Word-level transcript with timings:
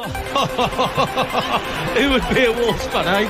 Who 1.96 2.10
would 2.10 2.26
be 2.34 2.44
a 2.46 2.52
Wolves 2.52 2.86
fan, 2.86 3.06
eh? 3.06 3.28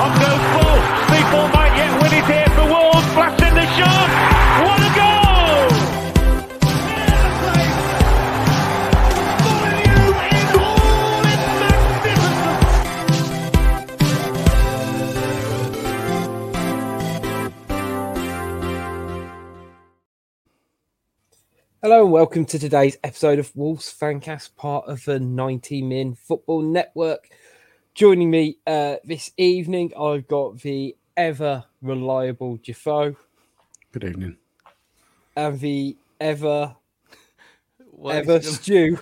On 0.00 0.10
goes 0.18 0.44
Paul. 0.54 0.80
People 1.12 1.48
might 1.52 1.74
yet 1.76 1.92
win 2.00 2.12
it 2.14 2.24
here 2.24 2.48
for 2.56 2.64
Wolves. 2.64 3.06
Flash 3.12 3.42
in 3.42 3.54
the 3.54 3.66
shot. 3.76 4.39
Hello 21.82 22.02
and 22.02 22.12
welcome 22.12 22.44
to 22.46 22.58
today's 22.58 22.98
episode 23.02 23.38
of 23.38 23.54
Wolves 23.56 23.92
Fancast, 23.98 24.54
part 24.56 24.86
of 24.86 25.04
the 25.04 25.18
90 25.18 25.82
Min 25.82 26.14
Football 26.14 26.62
Network. 26.62 27.28
Joining 27.94 28.30
me 28.30 28.58
uh, 28.66 28.96
this 29.04 29.30
evening, 29.36 29.92
I've 29.98 30.28
got 30.28 30.60
the 30.60 30.96
ever 31.16 31.64
reliable 31.82 32.58
Jafo 32.58 33.16
Good 33.92 34.04
evening. 34.04 34.36
and 35.36 35.58
the 35.60 35.96
ever, 36.20 36.76
Well, 37.92 38.16
ever 38.16 38.34
you 38.34 38.38
know- 38.38 38.42
Stew. 38.42 38.98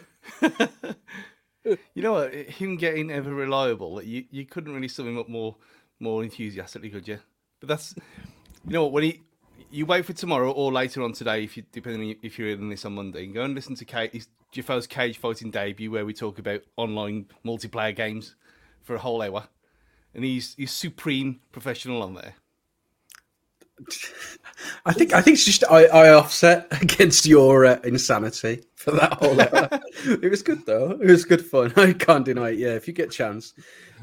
You 1.95 2.03
know 2.03 2.13
what? 2.15 2.33
Him 2.33 2.77
getting 2.77 3.11
ever 3.11 3.35
reliable, 3.35 4.03
you, 4.03 4.25
you 4.31 4.47
couldn't 4.47 4.73
really 4.73 4.89
sum 4.89 5.07
him 5.09 5.19
up 5.19 5.29
more 5.29 5.57
more 6.01 6.23
enthusiastically, 6.23 6.89
could 6.89 7.07
you? 7.07 7.19
But 7.61 7.69
that's 7.69 7.95
you 8.67 8.73
know 8.73 8.85
what 8.85 8.93
when 8.93 9.03
he 9.03 9.21
you 9.71 9.87
wait 9.87 10.05
for 10.05 10.13
tomorrow 10.13 10.51
or 10.51 10.73
later 10.73 11.03
on 11.03 11.13
today, 11.13 11.45
if 11.45 11.57
you 11.57 11.65
depending 11.73 12.11
on 12.11 12.17
if 12.23 12.39
you're 12.39 12.51
in 12.51 12.69
this 12.69 12.85
on 12.85 12.95
Monday, 12.95 13.25
and 13.25 13.35
go 13.35 13.43
and 13.43 13.55
listen 13.55 13.75
to 13.77 13.85
Kate, 13.85 14.27
Jaffo's 14.53 14.87
cage 14.87 15.19
fighting 15.19 15.51
debut, 15.51 15.91
where 15.91 16.07
we 16.07 16.15
talk 16.15 16.39
about 16.39 16.63
online 16.77 17.27
multiplayer 17.45 17.95
games 17.95 18.35
for 18.83 18.95
a 18.95 18.99
whole 18.99 19.23
hour, 19.23 19.49
and 20.15 20.25
he's 20.25 20.55
he's 20.55 20.73
supreme 20.73 21.41
professional 21.53 22.03
on 22.03 22.15
there. 22.15 22.35
I 24.85 24.93
think 24.93 25.13
I 25.13 25.21
think 25.21 25.37
it's 25.37 25.45
just 25.45 25.65
I, 25.71 25.85
I 25.87 26.15
offset 26.15 26.67
against 26.83 27.27
your 27.27 27.67
uh, 27.67 27.79
insanity 27.85 28.65
for 28.75 28.93
that 28.93 29.15
whole 29.15 29.41
hour. 29.41 29.69
it 30.23 30.31
was 30.31 30.43
good 30.43 30.65
though. 30.67 30.93
It 30.93 31.11
was 31.11 31.25
good 31.25 31.45
fun. 31.45 31.73
I 31.77 31.93
can't 31.93 32.25
deny 32.25 32.51
it. 32.51 32.59
Yeah, 32.59 32.75
if 32.75 32.89
you 32.89 32.95
get 32.95 33.09
a 33.09 33.13
chance, 33.13 33.55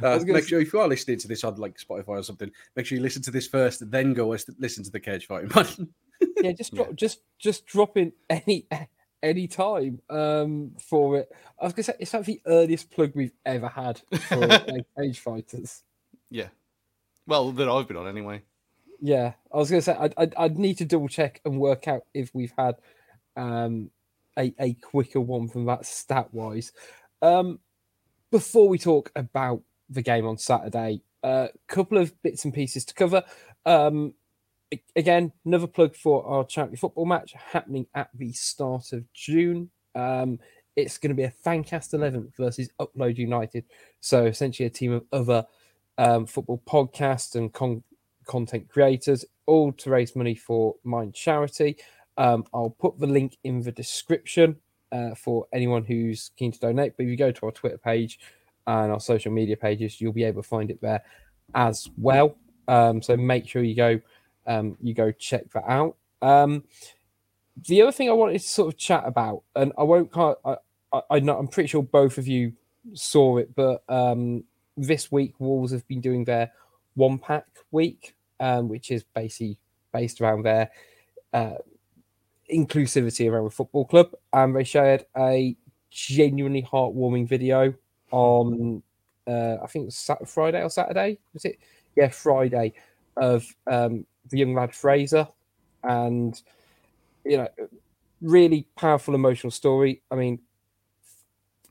uh, 0.04 0.20
make 0.26 0.44
s- 0.44 0.48
sure 0.48 0.62
if 0.62 0.74
you 0.74 0.80
are 0.80 0.88
listening 0.88 1.18
to 1.20 1.28
this 1.28 1.44
on 1.44 1.56
like 1.56 1.78
Spotify 1.78 2.08
or 2.10 2.24
something, 2.24 2.52
make 2.76 2.86
sure 2.86 2.98
you 2.98 3.04
listen 3.04 3.22
to 3.24 3.32
this 3.32 3.48
first, 3.48 3.90
then 3.92 4.14
go 4.14 4.28
listen 4.28 4.84
to 4.84 4.92
the 4.92 5.00
cage 5.00 5.28
fighting 5.28 5.52
man. 5.56 5.90
Yeah, 6.42 6.54
just 6.54 6.74
drop, 6.74 6.96
just 6.96 7.20
just 7.40 7.66
drop 7.66 7.98
in 7.98 8.14
any 8.30 8.68
any 9.24 9.48
time 9.48 10.00
um, 10.10 10.72
for 10.80 11.18
it. 11.18 11.30
I 11.60 11.66
was 11.66 11.74
gonna 11.74 11.84
say 11.84 11.96
it's 12.00 12.14
like 12.14 12.26
the 12.26 12.42
earliest 12.46 12.90
plug 12.90 13.12
we've 13.16 13.34
ever 13.46 13.68
had 13.68 14.02
for 14.22 14.38
like, 14.38 14.86
Cage 14.98 15.20
Fighters. 15.20 15.84
Yeah, 16.30 16.48
well 17.28 17.52
that 17.52 17.68
I've 17.68 17.88
been 17.88 17.98
on 17.98 18.08
anyway. 18.08 18.44
Yeah, 19.02 19.34
I 19.54 19.58
was 19.58 19.70
going 19.70 19.82
to 19.82 19.86
say 19.86 19.98
I'd, 20.00 20.14
I'd, 20.18 20.36
I'd 20.36 20.58
need 20.58 20.78
to 20.78 20.86
double 20.86 21.10
check 21.10 21.42
and 21.44 21.60
work 21.60 21.88
out 21.88 22.04
if 22.14 22.34
we've 22.34 22.54
had 22.58 22.76
um, 23.36 23.92
a 24.40 24.54
a 24.58 24.74
quicker 24.76 25.20
one 25.20 25.48
from 25.50 25.66
that 25.66 25.86
stat 25.86 26.34
wise. 26.34 26.72
Um, 27.22 27.60
before 28.32 28.70
we 28.70 28.78
talk 28.78 29.12
about 29.16 29.62
the 29.90 30.02
game 30.02 30.26
on 30.26 30.38
Saturday, 30.38 31.02
a 31.24 31.50
couple 31.68 31.98
of 31.98 32.22
bits 32.24 32.46
and 32.46 32.54
pieces 32.54 32.86
to 32.86 32.94
cover. 32.94 33.24
Um, 33.66 34.14
again, 34.96 35.32
another 35.46 35.68
plug 35.68 35.96
for 35.96 36.26
our 36.26 36.44
charity 36.46 36.76
football 36.76 37.06
match 37.06 37.34
happening 37.34 37.88
at 37.96 38.10
the 38.14 38.32
start 38.34 38.94
of 38.94 39.12
June. 39.14 39.70
Um, 39.94 40.40
it's 40.76 40.98
going 40.98 41.10
to 41.10 41.16
be 41.16 41.24
a 41.24 41.34
Fancast 41.46 41.94
11 41.94 42.34
versus 42.38 42.70
Upload 42.80 43.18
United. 43.18 43.66
So 44.02 44.26
essentially, 44.26 44.68
a 44.68 44.70
team 44.70 44.92
of 44.92 45.06
other 45.12 45.46
um, 45.98 46.26
football 46.26 46.62
podcasts 46.68 47.36
and 47.36 47.54
con- 47.54 47.84
content 48.26 48.70
creators, 48.70 49.24
all 49.46 49.72
to 49.74 49.90
raise 49.90 50.16
money 50.16 50.36
for 50.36 50.76
Mind 50.84 51.14
Charity. 51.14 51.78
Um, 52.18 52.46
I'll 52.54 52.76
put 52.78 53.00
the 53.00 53.08
link 53.08 53.38
in 53.44 53.62
the 53.62 53.72
description 53.72 54.58
uh, 54.92 55.16
for 55.16 55.48
anyone 55.54 55.84
who's 55.84 56.32
keen 56.38 56.52
to 56.52 56.60
donate. 56.60 56.94
But 56.98 57.04
if 57.04 57.10
you 57.10 57.18
go 57.18 57.32
to 57.32 57.46
our 57.46 57.52
Twitter 57.52 57.78
page 57.78 58.20
and 58.68 58.92
our 58.92 59.00
social 59.00 59.32
media 59.32 59.58
pages, 59.58 60.00
you'll 60.02 60.14
be 60.14 60.24
able 60.24 60.42
to 60.42 60.48
find 60.48 60.72
it 60.72 60.82
there 60.82 61.04
as 61.54 61.90
well. 61.98 62.36
Um, 62.68 63.02
so 63.02 63.16
make 63.16 63.48
sure 63.48 63.64
you 63.64 63.76
go, 63.76 64.00
um, 64.48 64.78
you 64.82 64.94
go 64.94 65.12
check 65.12 65.52
that 65.52 65.66
out. 65.68 65.96
Um, 66.22 66.64
the 67.68 67.82
other 67.82 67.92
thing 67.92 68.10
I 68.10 68.14
wanted 68.14 68.34
to 68.34 68.48
sort 68.48 68.74
of 68.74 68.78
chat 68.78 69.04
about, 69.06 69.44
and 69.56 69.72
I 69.78 69.84
won't, 69.84 70.16
I, 70.18 70.34
I, 70.46 70.56
I 70.94 71.02
I'm 71.18 71.48
pretty 71.48 71.68
sure 71.68 71.84
both 71.84 72.18
of 72.18 72.28
you 72.28 72.54
saw 72.94 73.38
it, 73.38 73.56
but 73.56 73.84
um, 73.88 74.44
this 74.78 75.12
week 75.12 75.34
Wolves 75.40 75.72
have 75.72 75.88
been 75.88 76.02
doing 76.02 76.26
their 76.26 76.52
one 76.96 77.18
pack 77.18 77.46
week, 77.72 78.16
um, 78.40 78.68
which 78.68 78.92
is 78.92 79.04
basically 79.04 79.58
based 79.94 80.20
around 80.22 80.44
their 80.44 80.70
uh, 81.34 81.56
inclusivity 82.52 83.32
around 83.32 83.46
the 83.46 83.52
football 83.52 83.86
club. 83.86 84.12
And 84.34 84.56
they 84.56 84.64
shared 84.64 85.06
a 85.18 85.56
genuinely 85.90 86.64
heartwarming 86.64 87.28
video 87.28 87.74
on, 88.12 88.84
uh, 89.28 89.58
I 89.64 89.68
think 89.68 89.84
it 89.84 89.86
was 89.88 89.96
Sat- 89.96 90.28
Friday 90.28 90.62
or 90.62 90.70
Saturday. 90.70 91.20
Was 91.34 91.46
it? 91.46 91.60
Yeah, 91.96 92.10
Friday 92.10 92.74
of 93.18 93.46
um, 93.68 94.06
the 94.30 94.38
young 94.40 94.54
lad 94.54 94.74
Fraser. 94.74 95.28
And, 95.84 96.40
you 97.24 97.38
know, 97.38 97.48
really 98.22 98.68
powerful 98.76 99.16
emotional 99.16 99.52
story. 99.52 100.02
I 100.10 100.16
mean, 100.16 100.40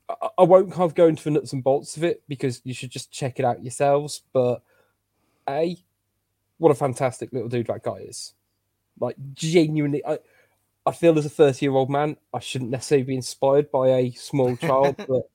I- 0.09 0.29
I 0.39 0.43
won't 0.43 0.71
kind 0.71 0.83
of 0.83 0.95
go 0.95 1.07
into 1.07 1.23
the 1.23 1.31
nuts 1.31 1.53
and 1.53 1.63
bolts 1.63 1.97
of 1.97 2.03
it 2.03 2.23
because 2.27 2.61
you 2.63 2.73
should 2.73 2.91
just 2.91 3.11
check 3.11 3.39
it 3.39 3.45
out 3.45 3.63
yourselves. 3.63 4.21
But 4.33 4.61
a, 5.49 5.77
what 6.57 6.71
a 6.71 6.75
fantastic 6.75 7.33
little 7.33 7.49
dude 7.49 7.67
that 7.67 7.83
guy 7.83 7.97
is. 7.97 8.33
Like 8.99 9.15
genuinely, 9.33 10.05
I, 10.05 10.19
I 10.85 10.91
feel 10.91 11.17
as 11.17 11.25
a 11.25 11.29
thirty-year-old 11.29 11.89
man, 11.89 12.15
I 12.33 12.39
shouldn't 12.39 12.71
necessarily 12.71 13.03
be 13.03 13.15
inspired 13.15 13.71
by 13.71 13.89
a 13.89 14.11
small 14.11 14.55
child, 14.67 14.95
but 14.97 15.29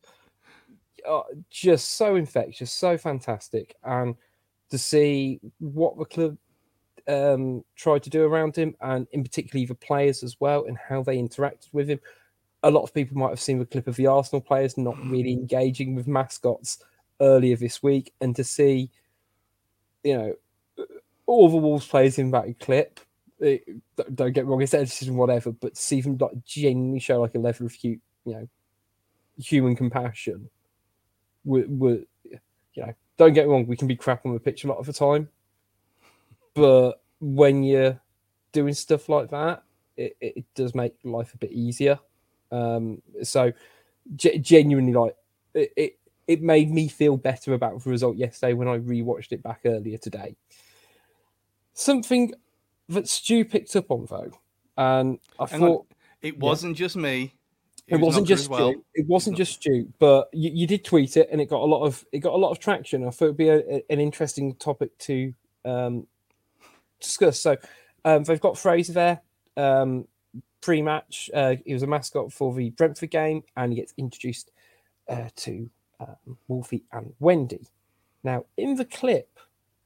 just 1.51 1.93
so 1.93 2.17
infectious, 2.17 2.73
so 2.73 2.97
fantastic, 2.99 3.75
and 3.85 4.15
to 4.71 4.79
see 4.79 5.41
what 5.59 5.99
the 5.99 6.05
club 6.05 6.37
um, 7.09 7.65
tried 7.77 8.03
to 8.05 8.11
do 8.11 8.23
around 8.25 8.57
him, 8.57 8.75
and 8.81 9.07
in 9.13 9.23
particular 9.23 9.67
the 9.67 9.75
players 9.75 10.23
as 10.23 10.37
well, 10.41 10.65
and 10.67 10.77
how 10.79 11.03
they 11.03 11.17
interacted 11.19 11.69
with 11.73 11.89
him. 11.91 12.01
A 12.63 12.71
lot 12.71 12.83
of 12.83 12.93
people 12.93 13.17
might 13.17 13.31
have 13.31 13.41
seen 13.41 13.59
the 13.59 13.65
clip 13.65 13.87
of 13.87 13.97
the 13.97 14.07
Arsenal 14.07 14.43
players 14.43 14.77
not 14.77 14.99
really 15.07 15.33
engaging 15.33 15.95
with 15.95 16.07
mascots 16.07 16.85
earlier 17.21 17.57
this 17.57 17.83
week, 17.83 18.13
and 18.21 18.37
to 18.37 18.45
see, 18.45 18.91
you 20.05 20.17
know, 20.17 20.35
all 21.27 21.49
the 21.49 21.57
Wolves 21.57 21.87
players 21.87 22.19
in 22.19 22.31
that 22.33 22.59
clip. 22.61 23.01
It, 23.39 23.65
don't- 23.97 24.15
don't 24.17 24.33
get 24.33 24.45
me 24.45 24.51
wrong, 24.51 24.61
it's 24.61 24.73
their 24.73 24.85
decision, 24.85 25.17
whatever, 25.17 25.51
but 25.53 25.75
to 25.75 25.81
see 25.81 26.01
them 26.03 26.19
like 26.19 26.45
genuinely 26.45 26.99
show 27.01 27.21
like 27.21 27.35
a 27.35 27.39
level 27.39 27.67
of 27.67 27.75
hu- 27.75 27.99
you 28.27 28.35
know 28.35 28.49
human 29.39 29.75
compassion. 29.75 30.51
Were, 31.45 31.65
were 31.69 32.01
you 32.25 32.87
know, 32.87 32.95
don't 33.17 33.33
get 33.33 33.47
me 33.47 33.53
wrong, 33.53 33.67
we 33.67 33.77
can 33.77 33.89
be 33.89 33.97
crap 33.97 34.25
on 34.25 34.33
the 34.33 34.41
pitch 34.41 34.65
a 34.65 34.69
lot 34.69 34.79
of 34.79 34.87
the 34.87 34.93
time, 34.93 35.29
but 36.55 37.03
when 37.21 37.63
you're 37.63 38.01
doing 38.53 38.75
stuff 38.75 39.09
like 39.09 39.31
that, 39.31 39.63
it, 39.97 40.17
it 40.21 40.45
does 40.55 40.75
make 40.75 40.95
life 41.05 41.35
a 41.35 41.39
bit 41.39 41.53
easier. 41.53 41.99
Um, 42.51 43.03
so 43.23 43.53
ge- 44.17 44.41
genuinely, 44.41 44.93
like 44.93 45.17
it, 45.55 45.73
it, 45.77 45.99
it 46.27 46.43
made 46.43 46.71
me 46.71 46.89
feel 46.89 47.17
better 47.17 47.55
about 47.55 47.83
the 47.83 47.91
result 47.91 48.17
yesterday 48.17 48.55
when 48.55 48.69
I 48.69 48.79
rewatched 48.79 49.33
it 49.33 49.43
back 49.43 49.61
earlier 49.65 49.99
today. 49.99 50.37
Something 51.75 52.33
that 52.89 53.09
Stu 53.09 53.45
picked 53.45 53.75
up 53.77 53.91
on 53.91 54.07
though, 54.09 54.33
and 54.77 55.19
I 55.39 55.47
Hang 55.47 55.63
on, 55.63 55.69
thought 55.69 55.87
It 56.23 56.39
wasn't 56.39 56.77
just 56.77 56.97
me. 56.97 57.35
It 57.89 57.97
was 57.97 58.03
wasn't 58.15 58.29
just 58.29 58.49
well. 58.49 58.73
Stu. 58.73 58.85
It 58.95 59.07
wasn't 59.07 59.37
just 59.37 59.53
Stu, 59.55 59.89
but 59.99 60.29
you, 60.33 60.51
you 60.53 60.67
did 60.67 60.85
tweet 60.85 61.17
it, 61.17 61.29
and 61.33 61.41
it 61.41 61.47
got 61.49 61.61
a 61.61 61.65
lot 61.65 61.83
of 61.85 62.05
it 62.13 62.19
got 62.21 62.35
a 62.35 62.37
lot 62.37 62.51
of 62.51 62.59
traction. 62.59 63.07
I 63.07 63.11
thought 63.11 63.27
it'd 63.27 63.37
be 63.37 63.49
a, 63.49 63.59
a- 63.59 63.85
an 63.91 64.01
interesting 64.01 64.55
topic 64.57 64.97
to 64.99 65.33
um, 65.65 66.07
discuss. 67.01 67.39
So 67.41 67.57
um, 68.05 68.25
they've 68.25 68.41
got 68.41 68.59
Fraser 68.59 68.93
there 68.93 69.21
um, 69.57 70.07
pre-match. 70.61 71.31
Uh, 71.35 71.57
he 71.65 71.73
was 71.75 71.83
a 71.83 71.87
mascot 71.87 72.33
for 72.33 72.55
the 72.55 72.71
Brentford 72.71 73.11
game, 73.11 73.43
and 73.57 73.73
he 73.73 73.77
gets 73.79 73.95
introduced 73.97 74.51
uh, 75.09 75.29
to 75.37 75.69
um, 76.01 76.37
Wolfie 76.49 76.85
and 76.93 77.13
Wendy. 77.19 77.67
Now, 78.23 78.45
in 78.57 78.75
the 78.77 78.85
clip, 78.85 79.39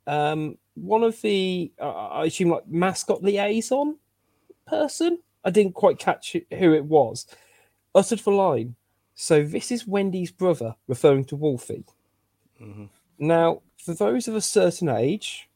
um, 0.06 0.58
one 0.74 1.02
of 1.02 1.20
the 1.22 1.72
uh, 1.80 1.90
I 2.08 2.24
assume 2.26 2.50
like 2.50 2.66
mascot 2.68 3.22
liaison 3.22 3.96
person. 4.66 5.18
I 5.44 5.50
didn't 5.50 5.74
quite 5.74 5.98
catch 5.98 6.34
who 6.58 6.72
it 6.72 6.84
was. 6.84 7.26
Uttered 7.94 8.20
the 8.20 8.30
line. 8.30 8.76
So 9.14 9.44
this 9.44 9.70
is 9.70 9.86
Wendy's 9.86 10.32
brother, 10.32 10.74
referring 10.88 11.24
to 11.26 11.36
Wolfie. 11.36 11.84
Mhm. 12.60 12.88
Now, 13.18 13.62
for 13.76 13.94
those 13.94 14.26
of 14.26 14.34
a 14.34 14.40
certain 14.40 14.88
age, 14.88 15.48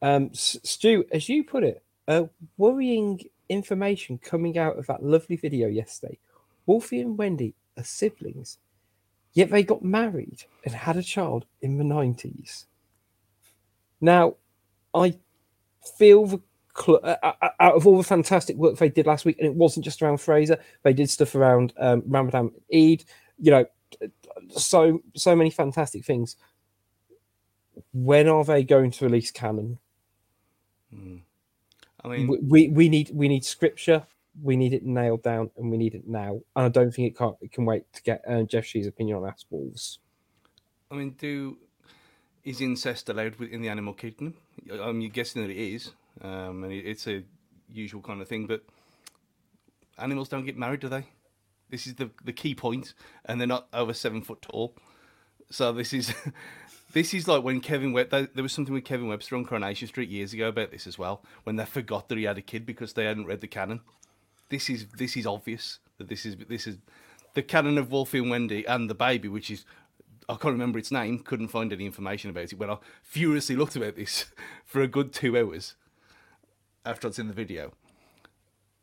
um, 0.00 0.32
Stu, 0.34 1.04
as 1.12 1.28
you 1.28 1.44
put 1.44 1.64
it, 1.64 1.82
a 2.06 2.28
worrying 2.56 3.20
information 3.48 4.18
coming 4.18 4.58
out 4.58 4.78
of 4.78 4.86
that 4.86 5.02
lovely 5.02 5.36
video 5.36 5.68
yesterday. 5.68 6.18
Wolfie 6.66 7.00
and 7.00 7.18
Wendy 7.18 7.54
are 7.76 7.84
siblings, 7.84 8.58
yet 9.32 9.50
they 9.50 9.62
got 9.62 9.82
married 9.82 10.44
and 10.64 10.74
had 10.74 10.96
a 10.96 11.02
child 11.02 11.46
in 11.60 11.76
the 11.78 11.84
90s. 11.84 12.66
Now, 14.00 14.36
I 14.94 15.18
feel 15.98 16.26
the 16.26 16.38
uh, 16.38 16.40
uh, 16.40 16.53
out 16.80 17.74
of 17.74 17.86
all 17.86 17.96
the 17.96 18.04
fantastic 18.04 18.56
work 18.56 18.76
they 18.76 18.88
did 18.88 19.06
last 19.06 19.24
week, 19.24 19.36
and 19.38 19.46
it 19.46 19.54
wasn't 19.54 19.84
just 19.84 20.02
around 20.02 20.18
Fraser, 20.18 20.58
they 20.82 20.92
did 20.92 21.10
stuff 21.10 21.34
around 21.34 21.72
um, 21.78 22.02
Ramadan 22.06 22.50
Eid, 22.72 23.04
you 23.38 23.50
know, 23.50 23.64
so 24.50 25.02
so 25.14 25.36
many 25.36 25.50
fantastic 25.50 26.04
things. 26.04 26.36
When 27.92 28.28
are 28.28 28.44
they 28.44 28.62
going 28.64 28.90
to 28.92 29.04
release 29.04 29.30
canon? 29.30 29.78
I 30.92 32.08
mean, 32.08 32.28
we, 32.28 32.38
we 32.38 32.68
we 32.68 32.88
need 32.88 33.10
we 33.12 33.28
need 33.28 33.44
scripture 33.44 34.06
we 34.42 34.56
need 34.56 34.72
it 34.72 34.84
nailed 34.84 35.22
down 35.22 35.48
and 35.56 35.70
we 35.70 35.76
need 35.76 35.94
it 35.94 36.08
now 36.08 36.40
and 36.56 36.66
i 36.66 36.68
don't 36.68 36.90
think 36.92 37.06
it 37.06 37.16
can't 37.16 37.36
it 37.40 37.52
can 37.52 37.64
wait 37.64 37.84
to 37.92 38.02
get 38.02 38.20
uh, 38.28 38.42
Jeff 38.42 38.64
Shi's 38.64 38.88
opinion 38.88 39.18
on 39.18 39.28
ass 39.28 39.44
wolves 39.48 40.00
I 40.94 40.96
mean, 40.96 41.10
do 41.18 41.56
is 42.44 42.60
incest 42.60 43.08
allowed 43.08 43.40
in 43.40 43.62
the 43.62 43.68
animal 43.68 43.94
kingdom? 43.94 44.34
I'm 44.70 45.00
guessing 45.08 45.42
that 45.42 45.50
it 45.50 45.56
is, 45.56 45.90
um, 46.20 46.64
and 46.64 46.72
it, 46.72 46.86
it's 46.86 47.06
a 47.06 47.22
usual 47.68 48.02
kind 48.02 48.20
of 48.20 48.28
thing. 48.28 48.46
But 48.46 48.64
animals 49.98 50.28
don't 50.28 50.44
get 50.44 50.56
married, 50.56 50.80
do 50.80 50.88
they? 50.88 51.06
This 51.70 51.86
is 51.86 51.94
the 51.94 52.10
the 52.22 52.32
key 52.32 52.54
point, 52.54 52.94
and 53.24 53.40
they're 53.40 53.48
not 53.48 53.68
over 53.72 53.92
seven 53.92 54.22
foot 54.22 54.42
tall. 54.42 54.76
So 55.50 55.72
this 55.72 55.92
is 55.92 56.14
this 56.92 57.14
is 57.14 57.26
like 57.28 57.42
when 57.42 57.60
Kevin 57.60 57.92
Web. 57.92 58.10
There 58.10 58.28
there 58.34 58.42
was 58.42 58.52
something 58.52 58.74
with 58.74 58.84
Kevin 58.84 59.08
Webster 59.08 59.36
on 59.36 59.44
Coronation 59.44 59.88
Street 59.88 60.08
years 60.08 60.32
ago 60.32 60.48
about 60.48 60.70
this 60.70 60.86
as 60.86 60.98
well. 60.98 61.22
When 61.44 61.56
they 61.56 61.64
forgot 61.64 62.08
that 62.08 62.18
he 62.18 62.24
had 62.24 62.38
a 62.38 62.42
kid 62.42 62.66
because 62.66 62.92
they 62.92 63.04
hadn't 63.04 63.26
read 63.26 63.40
the 63.40 63.48
canon. 63.48 63.80
This 64.50 64.68
is 64.70 64.86
this 64.98 65.16
is 65.16 65.26
obvious 65.26 65.78
that 65.98 66.08
this 66.08 66.26
is 66.26 66.36
this 66.48 66.66
is 66.66 66.78
the 67.34 67.42
canon 67.42 67.78
of 67.78 67.90
Wolfie 67.90 68.18
and 68.18 68.30
Wendy 68.30 68.64
and 68.66 68.88
the 68.88 68.94
baby, 68.94 69.28
which 69.28 69.50
is 69.50 69.64
I 70.28 70.34
can't 70.34 70.52
remember 70.52 70.78
its 70.78 70.92
name. 70.92 71.18
Couldn't 71.18 71.48
find 71.48 71.72
any 71.72 71.86
information 71.86 72.30
about 72.30 72.52
it 72.52 72.58
when 72.58 72.70
I 72.70 72.78
furiously 73.02 73.56
looked 73.56 73.76
about 73.76 73.96
this 73.96 74.26
for 74.64 74.80
a 74.80 74.86
good 74.86 75.12
two 75.12 75.36
hours 75.36 75.74
after 76.84 77.08
I'd 77.08 77.14
seen 77.14 77.28
the 77.28 77.34
video. 77.34 77.72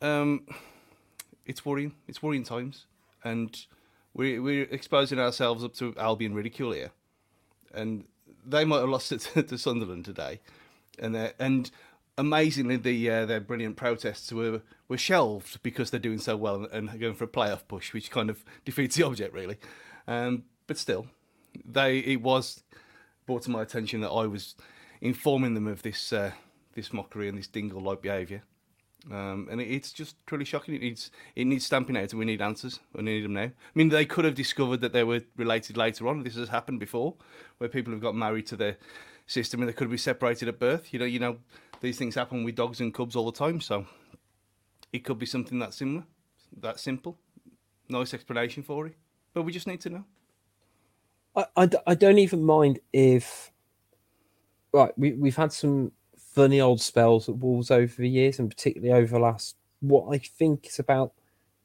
Um, 0.00 0.46
it's 1.46 1.64
worrying. 1.64 1.94
It's 2.08 2.22
worrying 2.22 2.44
times, 2.44 2.86
and 3.24 3.66
we're 4.14 4.42
we're 4.42 4.64
exposing 4.64 5.18
ourselves 5.18 5.64
up 5.64 5.74
to 5.74 5.94
Albion 5.96 6.34
ridicule 6.34 6.72
here, 6.72 6.90
and 7.72 8.04
they 8.44 8.64
might 8.64 8.80
have 8.80 8.88
lost 8.88 9.12
it 9.12 9.20
to, 9.48 9.58
Sunderland 9.58 10.04
today, 10.04 10.40
and 10.98 11.32
and 11.38 11.70
amazingly 12.18 12.76
the 12.76 13.10
uh, 13.10 13.26
their 13.26 13.40
brilliant 13.40 13.76
protests 13.76 14.32
were 14.32 14.62
were 14.88 14.98
shelved 14.98 15.62
because 15.62 15.90
they're 15.90 16.00
doing 16.00 16.18
so 16.18 16.36
well 16.36 16.56
and, 16.56 16.90
and 16.90 17.00
going 17.00 17.14
for 17.14 17.24
a 17.24 17.28
playoff 17.28 17.66
push, 17.68 17.92
which 17.92 18.10
kind 18.10 18.30
of 18.30 18.44
defeats 18.64 18.96
the 18.96 19.04
object 19.04 19.32
really. 19.32 19.58
Um, 20.06 20.44
but 20.66 20.78
still, 20.78 21.06
they 21.64 21.98
it 21.98 22.22
was 22.22 22.62
brought 23.26 23.42
to 23.42 23.50
my 23.50 23.62
attention 23.62 24.00
that 24.00 24.10
I 24.10 24.26
was 24.26 24.56
informing 25.00 25.54
them 25.54 25.66
of 25.66 25.82
this 25.82 26.12
uh, 26.12 26.32
this 26.74 26.92
mockery 26.92 27.28
and 27.28 27.38
this 27.38 27.46
dingle 27.46 27.80
like 27.80 28.02
behaviour. 28.02 28.42
Um, 29.10 29.48
and 29.50 29.60
it, 29.60 29.68
it's 29.68 29.92
just 29.92 30.16
truly 30.26 30.44
shocking. 30.44 30.74
It 30.74 30.80
needs 30.82 31.10
it 31.34 31.44
needs 31.46 31.66
stamping 31.66 31.96
out, 31.96 32.10
and 32.12 32.18
we 32.18 32.24
need 32.24 32.40
answers. 32.40 32.80
We 32.94 33.02
need 33.02 33.24
them 33.24 33.34
now. 33.34 33.42
I 33.42 33.52
mean, 33.74 33.88
they 33.88 34.04
could 34.04 34.24
have 34.24 34.34
discovered 34.34 34.80
that 34.80 34.92
they 34.92 35.04
were 35.04 35.22
related 35.36 35.76
later 35.76 36.06
on. 36.08 36.22
This 36.22 36.36
has 36.36 36.48
happened 36.48 36.78
before, 36.80 37.14
where 37.58 37.68
people 37.68 37.92
have 37.92 38.02
got 38.02 38.14
married 38.14 38.46
to 38.48 38.56
their 38.56 38.76
system, 39.26 39.60
and 39.60 39.68
they 39.68 39.72
could 39.72 39.90
be 39.90 39.96
separated 39.96 40.48
at 40.48 40.58
birth. 40.58 40.92
You 40.92 41.00
know, 41.00 41.04
you 41.04 41.18
know, 41.18 41.38
these 41.80 41.98
things 41.98 42.14
happen 42.14 42.44
with 42.44 42.54
dogs 42.54 42.80
and 42.80 42.94
cubs 42.94 43.16
all 43.16 43.30
the 43.30 43.36
time. 43.36 43.60
So 43.60 43.86
it 44.92 45.00
could 45.00 45.18
be 45.18 45.26
something 45.26 45.58
that 45.58 45.74
similar, 45.74 46.04
that 46.60 46.78
simple. 46.78 47.18
Nice 47.88 48.14
explanation 48.14 48.62
for 48.62 48.86
it, 48.86 48.94
but 49.34 49.42
we 49.42 49.52
just 49.52 49.66
need 49.66 49.80
to 49.80 49.90
know. 49.90 50.04
I 51.34 51.68
I 51.86 51.94
don't 51.94 52.18
even 52.18 52.44
mind 52.44 52.78
if 52.92 53.50
right 54.72 54.96
we, 54.96 55.12
we've 55.12 55.36
had 55.36 55.52
some 55.52 55.92
funny 56.32 56.60
old 56.60 56.80
spells 56.80 57.28
at 57.28 57.36
wolves 57.36 57.70
over 57.70 57.94
the 57.96 58.08
years 58.08 58.38
and 58.38 58.48
particularly 58.50 58.92
over 58.92 59.12
the 59.14 59.18
last 59.20 59.56
what 59.80 60.12
i 60.14 60.18
think 60.18 60.66
is 60.66 60.78
about 60.78 61.12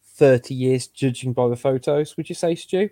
30 0.03 0.53
years 0.53 0.87
judging 0.87 1.31
by 1.33 1.47
the 1.47 1.55
photos 1.55 2.17
would 2.17 2.27
you 2.29 2.35
say 2.35 2.53
stu 2.55 2.89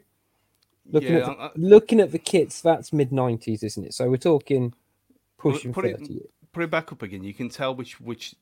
looking 0.92 1.14
Yeah, 1.14 1.18
at 1.20 1.26
the, 1.26 1.32
I- 1.32 1.46
I- 1.46 1.48
uh, 1.48 1.52
looking 1.56 2.00
at 2.00 2.12
the 2.12 2.20
kits 2.20 2.62
that's 2.62 2.94
mid 2.94 3.10
90s 3.12 3.64
isn't 3.64 3.84
it 3.86 3.94
so 3.94 4.10
we're 4.10 4.18
talking 4.18 4.74
pushing 5.38 5.74
put 5.74 5.86
30 5.86 6.04
it 6.04 6.10
years 6.10 6.30
put 6.54 6.64
it 6.64 6.70
back 6.72 6.92
up 6.94 7.02
again. 7.02 7.22
You 7.24 7.34
can 7.34 7.50
tell 7.50 7.76
which 7.76 8.00
which 8.00 8.34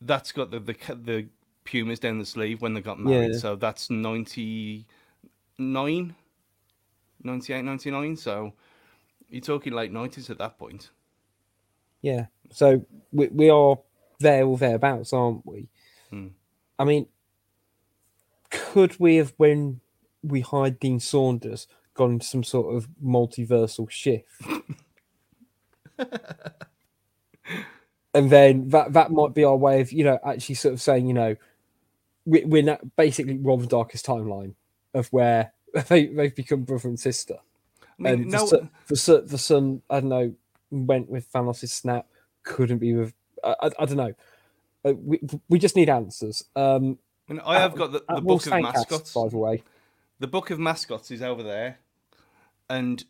that's 0.00 0.32
got 0.32 0.50
the 0.50 0.60
the 0.60 0.74
the 0.94 1.26
pumas 1.64 1.98
down 1.98 2.18
the 2.18 2.24
sleeve 2.24 2.62
when 2.62 2.72
they 2.72 2.80
got 2.80 2.98
married. 2.98 3.32
Yeah. 3.32 3.38
So 3.38 3.54
that's 3.56 3.90
99, 3.90 4.86
98, 7.22 7.62
99. 7.62 8.16
So 8.16 8.54
you're 9.28 9.42
talking 9.42 9.74
late 9.74 9.92
nineties 9.92 10.30
at 10.30 10.38
that 10.38 10.58
point. 10.58 10.88
Yeah. 12.02 12.26
So 12.50 12.84
we, 13.12 13.28
we 13.28 13.50
are 13.50 13.78
there 14.20 14.44
or 14.44 14.58
thereabouts, 14.58 15.12
aren't 15.12 15.46
we? 15.46 15.68
Hmm. 16.10 16.28
I 16.78 16.84
mean, 16.84 17.06
could 18.50 18.98
we 18.98 19.16
have, 19.16 19.34
when 19.36 19.80
we 20.22 20.40
hired 20.40 20.78
Dean 20.80 21.00
Saunders, 21.00 21.66
gone 21.94 22.12
into 22.12 22.26
some 22.26 22.44
sort 22.44 22.74
of 22.74 22.88
multiversal 23.04 23.90
shift? 23.90 24.42
and 28.14 28.30
then 28.30 28.68
that 28.68 28.92
that 28.92 29.10
might 29.10 29.34
be 29.34 29.44
our 29.44 29.56
way 29.56 29.80
of, 29.80 29.92
you 29.92 30.04
know, 30.04 30.18
actually 30.24 30.54
sort 30.54 30.74
of 30.74 30.80
saying, 30.80 31.06
you 31.06 31.14
know, 31.14 31.36
we, 32.24 32.44
we're 32.44 32.62
not 32.62 32.96
basically 32.96 33.34
on 33.34 33.60
the 33.60 33.66
darkest 33.66 34.06
timeline 34.06 34.54
of 34.94 35.08
where 35.08 35.52
they, 35.88 36.06
they've 36.06 36.34
become 36.34 36.62
brother 36.62 36.88
and 36.88 37.00
sister 37.00 37.36
I 37.98 38.02
mean, 38.02 38.12
and 38.12 38.26
no, 38.30 38.40
the, 38.40 38.46
son, 38.46 38.70
the, 38.86 38.96
son, 38.96 39.26
the 39.26 39.38
son, 39.38 39.82
I 39.90 40.00
don't 40.00 40.08
know, 40.08 40.34
went 40.70 41.08
with 41.08 41.30
Thanos' 41.32 41.68
snap, 41.68 42.06
couldn't 42.42 42.78
be 42.78 42.94
with, 42.94 43.14
I, 43.44 43.54
I, 43.62 43.70
I 43.80 43.84
don't 43.86 43.96
know. 43.96 44.14
Uh, 44.84 44.94
we, 44.94 45.20
we 45.48 45.58
just 45.58 45.76
need 45.76 45.88
answers. 45.88 46.44
Um, 46.54 46.98
I, 47.30 47.56
I 47.56 47.58
have 47.60 47.74
got 47.74 47.92
the, 47.92 48.02
the 48.08 48.20
book 48.20 48.46
of 48.46 48.52
mascots. 48.52 49.12
by 49.12 49.28
the 49.28 49.36
way. 49.36 49.62
The 50.20 50.26
book 50.26 50.50
of 50.50 50.58
mascots 50.58 51.10
is 51.10 51.22
over 51.22 51.42
there, 51.42 51.78
and 52.68 53.04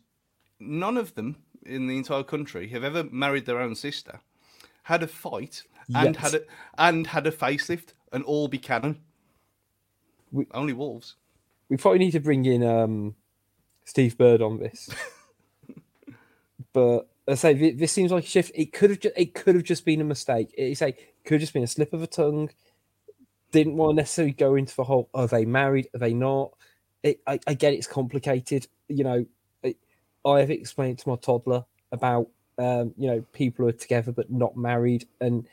none 0.59 0.97
of 0.97 1.15
them 1.15 1.37
in 1.65 1.87
the 1.87 1.97
entire 1.97 2.23
country 2.23 2.69
have 2.69 2.83
ever 2.83 3.03
married 3.03 3.45
their 3.45 3.59
own 3.59 3.75
sister, 3.75 4.19
had 4.83 5.03
a 5.03 5.07
fight, 5.07 5.63
and 5.95 6.15
Yes. 6.15 6.31
had 6.31 6.41
a 6.41 6.43
and 6.77 7.07
had 7.07 7.27
a 7.27 7.31
facelift, 7.31 7.93
and 8.11 8.23
all 8.23 8.47
be 8.47 8.57
canon. 8.57 8.99
We- 10.31 10.47
Only 10.53 10.73
wolves. 10.73 11.15
We 11.69 11.77
probably 11.77 11.99
need 11.99 12.11
to 12.11 12.19
bring 12.19 12.45
in 12.45 12.63
um, 12.63 13.15
Steve 13.85 14.17
Bird 14.17 14.41
on 14.41 14.59
this. 14.59 14.89
but 16.73 17.08
I 17.29 17.35
say 17.35 17.71
this 17.71 17.91
seems 17.91 18.11
like 18.11 18.23
a 18.23 18.27
shift. 18.27 18.51
It 18.55 18.73
could 18.73 18.89
have 18.89 18.99
ju- 18.99 19.11
it 19.15 19.33
could 19.33 19.55
have 19.55 19.63
just 19.63 19.85
been 19.85 20.01
a 20.01 20.05
mistake. 20.05 20.53
It 20.57 20.77
say 20.77 20.89
it 20.89 21.25
could 21.25 21.35
have 21.35 21.41
just 21.41 21.53
been 21.53 21.63
a 21.63 21.67
slip 21.67 21.93
of 21.93 22.01
a 22.01 22.07
tongue. 22.07 22.49
Didn't 23.51 23.77
want 23.77 23.91
to 23.91 23.95
necessarily 23.97 24.33
go 24.33 24.55
into 24.55 24.75
the 24.75 24.83
whole. 24.83 25.09
Are 25.13 25.27
they 25.27 25.45
married? 25.45 25.87
Are 25.93 25.99
they 25.99 26.13
not? 26.13 26.51
It, 27.03 27.21
I, 27.25 27.39
I 27.47 27.53
get 27.53 27.73
it's 27.73 27.87
complicated. 27.87 28.67
You 28.87 29.03
know, 29.03 29.25
it, 29.63 29.77
I 30.25 30.39
have 30.39 30.51
explained 30.51 30.99
to 30.99 31.09
my 31.09 31.15
toddler 31.15 31.65
about 31.91 32.27
um, 32.57 32.93
you 32.97 33.07
know 33.09 33.21
people 33.33 33.63
who 33.63 33.69
are 33.69 33.73
together 33.73 34.11
but 34.11 34.31
not 34.31 34.57
married, 34.57 35.07
and 35.21 35.47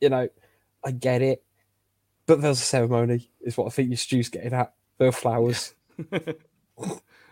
you 0.00 0.08
know, 0.08 0.28
I 0.84 0.90
get 0.92 1.22
it. 1.22 1.42
But 2.26 2.40
there's 2.42 2.60
a 2.60 2.64
ceremony, 2.64 3.30
is 3.40 3.56
what 3.56 3.66
I 3.66 3.70
think 3.70 3.90
your 3.90 3.96
stew's 3.96 4.28
getting 4.28 4.52
at. 4.54 4.72
There 4.98 5.08
are 5.08 5.12
flowers. 5.12 5.74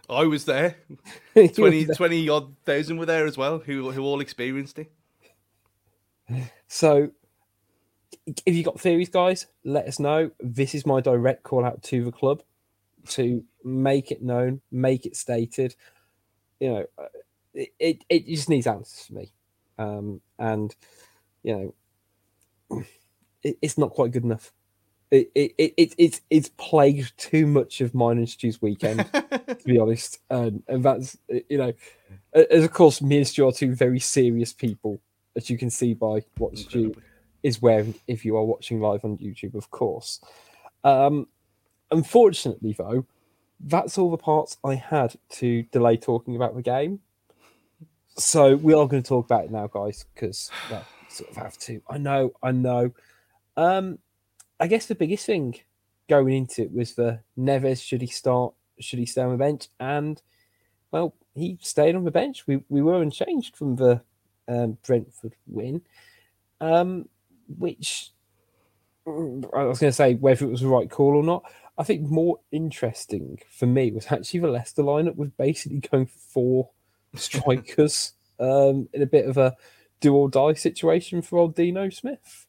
I 0.09 0.25
was 0.25 0.45
there. 0.45 0.77
You 1.35 1.43
were 1.45 1.49
20, 1.49 1.85
there. 1.85 1.95
20 1.95 2.29
odd 2.31 2.57
thousand 2.65 2.97
were 2.99 3.07
there 3.07 3.25
as 3.27 3.37
well, 3.39 3.59
who 3.59 3.93
who 3.93 4.03
all 4.03 4.21
experienced 4.21 4.79
it. 4.79 4.91
So, 6.67 7.11
if 8.45 8.55
you 8.55 8.65
got 8.65 8.81
theories, 8.81 9.09
guys, 9.09 9.47
let 9.65 9.87
us 9.87 9.99
know. 9.99 10.31
This 10.41 10.75
is 10.75 10.85
my 10.85 11.01
direct 11.01 11.45
call 11.45 11.65
out 11.65 11.83
to 11.85 12.05
the 12.05 12.13
club 12.13 12.43
to 13.11 13.45
make 13.65 14.11
it 14.11 14.23
known, 14.23 14.61
make 14.71 15.07
it 15.07 15.17
stated. 15.17 15.75
You 16.61 16.69
know, 16.71 16.87
uh, 16.99 17.07
it, 17.55 17.71
it, 17.79 18.05
it 18.09 18.27
just 18.27 18.49
needs 18.49 18.67
answers 18.67 19.07
for 19.07 19.15
me. 19.15 19.33
Um, 19.79 20.21
and, 20.39 20.75
you 21.43 21.75
know, 22.71 22.85
it, 23.43 23.59
it's 23.63 23.79
not 23.79 23.91
quite 23.91 24.11
good 24.11 24.25
enough. 24.25 24.53
It, 25.11 25.31
it, 25.35 25.55
it, 25.57 25.75
it, 25.77 25.95
it's, 25.97 26.21
it's 26.29 26.51
plagued 26.57 27.17
too 27.17 27.47
much 27.47 27.81
of 27.81 27.95
mine 27.95 28.19
and 28.19 28.29
Stu's 28.29 28.61
weekend, 28.61 29.11
to 29.13 29.59
be 29.65 29.79
honest. 29.79 30.19
And, 30.29 30.63
and 30.69 30.85
that's, 30.85 31.17
you 31.49 31.59
know, 31.59 31.73
as 32.33 32.65
of 32.65 32.73
course, 32.73 33.01
me 33.01 33.19
and 33.19 33.27
Stu 33.27 33.47
are 33.49 33.53
two 33.53 33.75
very 33.75 34.01
serious 34.01 34.53
people, 34.53 35.01
as 35.37 35.49
you 35.49 35.57
can 35.57 35.71
see 35.71 35.95
by 35.95 36.23
what 36.37 36.59
Stu 36.59 36.95
is 37.43 37.63
wearing 37.63 37.95
if 38.07 38.25
you 38.25 38.37
are 38.37 38.45
watching 38.45 38.81
live 38.81 39.05
on 39.05 39.17
YouTube, 39.19 39.55
of 39.55 39.71
course. 39.71 40.21
Um, 40.85 41.29
unfortunately, 41.91 42.75
though, 42.77 43.07
that's 43.61 43.99
all 43.99 44.11
the 44.11 44.19
parts 44.19 44.59
I 44.65 44.75
had 44.75 45.17
to 45.31 45.63
delay 45.65 45.97
talking 45.97 46.37
about 46.37 46.55
the 46.55 46.63
game. 46.63 47.01
So 48.17 48.57
we 48.57 48.75
are 48.75 48.87
going 48.87 49.03
to 49.03 49.09
talk 49.09 49.27
about 49.27 49.45
it 49.45 49.51
now, 49.51 49.69
guys, 49.69 50.05
because 50.15 50.51
well, 50.71 50.85
sort 51.09 51.31
of 51.31 51.37
have 51.37 51.59
to. 51.59 51.81
I 51.89 51.99
know, 51.99 52.33
I 52.43 52.53
know. 52.53 52.93
Um, 53.57 53.99
I 54.61 54.67
guess 54.67 54.87
the 54.87 54.95
biggest 54.95 55.27
thing 55.27 55.57
going 56.09 56.35
into 56.35 56.63
it 56.63 56.73
was 56.73 56.95
the 56.95 57.21
Neves 57.39 57.83
should 57.83 58.01
he 58.01 58.07
start, 58.07 58.55
should 58.81 58.99
he 58.99 59.07
stay 59.07 59.23
on 59.23 59.33
the 59.33 59.37
bench, 59.37 59.69
and 59.79 60.21
well, 60.91 61.15
he 61.35 61.59
stayed 61.61 61.95
on 61.95 62.05
the 62.05 62.11
bench. 62.11 62.47
We 62.47 62.63
we 62.69 62.83
were 62.83 63.03
unchanged 63.03 63.57
from 63.57 63.77
the 63.77 64.03
um, 64.49 64.79
Brentford 64.85 65.35
win, 65.47 65.83
um, 66.61 67.09
which 67.59 68.13
I 69.07 69.11
was 69.65 69.79
going 69.79 69.91
to 69.91 69.93
say 69.93 70.15
whether 70.15 70.45
it 70.45 70.51
was 70.51 70.61
the 70.61 70.69
right 70.69 70.91
call 70.91 71.17
or 71.17 71.23
not. 71.23 71.45
I 71.77 71.85
think 71.85 72.11
more 72.11 72.41
interesting 72.51 73.39
for 73.51 73.67
me 73.67 73.93
was 73.93 74.11
actually 74.11 74.41
the 74.41 74.49
Leicester 74.49 74.83
lineup 74.83 75.17
was 75.17 75.31
basically 75.31 75.79
going 75.79 76.07
for 76.07 76.19
four 76.19 76.71
strikers 77.15 78.15
um, 78.41 78.89
in 78.93 79.03
a 79.03 79.07
bit 79.07 79.27
of 79.27 79.37
a 79.37 79.57
do 80.01 80.15
or 80.15 80.29
die 80.29 80.55
situation 80.55 81.23
for 81.23 81.39
old 81.39 81.55
Dino 81.55 81.89
Smith. 81.91 82.48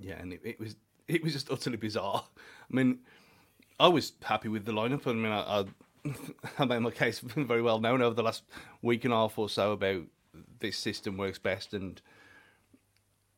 Yeah, 0.00 0.14
and 0.18 0.32
it, 0.32 0.40
it 0.44 0.60
was 0.60 0.76
it 1.08 1.22
was 1.22 1.32
just 1.32 1.50
utterly 1.50 1.76
bizarre. 1.76 2.24
I 2.70 2.74
mean, 2.74 3.00
I 3.78 3.88
was 3.88 4.12
happy 4.22 4.48
with 4.48 4.64
the 4.64 4.72
lineup. 4.72 5.06
I 5.06 5.12
mean, 5.12 5.32
I, 5.32 5.60
I, 5.60 5.64
I 6.58 6.64
made 6.64 6.80
my 6.80 6.90
case 6.90 7.18
very 7.22 7.62
well 7.62 7.80
known 7.80 8.02
over 8.02 8.14
the 8.14 8.22
last 8.22 8.44
week 8.82 9.04
and 9.04 9.12
a 9.12 9.16
half 9.16 9.38
or 9.38 9.48
so 9.48 9.72
about 9.72 10.02
this 10.60 10.78
system 10.78 11.16
works 11.16 11.38
best, 11.38 11.74
and 11.74 12.00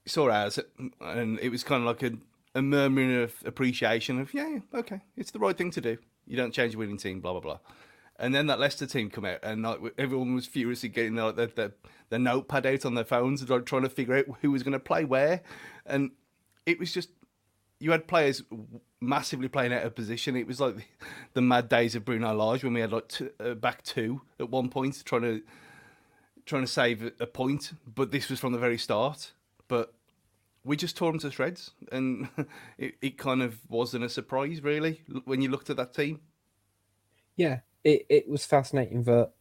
saw 0.06 0.28
as 0.28 0.58
and 1.00 1.38
it 1.40 1.48
was 1.48 1.64
kind 1.64 1.82
of 1.82 1.86
like 1.86 2.02
a, 2.02 2.16
a 2.54 2.62
murmuring 2.62 3.22
of 3.22 3.34
appreciation 3.44 4.20
of 4.20 4.32
yeah, 4.34 4.58
okay, 4.74 5.00
it's 5.16 5.30
the 5.30 5.38
right 5.38 5.56
thing 5.56 5.70
to 5.72 5.80
do. 5.80 5.98
You 6.26 6.36
don't 6.36 6.54
change 6.54 6.74
a 6.74 6.78
winning 6.78 6.98
team, 6.98 7.20
blah 7.20 7.32
blah 7.32 7.40
blah. 7.40 7.58
And 8.18 8.34
then 8.34 8.46
that 8.48 8.60
Leicester 8.60 8.86
team 8.86 9.10
come 9.10 9.24
out, 9.24 9.40
and 9.42 9.62
like, 9.62 9.80
everyone 9.98 10.34
was 10.34 10.46
furiously 10.46 10.88
getting 10.90 11.16
their, 11.16 11.32
their, 11.32 11.46
their, 11.46 11.72
their 12.10 12.18
notepad 12.18 12.66
out 12.66 12.84
on 12.84 12.94
their 12.94 13.04
phones 13.04 13.40
and 13.40 13.50
like, 13.50 13.66
trying 13.66 13.82
to 13.82 13.88
figure 13.88 14.16
out 14.16 14.26
who 14.42 14.52
was 14.52 14.62
going 14.62 14.74
to 14.74 14.78
play 14.78 15.04
where. 15.04 15.40
And 15.86 16.12
it 16.66 16.78
was 16.78 16.92
just 16.92 17.10
you 17.80 17.90
had 17.90 18.06
players 18.06 18.42
massively 19.00 19.48
playing 19.48 19.72
out 19.72 19.84
of 19.84 19.94
position. 19.94 20.36
It 20.36 20.46
was 20.46 20.60
like 20.60 20.76
the, 20.76 20.84
the 21.34 21.42
mad 21.42 21.68
days 21.68 21.96
of 21.96 22.04
Bruno 22.04 22.32
Lage 22.32 22.62
when 22.62 22.74
we 22.74 22.80
had 22.80 22.92
like 22.92 23.12
uh, 23.40 23.54
back 23.54 23.82
two 23.82 24.22
at 24.38 24.50
one 24.50 24.68
point, 24.68 25.02
trying 25.04 25.22
to 25.22 25.42
trying 26.46 26.62
to 26.62 26.68
save 26.68 27.12
a 27.18 27.26
point. 27.26 27.72
But 27.92 28.12
this 28.12 28.28
was 28.28 28.38
from 28.38 28.52
the 28.52 28.58
very 28.58 28.78
start. 28.78 29.32
But 29.68 29.94
we 30.64 30.76
just 30.76 30.96
tore 30.96 31.10
them 31.10 31.18
to 31.20 31.30
shreds, 31.30 31.72
and 31.90 32.28
it, 32.78 32.94
it 33.02 33.18
kind 33.18 33.42
of 33.42 33.58
wasn't 33.68 34.04
a 34.04 34.08
surprise 34.08 34.62
really 34.62 35.02
when 35.24 35.42
you 35.42 35.50
looked 35.50 35.70
at 35.70 35.76
that 35.76 35.94
team. 35.94 36.20
Yeah, 37.36 37.60
it, 37.82 38.06
it 38.08 38.28
was 38.28 38.44
fascinating 38.44 39.02
that 39.04 39.32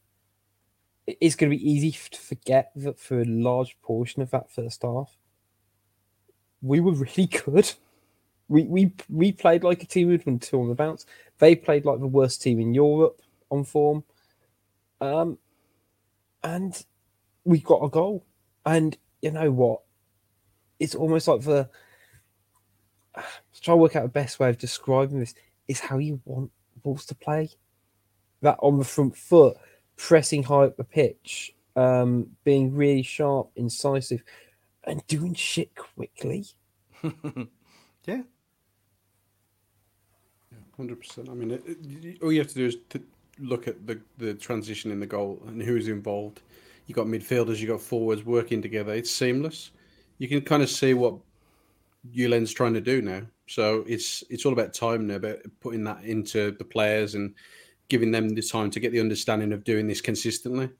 it's 1.06 1.36
going 1.36 1.50
to 1.50 1.56
be 1.56 1.70
easy 1.70 1.92
to 1.92 2.18
forget 2.18 2.72
that 2.76 2.98
for 2.98 3.20
a 3.20 3.24
large 3.24 3.76
portion 3.82 4.22
of 4.22 4.30
that 4.30 4.50
first 4.50 4.82
half, 4.82 5.16
we 6.62 6.80
were 6.80 6.92
really 6.92 7.26
good. 7.26 7.72
We 8.48 8.64
we 8.64 8.92
we 9.08 9.32
played 9.32 9.64
like 9.64 9.82
a 9.82 9.86
team 9.86 10.08
who'd 10.08 10.26
won 10.26 10.38
two 10.38 10.60
on 10.60 10.68
the 10.68 10.74
bounce. 10.74 11.06
They 11.38 11.54
played 11.56 11.84
like 11.84 12.00
the 12.00 12.06
worst 12.06 12.42
team 12.42 12.60
in 12.60 12.74
Europe 12.74 13.20
on 13.50 13.64
form. 13.64 14.04
Um, 15.00 15.38
and 16.44 16.84
we 17.44 17.58
got 17.58 17.84
a 17.84 17.88
goal. 17.88 18.24
And 18.64 18.96
you 19.20 19.32
know 19.32 19.50
what? 19.50 19.80
It's 20.78 20.94
almost 20.94 21.28
like 21.28 21.42
the 21.42 21.68
try 23.60 23.72
to 23.72 23.76
work 23.76 23.96
out 23.96 24.02
the 24.02 24.08
best 24.08 24.38
way 24.40 24.48
of 24.48 24.58
describing 24.58 25.20
this 25.20 25.34
is 25.68 25.80
how 25.80 25.98
you 25.98 26.20
want 26.24 26.50
Wolves 26.82 27.06
to 27.06 27.14
play. 27.14 27.50
That 28.40 28.58
on 28.60 28.78
the 28.78 28.84
front 28.84 29.16
foot, 29.16 29.56
pressing 29.96 30.42
high 30.42 30.64
up 30.64 30.76
the 30.76 30.84
pitch, 30.84 31.54
um, 31.76 32.28
being 32.44 32.74
really 32.74 33.02
sharp, 33.02 33.50
incisive, 33.54 34.22
and 34.84 35.06
doing 35.06 35.34
shit 35.34 35.74
quickly. 35.74 36.46
yeah. 38.06 38.22
Hundred 40.76 41.00
percent. 41.00 41.28
I 41.28 41.34
mean, 41.34 41.50
it, 41.52 41.62
it, 41.66 42.22
all 42.22 42.32
you 42.32 42.38
have 42.38 42.48
to 42.48 42.54
do 42.54 42.66
is 42.66 42.76
to 42.90 43.02
look 43.38 43.68
at 43.68 43.86
the 43.86 44.00
the 44.18 44.34
transition 44.34 44.90
in 44.90 45.00
the 45.00 45.06
goal 45.06 45.42
and 45.46 45.62
who's 45.62 45.88
involved. 45.88 46.40
You 46.86 46.94
got 46.94 47.06
midfielders, 47.06 47.58
you 47.58 47.68
got 47.68 47.80
forwards 47.80 48.24
working 48.24 48.60
together. 48.60 48.92
It's 48.92 49.10
seamless. 49.10 49.70
You 50.18 50.28
can 50.28 50.40
kind 50.40 50.62
of 50.62 50.70
see 50.70 50.94
what 50.94 51.14
Julen's 52.10 52.52
trying 52.52 52.74
to 52.74 52.80
do 52.80 53.02
now. 53.02 53.22
So 53.46 53.84
it's 53.86 54.24
it's 54.30 54.46
all 54.46 54.52
about 54.52 54.74
time 54.74 55.06
now, 55.06 55.16
about 55.16 55.38
putting 55.60 55.84
that 55.84 56.02
into 56.04 56.52
the 56.52 56.64
players 56.64 57.14
and 57.14 57.34
giving 57.88 58.10
them 58.10 58.30
the 58.30 58.42
time 58.42 58.70
to 58.70 58.80
get 58.80 58.92
the 58.92 59.00
understanding 59.00 59.52
of 59.52 59.64
doing 59.64 59.86
this 59.86 60.00
consistently. 60.00 60.70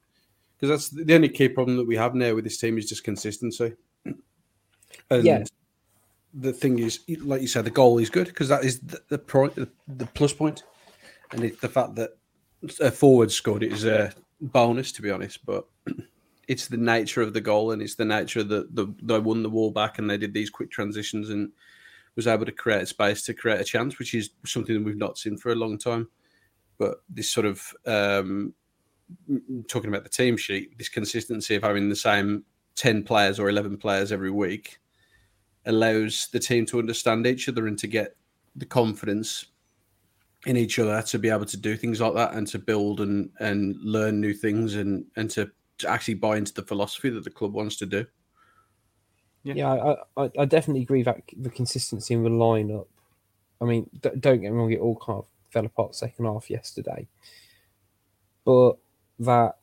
Because 0.57 0.69
that's 0.69 1.05
the 1.05 1.15
only 1.15 1.29
key 1.29 1.49
problem 1.49 1.77
that 1.77 1.87
we 1.87 1.95
have 1.95 2.15
now 2.15 2.33
with 2.33 2.43
this 2.43 2.57
team 2.57 2.77
is 2.77 2.89
just 2.89 3.03
consistency. 3.03 3.73
And 5.09 5.25
Yeah. 5.25 5.43
the 6.33 6.53
thing 6.53 6.79
is, 6.79 7.01
like 7.21 7.41
you 7.41 7.47
said, 7.47 7.65
the 7.65 7.71
goal 7.71 7.99
is 7.99 8.09
good 8.09 8.27
because 8.27 8.49
that 8.49 8.63
is 8.63 8.79
the, 8.79 8.99
the, 9.09 9.17
pro, 9.17 9.49
the, 9.49 9.69
the 9.87 10.05
plus 10.07 10.33
point, 10.33 10.63
and 11.31 11.43
it, 11.43 11.61
the 11.61 11.69
fact 11.69 11.95
that 11.95 12.11
a 12.79 12.91
forward 12.91 13.31
scored 13.31 13.63
it 13.63 13.71
is 13.71 13.85
a 13.85 14.13
bonus, 14.41 14.91
to 14.93 15.01
be 15.01 15.11
honest. 15.11 15.45
But 15.45 15.65
it's 16.47 16.67
the 16.67 16.77
nature 16.77 17.21
of 17.21 17.33
the 17.33 17.41
goal, 17.41 17.71
and 17.71 17.81
it's 17.81 17.95
the 17.95 18.05
nature 18.05 18.41
of 18.41 18.49
the, 18.49 18.67
the 18.71 18.93
they 19.01 19.19
won 19.19 19.43
the 19.43 19.49
wall 19.49 19.71
back, 19.71 19.99
and 19.99 20.09
they 20.09 20.17
did 20.17 20.33
these 20.33 20.49
quick 20.49 20.71
transitions 20.71 21.29
and 21.29 21.51
was 22.15 22.27
able 22.27 22.45
to 22.45 22.51
create 22.51 22.87
space 22.87 23.23
to 23.23 23.33
create 23.33 23.59
a 23.59 23.63
chance, 23.63 23.97
which 23.97 24.13
is 24.13 24.31
something 24.45 24.75
that 24.75 24.83
we've 24.83 24.97
not 24.97 25.17
seen 25.17 25.37
for 25.37 25.51
a 25.51 25.55
long 25.55 25.77
time. 25.77 26.07
But 26.77 27.03
this 27.09 27.29
sort 27.29 27.45
of 27.45 27.73
um, 27.85 28.53
talking 29.67 29.89
about 29.89 30.03
the 30.03 30.09
team 30.09 30.37
sheet, 30.37 30.77
this 30.77 30.89
consistency 30.89 31.55
of 31.55 31.63
having 31.63 31.89
the 31.89 31.95
same 31.95 32.45
ten 32.75 33.03
players 33.03 33.39
or 33.39 33.49
eleven 33.49 33.77
players 33.77 34.11
every 34.11 34.31
week 34.31 34.79
allows 35.65 36.27
the 36.31 36.39
team 36.39 36.65
to 36.67 36.79
understand 36.79 37.25
each 37.25 37.47
other 37.47 37.67
and 37.67 37.77
to 37.79 37.87
get 37.87 38.15
the 38.55 38.65
confidence 38.65 39.45
in 40.45 40.57
each 40.57 40.77
other 40.77 41.01
to 41.01 41.17
be 41.17 41.29
able 41.29 41.45
to 41.45 41.57
do 41.57 41.77
things 41.77 42.01
like 42.01 42.13
that 42.13 42.33
and 42.33 42.47
to 42.47 42.59
build 42.59 42.99
and 42.99 43.29
and 43.39 43.75
learn 43.81 44.19
new 44.19 44.33
things 44.33 44.75
and 44.75 45.05
and 45.15 45.29
to, 45.29 45.49
to 45.77 45.89
actually 45.89 46.15
buy 46.15 46.37
into 46.37 46.53
the 46.53 46.63
philosophy 46.63 47.09
that 47.09 47.23
the 47.23 47.29
club 47.29 47.53
wants 47.53 47.77
to 47.77 47.85
do. 47.85 48.05
Yeah. 49.43 49.53
Yeah, 49.55 49.73
I, 49.73 50.23
I, 50.23 50.31
I 50.39 50.45
definitely 50.45 50.83
agree 50.83 51.03
that 51.03 51.21
the 51.37 51.49
consistency 51.49 52.13
in 52.13 52.23
the 52.23 52.29
lineup. 52.29 52.87
I 53.61 53.65
mean, 53.65 53.89
d- 54.01 54.11
don't 54.19 54.41
get 54.41 54.51
me 54.51 54.57
wrong, 54.57 54.71
it 54.71 54.79
all 54.79 54.95
kind 54.95 55.19
of 55.19 55.25
fell 55.49 55.65
apart 55.65 55.95
second 55.95 56.25
half 56.25 56.49
yesterday, 56.49 57.07
but 58.45 58.77
that 59.19 59.57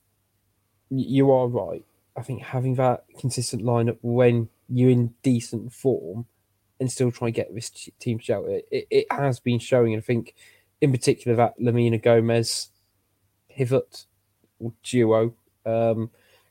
you 0.90 1.30
are 1.30 1.49
right. 1.49 1.85
I 2.16 2.23
think 2.23 2.42
having 2.42 2.75
that 2.75 3.04
consistent 3.19 3.62
lineup 3.62 3.99
when 4.02 4.49
you're 4.72 4.90
in 4.90 5.14
decent 5.22 5.72
form 5.72 6.26
and 6.78 6.90
still 6.90 7.10
try 7.10 7.28
and 7.28 7.34
get 7.34 7.54
this 7.54 7.70
team 7.98 8.18
shout 8.18 8.44
it, 8.46 8.86
it, 8.90 9.06
has 9.10 9.40
been 9.40 9.58
showing. 9.58 9.92
And 9.92 10.02
I 10.02 10.04
think, 10.04 10.34
in 10.80 10.92
particular, 10.92 11.36
that 11.36 11.58
Lemina 11.60 12.02
Gomes 12.02 12.70
pivot 13.50 14.06
or 14.58 14.72
duo, 14.82 15.34
um 15.66 16.10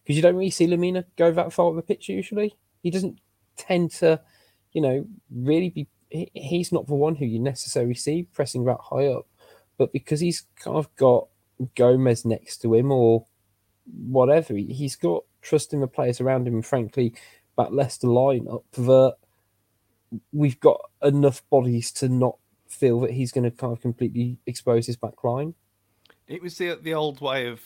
because 0.09 0.17
you 0.17 0.23
don't 0.23 0.37
really 0.37 0.49
see 0.49 0.65
Lemina 0.65 1.05
go 1.17 1.31
that 1.31 1.53
far 1.53 1.69
up 1.69 1.75
the 1.75 1.83
pitch 1.83 2.09
usually. 2.09 2.55
He 2.81 2.89
doesn't 2.89 3.19
tend 3.57 3.91
to, 3.91 4.19
you 4.73 4.81
know, 4.81 5.05
really 5.29 5.69
be. 5.69 5.87
He, 6.09 6.31
he's 6.33 6.71
not 6.71 6.87
the 6.87 6.95
one 6.95 7.13
who 7.13 7.27
you 7.27 7.37
necessarily 7.37 7.93
see 7.93 8.23
pressing 8.33 8.65
that 8.65 8.79
high 8.81 9.05
up, 9.05 9.27
but 9.77 9.93
because 9.93 10.19
he's 10.19 10.47
kind 10.55 10.77
of 10.77 10.95
got 10.95 11.27
Gomes 11.75 12.25
next 12.25 12.57
to 12.63 12.73
him 12.73 12.91
or 12.91 13.27
whatever, 14.07 14.55
he, 14.55 14.73
he's 14.73 14.95
got 14.95 15.25
trust 15.43 15.75
in 15.75 15.81
the 15.81 15.87
players 15.87 16.19
around 16.19 16.47
him. 16.47 16.55
And 16.55 16.65
frankly, 16.65 17.13
that 17.59 17.73
Leicester 17.73 18.07
lineup 18.07 18.63
that 18.71 19.17
we've 20.31 20.59
got 20.61 20.79
enough 21.03 21.47
bodies 21.49 21.91
to 21.91 22.07
not 22.07 22.37
feel 22.69 23.01
that 23.01 23.11
he's 23.11 23.33
going 23.33 23.43
to 23.43 23.51
kind 23.51 23.73
of 23.73 23.81
completely 23.81 24.37
expose 24.45 24.85
his 24.85 24.95
back 24.95 25.25
line. 25.25 25.53
It 26.25 26.41
was 26.41 26.57
the 26.57 26.79
the 26.81 26.93
old 26.93 27.19
way 27.19 27.47
of 27.47 27.59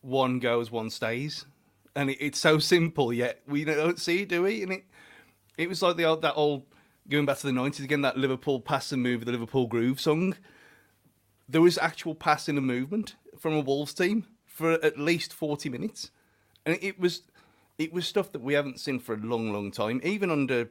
one 0.00 0.38
goes, 0.38 0.70
one 0.70 0.90
stays, 0.90 1.44
and 1.96 2.10
it, 2.10 2.18
it's 2.20 2.38
so 2.38 2.60
simple. 2.60 3.12
Yet 3.12 3.42
we 3.48 3.64
don't 3.64 3.98
see, 3.98 4.24
do 4.24 4.44
we? 4.44 4.62
And 4.62 4.72
it 4.72 4.84
it 5.58 5.68
was 5.68 5.82
like 5.82 5.96
the 5.96 6.04
old 6.04 6.22
that 6.22 6.34
old 6.36 6.62
going 7.08 7.26
back 7.26 7.38
to 7.38 7.46
the 7.46 7.52
nineties 7.52 7.84
again. 7.84 8.02
That 8.02 8.16
Liverpool 8.16 8.60
pass 8.60 8.92
and 8.92 9.02
move, 9.02 9.24
the 9.24 9.32
Liverpool 9.32 9.66
groove 9.66 10.00
song. 10.00 10.36
There 11.48 11.60
was 11.60 11.78
actual 11.78 12.14
passing 12.14 12.56
and 12.56 12.66
movement 12.66 13.16
from 13.36 13.54
a 13.54 13.60
Wolves 13.60 13.92
team 13.92 14.26
for 14.46 14.74
at 14.84 15.00
least 15.00 15.32
forty 15.32 15.68
minutes, 15.68 16.12
and 16.64 16.78
it 16.80 17.00
was 17.00 17.22
it 17.80 17.94
was 17.94 18.06
stuff 18.06 18.30
that 18.32 18.42
we 18.42 18.52
haven't 18.52 18.78
seen 18.78 18.98
for 18.98 19.14
a 19.14 19.18
long, 19.18 19.52
long 19.54 19.70
time. 19.70 20.02
Even 20.04 20.30
under 20.30 20.68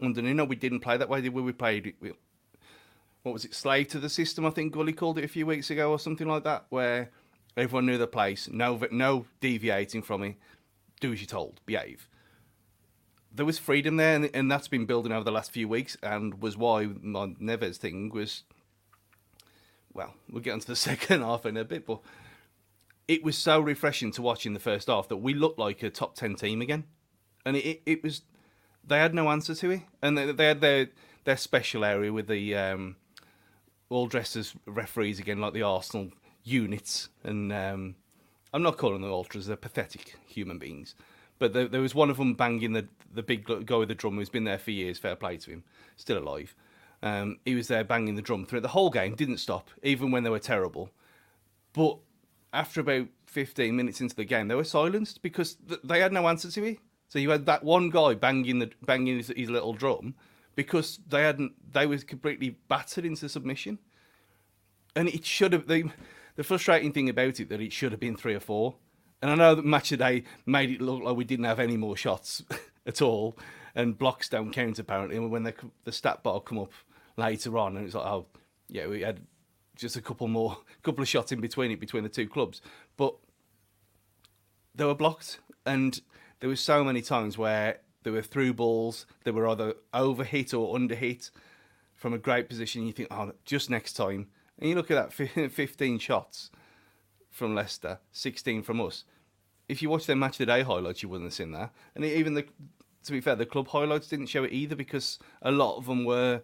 under 0.00 0.22
Nuno, 0.22 0.44
we 0.44 0.54
didn't 0.54 0.80
play 0.80 0.96
that 0.96 1.08
way. 1.08 1.28
We 1.28 1.52
played 1.52 1.94
what 3.24 3.32
was 3.32 3.44
it, 3.44 3.54
slave 3.54 3.88
to 3.88 3.98
the 3.98 4.08
system? 4.08 4.46
I 4.46 4.50
think 4.50 4.72
Gully 4.72 4.92
called 4.92 5.18
it 5.18 5.24
a 5.24 5.28
few 5.28 5.46
weeks 5.46 5.70
ago 5.70 5.90
or 5.90 5.98
something 5.98 6.28
like 6.28 6.44
that, 6.44 6.66
where 6.68 7.10
everyone 7.56 7.86
knew 7.86 7.98
the 7.98 8.06
place, 8.06 8.48
no, 8.52 8.80
no 8.92 9.26
deviating 9.40 10.02
from 10.02 10.22
it. 10.22 10.36
Do 11.00 11.12
as 11.12 11.20
you're 11.20 11.26
told, 11.26 11.60
behave. 11.66 12.08
There 13.34 13.46
was 13.46 13.58
freedom 13.58 13.96
there, 13.96 14.14
and, 14.14 14.30
and 14.32 14.50
that's 14.50 14.68
been 14.68 14.86
building 14.86 15.10
over 15.10 15.24
the 15.24 15.32
last 15.32 15.50
few 15.50 15.66
weeks, 15.66 15.96
and 16.02 16.40
was 16.40 16.56
why 16.56 16.86
my 16.86 17.28
Neves 17.40 17.78
thing 17.78 18.10
was. 18.10 18.44
Well, 19.92 20.14
we'll 20.30 20.42
get 20.42 20.52
onto 20.52 20.66
the 20.66 20.76
second 20.90 21.22
half 21.22 21.46
in 21.46 21.56
a 21.56 21.64
bit, 21.64 21.86
but 21.86 22.00
it 23.08 23.22
was 23.22 23.36
so 23.36 23.60
refreshing 23.60 24.10
to 24.12 24.22
watch 24.22 24.46
in 24.46 24.54
the 24.54 24.60
first 24.60 24.88
half 24.88 25.08
that 25.08 25.18
we 25.18 25.34
looked 25.34 25.58
like 25.58 25.82
a 25.82 25.90
top 25.90 26.14
ten 26.14 26.34
team 26.34 26.60
again, 26.60 26.84
and 27.44 27.56
it, 27.56 27.64
it, 27.64 27.82
it 27.86 28.02
was 28.02 28.22
they 28.86 28.98
had 28.98 29.14
no 29.14 29.30
answer 29.30 29.54
to 29.54 29.70
it, 29.70 29.82
and 30.02 30.16
they, 30.16 30.32
they 30.32 30.46
had 30.46 30.60
their 30.60 30.88
their 31.24 31.36
special 31.36 31.84
area 31.84 32.12
with 32.12 32.28
the 32.28 32.54
um, 32.54 32.96
all 33.88 34.06
dressed 34.06 34.36
as 34.36 34.54
referees 34.66 35.18
again, 35.18 35.40
like 35.40 35.52
the 35.52 35.62
Arsenal 35.62 36.10
units. 36.42 37.08
And 37.22 37.52
um, 37.52 37.96
I'm 38.52 38.62
not 38.62 38.78
calling 38.78 39.00
them 39.00 39.10
ultras; 39.10 39.46
they're 39.46 39.56
pathetic 39.56 40.16
human 40.26 40.58
beings. 40.58 40.94
But 41.38 41.52
there, 41.52 41.66
there 41.66 41.80
was 41.80 41.94
one 41.94 42.10
of 42.10 42.16
them 42.16 42.34
banging 42.34 42.72
the 42.72 42.86
the 43.12 43.22
big 43.22 43.44
guy 43.44 43.76
with 43.76 43.88
the 43.88 43.94
drum 43.94 44.16
who's 44.16 44.28
been 44.30 44.44
there 44.44 44.58
for 44.58 44.70
years. 44.70 44.98
Fair 44.98 45.16
play 45.16 45.36
to 45.38 45.50
him, 45.50 45.64
still 45.96 46.18
alive. 46.18 46.54
Um, 47.02 47.38
he 47.44 47.54
was 47.54 47.68
there 47.68 47.84
banging 47.84 48.14
the 48.14 48.22
drum 48.22 48.46
through 48.46 48.62
the 48.62 48.68
whole 48.68 48.88
game, 48.88 49.14
didn't 49.14 49.36
stop, 49.36 49.68
even 49.82 50.10
when 50.10 50.24
they 50.24 50.30
were 50.30 50.38
terrible. 50.38 50.88
But 51.74 51.98
after 52.54 52.80
about 52.80 53.08
15 53.26 53.74
minutes 53.76 54.00
into 54.00 54.14
the 54.14 54.24
game, 54.24 54.48
they 54.48 54.54
were 54.54 54.64
silenced 54.64 55.20
because 55.22 55.56
th- 55.68 55.80
they 55.82 56.00
had 56.00 56.12
no 56.12 56.28
answer 56.28 56.50
to 56.50 56.64
it. 56.64 56.78
So 57.08 57.18
you 57.18 57.30
had 57.30 57.46
that 57.46 57.64
one 57.64 57.90
guy 57.90 58.14
banging 58.14 58.60
the 58.60 58.70
banging 58.82 59.18
his, 59.18 59.32
his 59.36 59.50
little 59.50 59.74
drum 59.74 60.14
because 60.56 61.00
they 61.06 61.22
hadn't 61.22 61.52
they 61.72 61.86
was 61.86 62.04
completely 62.04 62.56
battered 62.68 63.04
into 63.04 63.28
submission, 63.28 63.78
and 64.96 65.08
it 65.08 65.24
should 65.24 65.52
have 65.52 65.66
the 65.66 65.90
the 66.36 66.44
frustrating 66.44 66.92
thing 66.92 67.08
about 67.08 67.40
it 67.40 67.48
that 67.50 67.60
it 67.60 67.72
should 67.72 67.92
have 67.92 68.00
been 68.00 68.16
three 68.16 68.34
or 68.34 68.40
four. 68.40 68.74
And 69.20 69.30
I 69.30 69.34
know 69.36 69.54
that 69.54 69.64
match 69.64 69.90
today 69.90 70.24
made 70.44 70.70
it 70.70 70.80
look 70.80 71.02
like 71.02 71.16
we 71.16 71.24
didn't 71.24 71.44
have 71.46 71.60
any 71.60 71.76
more 71.76 71.96
shots 71.96 72.42
at 72.86 73.02
all, 73.02 73.36
and 73.74 73.98
blocks 73.98 74.28
don't 74.28 74.52
count 74.52 74.78
apparently. 74.78 75.16
And 75.16 75.30
when 75.30 75.44
the 75.44 75.54
the 75.84 75.92
stat 75.92 76.22
bar 76.22 76.40
come 76.40 76.58
up 76.58 76.72
later 77.16 77.58
on, 77.58 77.76
and 77.76 77.86
it's 77.86 77.94
like, 77.94 78.06
oh 78.06 78.26
yeah, 78.68 78.86
we 78.86 79.02
had 79.02 79.20
just 79.76 79.96
a 79.96 80.00
couple 80.00 80.28
more, 80.28 80.58
couple 80.82 81.02
of 81.02 81.08
shots 81.08 81.32
in 81.32 81.40
between 81.40 81.70
it 81.70 81.80
between 81.80 82.02
the 82.02 82.08
two 82.08 82.28
clubs, 82.28 82.60
but 82.96 83.14
they 84.74 84.84
were 84.84 84.94
blocked, 84.94 85.40
and 85.64 86.00
there 86.40 86.48
were 86.48 86.56
so 86.56 86.84
many 86.84 87.00
times 87.00 87.38
where 87.38 87.78
there 88.02 88.12
were 88.12 88.22
through 88.22 88.54
balls, 88.54 89.06
they 89.24 89.30
were 89.30 89.48
either 89.48 89.74
over 89.92 90.24
hit 90.24 90.52
or 90.52 90.74
under 90.74 90.94
hit 90.94 91.30
from 91.94 92.12
a 92.12 92.18
great 92.18 92.48
position. 92.48 92.86
You 92.86 92.92
think, 92.92 93.08
oh, 93.10 93.32
just 93.44 93.70
next 93.70 93.94
time, 93.94 94.28
and 94.58 94.68
you 94.68 94.76
look 94.76 94.90
at 94.90 95.16
that 95.16 95.50
15 95.52 95.98
shots 95.98 96.50
from 97.30 97.54
Leicester, 97.54 97.98
16 98.12 98.62
from 98.62 98.80
us. 98.80 99.04
If 99.68 99.82
you 99.82 99.88
watch 99.88 100.06
their 100.06 100.16
match 100.16 100.34
of 100.34 100.38
the 100.38 100.46
day 100.46 100.62
highlights, 100.62 101.02
you 101.02 101.08
wouldn't 101.08 101.28
have 101.28 101.34
seen 101.34 101.52
that. 101.52 101.72
And 101.94 102.04
even 102.04 102.34
the, 102.34 102.44
to 103.04 103.12
be 103.12 103.20
fair, 103.20 103.34
the 103.34 103.46
club 103.46 103.68
highlights 103.68 104.08
didn't 104.08 104.26
show 104.26 104.44
it 104.44 104.52
either 104.52 104.76
because 104.76 105.18
a 105.42 105.50
lot 105.50 105.76
of 105.78 105.86
them 105.86 106.04
were 106.04 106.42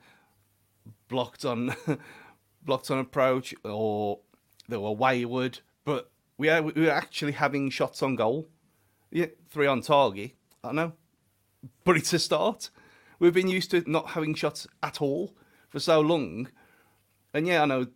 blocked 1.09 1.45
on 1.45 1.75
blocked 2.64 2.90
on 2.90 2.99
approach 2.99 3.55
or 3.64 4.21
they 4.69 4.76
were 4.76 4.93
wayward. 4.93 5.61
But 5.85 6.11
we 6.38 6.49
are, 6.49 6.62
we 6.62 6.73
were 6.73 6.90
actually 6.90 7.33
having 7.33 7.71
shots 7.71 8.02
on 8.02 8.17
goal. 8.17 8.49
Yeah, 9.11 9.26
three 9.49 9.67
on 9.67 9.81
target. 9.83 10.33
I 10.62 10.73
know, 10.73 10.93
but 11.85 11.97
it's 11.97 12.12
a 12.12 12.19
start. 12.19 12.71
We've 13.19 13.35
been 13.35 13.49
used 13.49 13.71
to 13.73 13.83
not 13.90 14.11
having 14.11 14.35
shots 14.35 14.67
at 14.83 15.02
all 15.02 15.35
for 15.69 15.81
so 15.81 16.00
long, 16.00 16.49
and 17.35 17.47
yeah, 17.47 17.62
I 17.62 17.67
know 17.67 17.87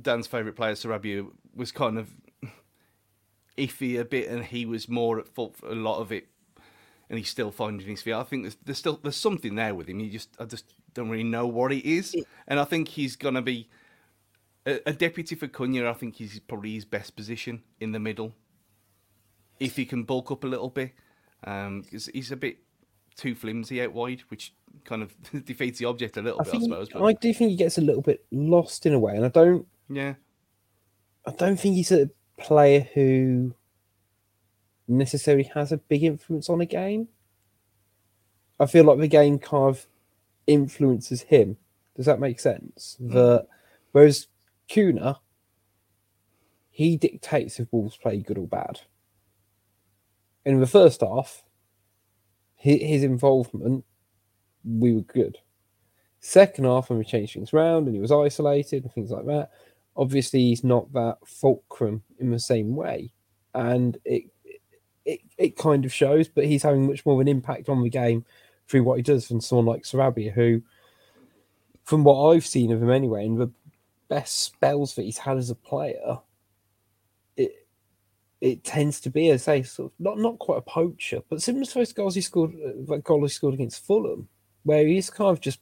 Dan's 0.00 0.26
favourite 0.26 0.56
player, 0.56 0.74
Sarabia, 0.74 1.26
was 1.54 1.72
kind 1.72 1.98
of 1.98 2.10
iffy 3.58 3.98
a 3.98 4.04
bit, 4.04 4.28
and 4.28 4.44
he 4.44 4.66
was 4.66 4.88
more 4.88 5.18
at 5.18 5.28
fault 5.28 5.56
for 5.56 5.68
a 5.68 5.74
lot 5.74 6.00
of 6.00 6.12
it, 6.12 6.28
and 7.08 7.18
he's 7.18 7.30
still 7.30 7.50
finding 7.50 7.86
his 7.86 8.02
feet. 8.02 8.14
I 8.14 8.24
think 8.24 8.42
there's, 8.42 8.56
there's 8.64 8.78
still 8.78 9.00
there's 9.02 9.16
something 9.16 9.54
there 9.54 9.74
with 9.74 9.88
him. 9.88 10.00
He 10.00 10.10
just 10.10 10.36
I 10.38 10.44
just 10.44 10.74
don't 10.96 11.08
really 11.08 11.24
know 11.24 11.46
what 11.46 11.72
it 11.72 11.84
is, 11.84 12.16
and 12.48 12.58
I 12.58 12.64
think 12.64 12.88
he's 12.88 13.16
gonna 13.16 13.42
be 13.42 13.68
a, 14.66 14.80
a 14.86 14.92
deputy 14.92 15.34
for 15.34 15.46
Cunha. 15.46 15.88
I 15.88 15.92
think 15.92 16.16
he's 16.16 16.40
probably 16.40 16.74
his 16.74 16.84
best 16.84 17.14
position 17.16 17.62
in 17.80 17.92
the 17.92 18.00
middle, 18.00 18.32
if 19.60 19.76
he 19.76 19.84
can 19.84 20.04
bulk 20.04 20.30
up 20.30 20.44
a 20.44 20.48
little 20.48 20.70
bit. 20.70 20.92
Um, 21.44 21.84
he's, 21.90 22.06
he's 22.06 22.32
a 22.32 22.36
bit 22.36 22.58
too 23.16 23.34
flimsy 23.34 23.82
out 23.82 23.92
wide, 23.92 24.22
which 24.28 24.54
kind 24.84 25.02
of 25.02 25.14
defeats 25.44 25.78
the 25.78 25.84
object 25.84 26.16
a 26.16 26.22
little 26.22 26.40
I 26.40 26.44
bit, 26.44 26.50
think 26.52 26.62
I 26.64 26.66
suppose. 26.66 26.88
But 26.88 27.04
I 27.04 27.12
do 27.12 27.32
think 27.32 27.50
he 27.50 27.56
gets 27.56 27.78
a 27.78 27.82
little 27.82 28.02
bit 28.02 28.24
lost 28.30 28.86
in 28.86 28.94
a 28.94 28.98
way, 28.98 29.16
and 29.16 29.24
I 29.24 29.28
don't 29.28 29.66
yeah, 29.88 30.14
I 31.26 31.32
don't 31.32 31.58
think 31.58 31.76
he's 31.76 31.92
a 31.92 32.10
player 32.38 32.86
who 32.94 33.54
necessarily 34.88 35.50
has 35.54 35.72
a 35.72 35.76
big 35.76 36.04
influence 36.04 36.48
on 36.48 36.60
a 36.60 36.66
game. 36.66 37.08
I 38.58 38.66
feel 38.66 38.84
like 38.84 38.98
the 38.98 39.08
game 39.08 39.38
kind 39.38 39.68
of 39.68 39.86
influences 40.46 41.22
him. 41.22 41.56
Does 41.96 42.06
that 42.06 42.20
make 42.20 42.40
sense? 42.40 42.96
Hmm. 42.98 43.12
That 43.12 43.46
whereas 43.92 44.28
Cunha, 44.68 45.18
he 46.70 46.96
dictates 46.96 47.58
if 47.58 47.72
Wolves 47.72 47.96
play 47.96 48.18
good 48.18 48.38
or 48.38 48.46
bad. 48.46 48.80
In 50.44 50.60
the 50.60 50.66
first 50.66 51.00
half, 51.00 51.42
his 52.54 53.02
involvement, 53.02 53.84
we 54.64 54.92
were 54.92 55.02
good. 55.02 55.38
Second 56.20 56.64
half, 56.64 56.90
when 56.90 56.98
we 56.98 57.04
changed 57.04 57.34
things 57.34 57.52
around 57.52 57.86
and 57.86 57.94
he 57.94 58.00
was 58.00 58.12
isolated 58.12 58.82
and 58.84 58.92
things 58.92 59.10
like 59.10 59.26
that, 59.26 59.50
obviously 59.96 60.40
he's 60.40 60.64
not 60.64 60.92
that 60.92 61.18
fulcrum 61.24 62.02
in 62.18 62.30
the 62.30 62.38
same 62.38 62.74
way, 62.74 63.12
and 63.54 63.98
it 64.04 64.24
it 65.04 65.20
it 65.38 65.56
kind 65.56 65.84
of 65.84 65.92
shows. 65.92 66.28
But 66.28 66.46
he's 66.46 66.62
having 66.62 66.86
much 66.86 67.06
more 67.06 67.14
of 67.14 67.20
an 67.20 67.28
impact 67.28 67.68
on 67.68 67.82
the 67.82 67.90
game 67.90 68.24
through 68.68 68.84
what 68.84 68.96
he 68.96 69.02
does 69.02 69.28
than 69.28 69.40
someone 69.40 69.66
like 69.66 69.82
Sarabia, 69.82 70.32
who, 70.32 70.62
from 71.84 72.04
what 72.04 72.30
I've 72.30 72.46
seen 72.46 72.72
of 72.72 72.82
him 72.82 72.90
anyway, 72.90 73.24
in 73.24 73.36
the 73.36 73.50
best 74.08 74.42
spells 74.42 74.94
that 74.94 75.02
he's 75.02 75.18
had 75.18 75.36
as 75.36 75.50
a 75.50 75.54
player, 75.54 76.18
it 77.36 77.66
it 78.40 78.64
tends 78.64 79.00
to 79.00 79.10
be, 79.10 79.30
as 79.30 79.48
I 79.48 79.60
say, 79.60 79.62
sort 79.62 79.92
of 79.92 80.00
not 80.00 80.18
not 80.18 80.38
quite 80.38 80.58
a 80.58 80.62
poacher, 80.62 81.22
but 81.28 81.42
similar 81.42 81.64
to 81.64 81.74
those 81.74 81.92
goals 81.92 82.14
he 82.14 82.20
scored, 82.20 82.54
uh, 82.54 82.72
that 82.92 83.04
goal 83.04 83.22
he 83.22 83.28
scored 83.28 83.54
against 83.54 83.86
Fulham, 83.86 84.28
where 84.64 84.86
he's 84.86 85.10
kind 85.10 85.30
of 85.30 85.40
just 85.40 85.60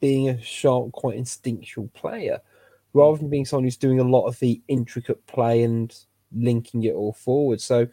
being 0.00 0.30
a 0.30 0.42
sharp, 0.42 0.92
quite 0.92 1.16
instinctual 1.16 1.88
player, 1.88 2.40
rather 2.94 3.18
than 3.18 3.28
being 3.28 3.44
someone 3.44 3.64
who's 3.64 3.76
doing 3.76 4.00
a 4.00 4.04
lot 4.04 4.26
of 4.26 4.38
the 4.38 4.60
intricate 4.68 5.24
play 5.26 5.62
and 5.62 5.94
linking 6.32 6.84
it 6.84 6.94
all 6.94 7.12
forward. 7.12 7.60
So 7.60 7.86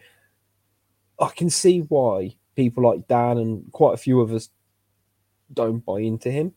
I 1.20 1.30
can 1.30 1.50
see 1.50 1.80
why 1.80 2.36
people 2.58 2.84
like 2.84 3.08
Dan 3.08 3.38
and 3.38 3.72
quite 3.72 3.94
a 3.94 3.98
few 3.98 4.20
of 4.20 4.34
us 4.34 4.50
don't 5.54 5.86
buy 5.86 6.00
into 6.00 6.30
him, 6.30 6.54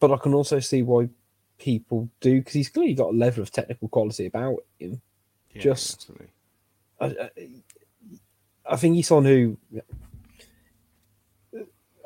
but 0.00 0.12
I 0.12 0.16
can 0.16 0.32
also 0.32 0.60
see 0.60 0.82
why 0.82 1.10
people 1.58 2.08
do 2.20 2.38
because 2.38 2.54
he's 2.54 2.68
clearly 2.70 2.94
got 2.94 3.10
a 3.10 3.16
level 3.16 3.42
of 3.42 3.50
technical 3.50 3.88
quality 3.88 4.26
about 4.26 4.58
him. 4.78 5.02
yeah 5.52 5.62
Just- 5.62 6.10
I, 7.00 7.30
I, 8.64 8.76
think 8.76 8.94
he's 8.94 9.10
on 9.10 9.24
who. 9.24 9.58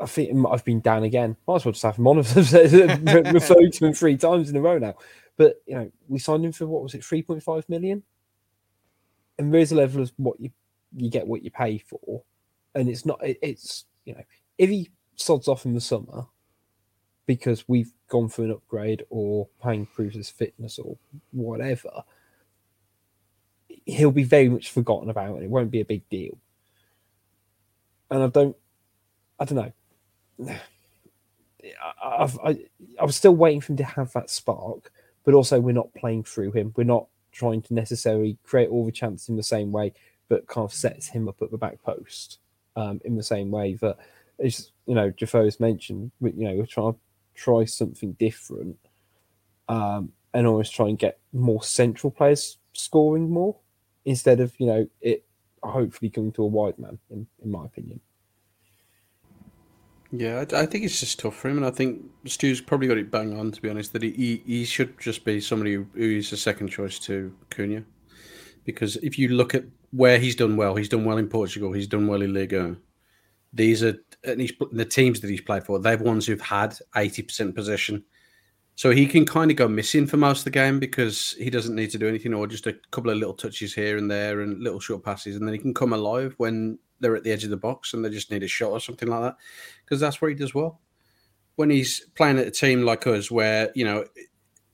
I 0.00 0.06
think 0.06 0.46
I've 0.50 0.64
been 0.64 0.80
down 0.80 1.04
again. 1.04 1.36
Might 1.46 1.56
as 1.56 1.64
well 1.66 1.72
just 1.72 1.82
have 1.82 1.98
him 1.98 2.06
on. 2.06 2.18
I've 2.20 2.34
referred 3.34 3.72
to 3.74 3.86
him 3.86 3.92
three 3.92 4.16
times 4.16 4.48
in 4.48 4.56
a 4.56 4.60
row 4.60 4.78
now. 4.78 4.94
But 5.36 5.62
you 5.66 5.74
know, 5.74 5.92
we 6.08 6.18
signed 6.18 6.46
him 6.46 6.52
for 6.52 6.66
what 6.66 6.82
was 6.82 6.94
it, 6.94 7.04
three 7.04 7.22
point 7.22 7.42
five 7.42 7.68
million? 7.68 8.02
And 9.38 9.52
there 9.52 9.60
is 9.60 9.72
a 9.72 9.74
level 9.74 10.00
of 10.00 10.10
what 10.16 10.40
you 10.40 10.50
you 10.96 11.10
get 11.10 11.26
what 11.26 11.42
you 11.42 11.50
pay 11.50 11.76
for, 11.76 12.22
and 12.76 12.88
it's 12.88 13.06
not. 13.06 13.24
It, 13.24 13.38
it's 13.42 13.86
you 14.04 14.14
know, 14.14 14.22
if 14.58 14.70
he 14.70 14.90
sods 15.16 15.48
off 15.48 15.64
in 15.64 15.74
the 15.74 15.80
summer 15.80 16.26
because 17.24 17.68
we've 17.68 17.92
gone 18.08 18.28
for 18.28 18.44
an 18.44 18.52
upgrade 18.52 19.02
or 19.10 19.48
paying 19.62 19.86
proves 19.86 20.14
his 20.14 20.30
fitness 20.30 20.78
or 20.78 20.96
whatever, 21.32 22.04
he'll 23.84 24.12
be 24.12 24.22
very 24.22 24.48
much 24.48 24.70
forgotten 24.70 25.10
about 25.10 25.34
and 25.34 25.42
it 25.42 25.50
won't 25.50 25.72
be 25.72 25.80
a 25.80 25.84
big 25.84 26.08
deal. 26.08 26.38
And 28.10 28.22
I 28.22 28.28
don't, 28.28 28.56
I 29.40 29.44
don't 29.44 29.74
know. 30.38 30.54
I've, 32.00 32.38
I, 32.44 32.58
I 33.00 33.04
was 33.04 33.16
still 33.16 33.34
waiting 33.34 33.60
for 33.60 33.72
him 33.72 33.78
to 33.78 33.84
have 33.84 34.12
that 34.12 34.30
spark, 34.30 34.92
but 35.24 35.34
also 35.34 35.58
we're 35.58 35.72
not 35.72 35.92
playing 35.94 36.22
through 36.22 36.52
him. 36.52 36.72
We're 36.76 36.84
not 36.84 37.08
trying 37.32 37.62
to 37.62 37.74
necessarily 37.74 38.38
create 38.44 38.68
all 38.68 38.86
the 38.86 38.92
chances 38.92 39.28
in 39.28 39.34
the 39.34 39.42
same 39.42 39.72
way, 39.72 39.92
but 40.28 40.46
kind 40.46 40.64
of 40.64 40.72
sets 40.72 41.08
him 41.08 41.28
up 41.28 41.42
at 41.42 41.50
the 41.50 41.58
back 41.58 41.82
post 41.82 42.38
um, 42.76 43.00
in 43.04 43.16
the 43.16 43.22
same 43.22 43.50
way 43.50 43.74
that, 43.74 43.96
as 44.38 44.70
you 44.86 44.94
know, 44.94 45.10
Jafoe's 45.10 45.58
mentioned, 45.58 46.12
we- 46.20 46.32
you 46.32 46.48
know, 46.48 46.54
we're 46.54 46.66
trying 46.66 46.92
to 46.92 46.98
try 47.34 47.64
something 47.64 48.12
different 48.12 48.78
um, 49.68 50.12
and 50.32 50.46
always 50.46 50.70
try 50.70 50.88
and 50.88 50.98
get 50.98 51.18
more 51.32 51.62
central 51.62 52.10
players 52.10 52.58
scoring 52.72 53.30
more 53.30 53.56
instead 54.04 54.40
of 54.40 54.54
you 54.58 54.66
know 54.66 54.86
it 55.00 55.24
hopefully 55.62 56.10
coming 56.10 56.30
to 56.32 56.42
a 56.42 56.46
wide 56.46 56.78
man 56.78 56.98
in, 57.10 57.26
in 57.42 57.50
my 57.50 57.64
opinion 57.64 58.00
Yeah, 60.12 60.44
I, 60.54 60.66
think 60.66 60.84
it's 60.84 61.00
just 61.00 61.18
tough 61.18 61.34
for 61.34 61.48
him, 61.48 61.56
and 61.56 61.66
I 61.66 61.70
think 61.70 62.04
Stu's 62.26 62.60
probably 62.60 62.86
got 62.86 62.96
it 62.96 63.10
bang 63.10 63.36
on. 63.38 63.50
To 63.50 63.60
be 63.60 63.68
honest, 63.68 63.92
that 63.92 64.02
he 64.02 64.12
he, 64.12 64.42
he 64.46 64.64
should 64.64 64.98
just 65.00 65.24
be 65.24 65.40
somebody 65.40 65.74
who 65.74 65.86
is 65.94 66.32
a 66.32 66.36
second 66.36 66.68
choice 66.68 66.98
to 67.00 67.34
Cunha, 67.50 67.84
because 68.66 68.96
if 68.96 69.18
you 69.18 69.28
look 69.28 69.54
at 69.54 69.64
where 69.92 70.18
he's 70.18 70.36
done 70.36 70.56
well, 70.56 70.76
he's 70.76 70.90
done 70.90 71.04
well 71.06 71.16
in 71.16 71.28
Portugal, 71.28 71.72
he's 71.72 71.86
done 71.86 72.06
well 72.06 72.20
in 72.22 72.34
Liga. 72.34 72.76
These 73.52 73.82
are 73.82 73.94
and 74.24 74.40
he's 74.40 74.52
the 74.72 74.84
teams 74.84 75.20
that 75.20 75.30
he's 75.30 75.40
played 75.40 75.64
for. 75.64 75.78
They're 75.78 75.96
ones 75.98 76.26
who've 76.26 76.40
had 76.40 76.76
eighty 76.96 77.22
percent 77.22 77.54
possession, 77.54 78.04
so 78.74 78.90
he 78.90 79.06
can 79.06 79.24
kind 79.24 79.50
of 79.50 79.56
go 79.56 79.68
missing 79.68 80.06
for 80.06 80.18
most 80.18 80.40
of 80.40 80.44
the 80.44 80.50
game 80.50 80.78
because 80.78 81.34
he 81.38 81.48
doesn't 81.48 81.74
need 81.74 81.90
to 81.90 81.98
do 81.98 82.08
anything, 82.08 82.34
or 82.34 82.46
just 82.46 82.66
a 82.66 82.74
couple 82.90 83.10
of 83.10 83.16
little 83.18 83.34
touches 83.34 83.72
here 83.72 83.96
and 83.96 84.10
there 84.10 84.40
and 84.40 84.62
little 84.62 84.80
short 84.80 85.02
passes, 85.04 85.36
and 85.36 85.46
then 85.46 85.54
he 85.54 85.60
can 85.60 85.72
come 85.72 85.94
alive 85.94 86.34
when 86.38 86.78
they're 87.00 87.16
at 87.16 87.24
the 87.24 87.32
edge 87.32 87.44
of 87.44 87.50
the 87.50 87.56
box 87.56 87.94
and 87.94 88.04
they 88.04 88.10
just 88.10 88.30
need 88.30 88.42
a 88.42 88.48
shot 88.48 88.70
or 88.72 88.80
something 88.80 89.08
like 89.08 89.20
that 89.20 89.36
because 89.84 90.00
that's 90.00 90.20
where 90.22 90.30
he 90.30 90.34
does 90.34 90.54
well. 90.54 90.80
when 91.56 91.70
he's 91.70 92.00
playing 92.14 92.38
at 92.38 92.46
a 92.46 92.50
team 92.50 92.82
like 92.82 93.06
us, 93.06 93.30
where 93.30 93.70
you 93.74 93.84
know 93.84 94.04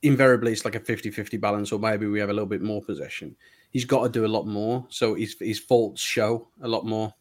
invariably 0.01 0.51
it's 0.51 0.65
like 0.65 0.75
a 0.75 0.79
50-50 0.79 1.39
balance, 1.39 1.71
or 1.71 1.79
maybe 1.79 2.05
we 2.07 2.19
have 2.19 2.29
a 2.29 2.33
little 2.33 2.47
bit 2.47 2.61
more 2.61 2.81
possession. 2.81 3.35
He's 3.73 3.85
got 3.85 4.03
to 4.03 4.09
do 4.09 4.25
a 4.25 4.27
lot 4.27 4.45
more, 4.45 4.85
so 4.89 5.15
his 5.15 5.35
his 5.39 5.59
faults 5.59 6.01
show 6.01 6.47
a 6.61 6.67
lot 6.67 6.85
more. 6.85 7.13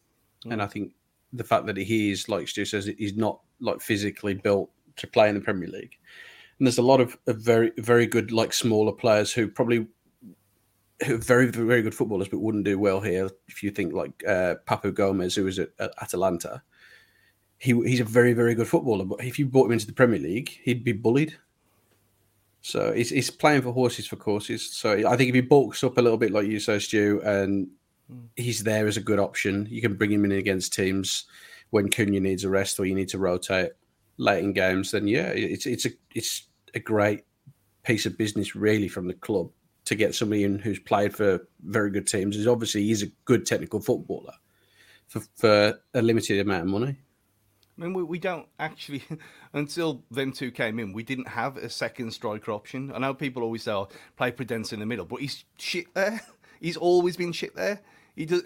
And 0.48 0.62
I 0.62 0.66
think 0.66 0.92
the 1.32 1.44
fact 1.44 1.66
that 1.66 1.76
he 1.76 2.10
is, 2.10 2.28
like 2.28 2.46
Stu 2.46 2.64
says, 2.64 2.90
he's 2.98 3.16
not 3.16 3.40
like 3.60 3.80
physically 3.80 4.34
built 4.34 4.70
to 4.96 5.06
play 5.06 5.28
in 5.28 5.34
the 5.34 5.40
Premier 5.40 5.68
League. 5.68 5.96
And 6.58 6.66
there's 6.66 6.78
a 6.78 6.82
lot 6.82 7.00
of, 7.00 7.16
of 7.26 7.38
very 7.38 7.72
very 7.78 8.06
good 8.06 8.32
like 8.32 8.52
smaller 8.52 8.92
players 8.92 9.32
who 9.32 9.48
probably 9.48 9.86
who 11.06 11.14
are 11.14 11.18
very 11.18 11.46
very 11.46 11.82
good 11.82 11.94
footballers, 11.94 12.28
but 12.28 12.40
wouldn't 12.40 12.64
do 12.64 12.78
well 12.78 13.00
here. 13.00 13.30
If 13.48 13.62
you 13.62 13.70
think 13.70 13.94
like 13.94 14.22
uh, 14.28 14.56
Papu 14.66 14.92
Gomez, 14.92 15.34
who 15.34 15.44
was 15.44 15.58
at, 15.58 15.70
at 15.78 15.92
Atalanta, 16.00 16.62
he 17.58 17.72
he's 17.88 18.00
a 18.00 18.04
very 18.04 18.34
very 18.34 18.54
good 18.54 18.68
footballer. 18.68 19.04
But 19.04 19.24
if 19.24 19.38
you 19.38 19.46
brought 19.46 19.66
him 19.66 19.72
into 19.72 19.86
the 19.86 19.92
Premier 19.92 20.20
League, 20.20 20.60
he'd 20.64 20.84
be 20.84 20.92
bullied. 20.92 21.38
So 22.62 22.92
he's, 22.92 23.10
he's 23.10 23.30
playing 23.30 23.62
for 23.62 23.72
horses 23.72 24.06
for 24.06 24.16
courses. 24.16 24.74
So 24.74 24.92
I 25.06 25.16
think 25.16 25.28
if 25.28 25.34
he 25.34 25.40
bulks 25.40 25.82
up 25.82 25.98
a 25.98 26.02
little 26.02 26.16
bit, 26.16 26.30
like 26.30 26.46
you 26.46 26.60
say, 26.60 26.78
Stu, 26.78 27.20
and 27.24 27.68
hmm. 28.08 28.20
he's 28.36 28.62
there 28.62 28.86
as 28.86 28.96
a 28.96 29.02
good 29.02 29.18
option, 29.18 29.66
you 29.68 29.82
can 29.82 29.96
bring 29.96 30.12
him 30.12 30.24
in 30.24 30.32
against 30.32 30.72
teams 30.72 31.24
when 31.70 31.90
Cunha 31.90 32.20
needs 32.20 32.44
a 32.44 32.50
rest 32.50 32.78
or 32.78 32.84
you 32.84 32.94
need 32.94 33.08
to 33.08 33.18
rotate 33.18 33.72
late 34.16 34.44
in 34.44 34.52
games. 34.52 34.92
Then 34.92 35.08
yeah, 35.08 35.28
it's 35.28 35.66
it's 35.66 35.86
a 35.86 35.90
it's 36.14 36.46
a 36.74 36.80
great 36.80 37.24
piece 37.82 38.06
of 38.06 38.16
business 38.16 38.54
really 38.54 38.88
from 38.88 39.08
the 39.08 39.14
club 39.14 39.50
to 39.86 39.94
get 39.96 40.14
somebody 40.14 40.44
in 40.44 40.58
who's 40.58 40.78
played 40.78 41.14
for 41.14 41.40
very 41.64 41.90
good 41.90 42.06
teams. 42.06 42.36
Is 42.36 42.46
obviously 42.46 42.84
he's 42.84 43.02
a 43.02 43.10
good 43.24 43.44
technical 43.44 43.80
footballer 43.80 44.34
for, 45.08 45.20
for 45.36 45.80
a 45.94 46.02
limited 46.02 46.38
amount 46.40 46.62
of 46.62 46.68
money. 46.68 46.96
I 47.78 47.82
mean, 47.82 47.94
we, 47.94 48.02
we 48.02 48.18
don't 48.18 48.46
actually, 48.58 49.02
until 49.52 50.04
them 50.10 50.32
two 50.32 50.50
came 50.50 50.78
in, 50.78 50.92
we 50.92 51.02
didn't 51.02 51.28
have 51.28 51.56
a 51.56 51.68
second 51.68 52.12
striker 52.12 52.52
option. 52.52 52.92
I 52.94 52.98
know 52.98 53.14
people 53.14 53.42
always 53.42 53.62
say, 53.62 53.72
oh, 53.72 53.88
play 54.16 54.30
Podence 54.30 54.72
in 54.72 54.80
the 54.80 54.86
middle, 54.86 55.06
but 55.06 55.20
he's 55.20 55.44
shit 55.58 55.92
there. 55.94 56.20
He's 56.60 56.76
always 56.76 57.16
been 57.16 57.32
shit 57.32 57.56
there. 57.56 57.80
He 58.14 58.24
does. 58.24 58.44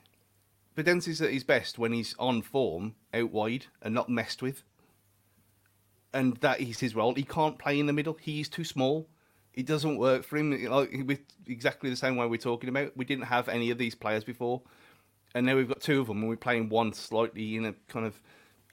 Podence 0.76 1.06
is 1.06 1.22
at 1.22 1.30
his 1.30 1.44
best 1.44 1.78
when 1.78 1.92
he's 1.92 2.16
on 2.18 2.42
form 2.42 2.96
out 3.12 3.30
wide 3.30 3.66
and 3.80 3.94
not 3.94 4.08
messed 4.08 4.42
with. 4.42 4.64
And 6.12 6.36
that 6.38 6.60
is 6.60 6.80
his 6.80 6.96
role. 6.96 7.14
He 7.14 7.22
can't 7.22 7.56
play 7.56 7.78
in 7.78 7.86
the 7.86 7.92
middle. 7.92 8.18
He's 8.20 8.48
too 8.48 8.64
small. 8.64 9.08
It 9.52 9.66
doesn't 9.66 9.98
work 9.98 10.24
for 10.24 10.36
him. 10.36 10.50
Like 10.68 11.04
with 11.06 11.20
exactly 11.46 11.90
the 11.90 11.96
same 11.96 12.16
way 12.16 12.26
we're 12.26 12.38
talking 12.38 12.68
about. 12.68 12.96
We 12.96 13.04
didn't 13.04 13.26
have 13.26 13.48
any 13.48 13.70
of 13.70 13.78
these 13.78 13.94
players 13.94 14.24
before, 14.24 14.62
and 15.32 15.46
now 15.46 15.54
we've 15.54 15.68
got 15.68 15.80
two 15.80 16.00
of 16.00 16.08
them, 16.08 16.18
and 16.18 16.28
we're 16.28 16.36
playing 16.36 16.70
one 16.70 16.92
slightly 16.92 17.54
in 17.54 17.66
a 17.66 17.74
kind 17.86 18.04
of 18.04 18.20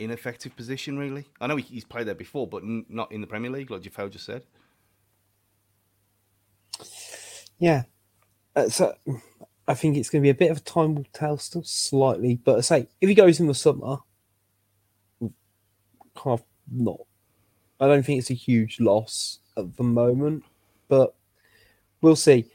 ineffective 0.04 0.56
position. 0.56 0.98
Really, 0.98 1.26
I 1.40 1.48
know 1.48 1.56
he's 1.56 1.86
played 1.86 2.08
there 2.08 2.16
before, 2.16 2.48
but 2.48 2.64
n- 2.64 2.86
not 2.90 3.12
in 3.12 3.22
the 3.22 3.28
Premier 3.28 3.52
League, 3.52 3.72
like 3.72 3.82
Jafel 3.82 4.10
just 4.10 4.26
said. 4.26 4.44
Yeah. 7.60 7.84
Uh, 8.56 8.70
so 8.70 8.96
I 9.68 9.74
think 9.74 9.96
it's 9.96 10.10
going 10.10 10.22
to 10.22 10.26
be 10.26 10.30
a 10.30 10.34
bit 10.34 10.52
of 10.52 10.58
a 10.58 10.62
time 10.62 10.96
will 10.96 11.06
tell 11.14 11.38
still 11.38 11.64
slightly, 11.64 12.36
but 12.36 12.58
I 12.58 12.62
say 12.62 12.88
if 13.00 13.08
he 13.08 13.16
goes 13.16 13.40
in 13.40 13.48
the 13.48 13.54
summer, 13.54 13.98
kind 15.22 16.40
of 16.40 16.44
not. 16.72 17.00
I 17.80 17.88
don't 17.88 18.04
think 18.04 18.20
it's 18.20 18.32
a 18.32 18.36
huge 18.36 18.80
loss 18.80 19.40
at 19.58 19.76
the 19.78 19.84
moment, 19.84 20.44
but 20.88 21.16
we'll 22.02 22.16
see. 22.16 22.46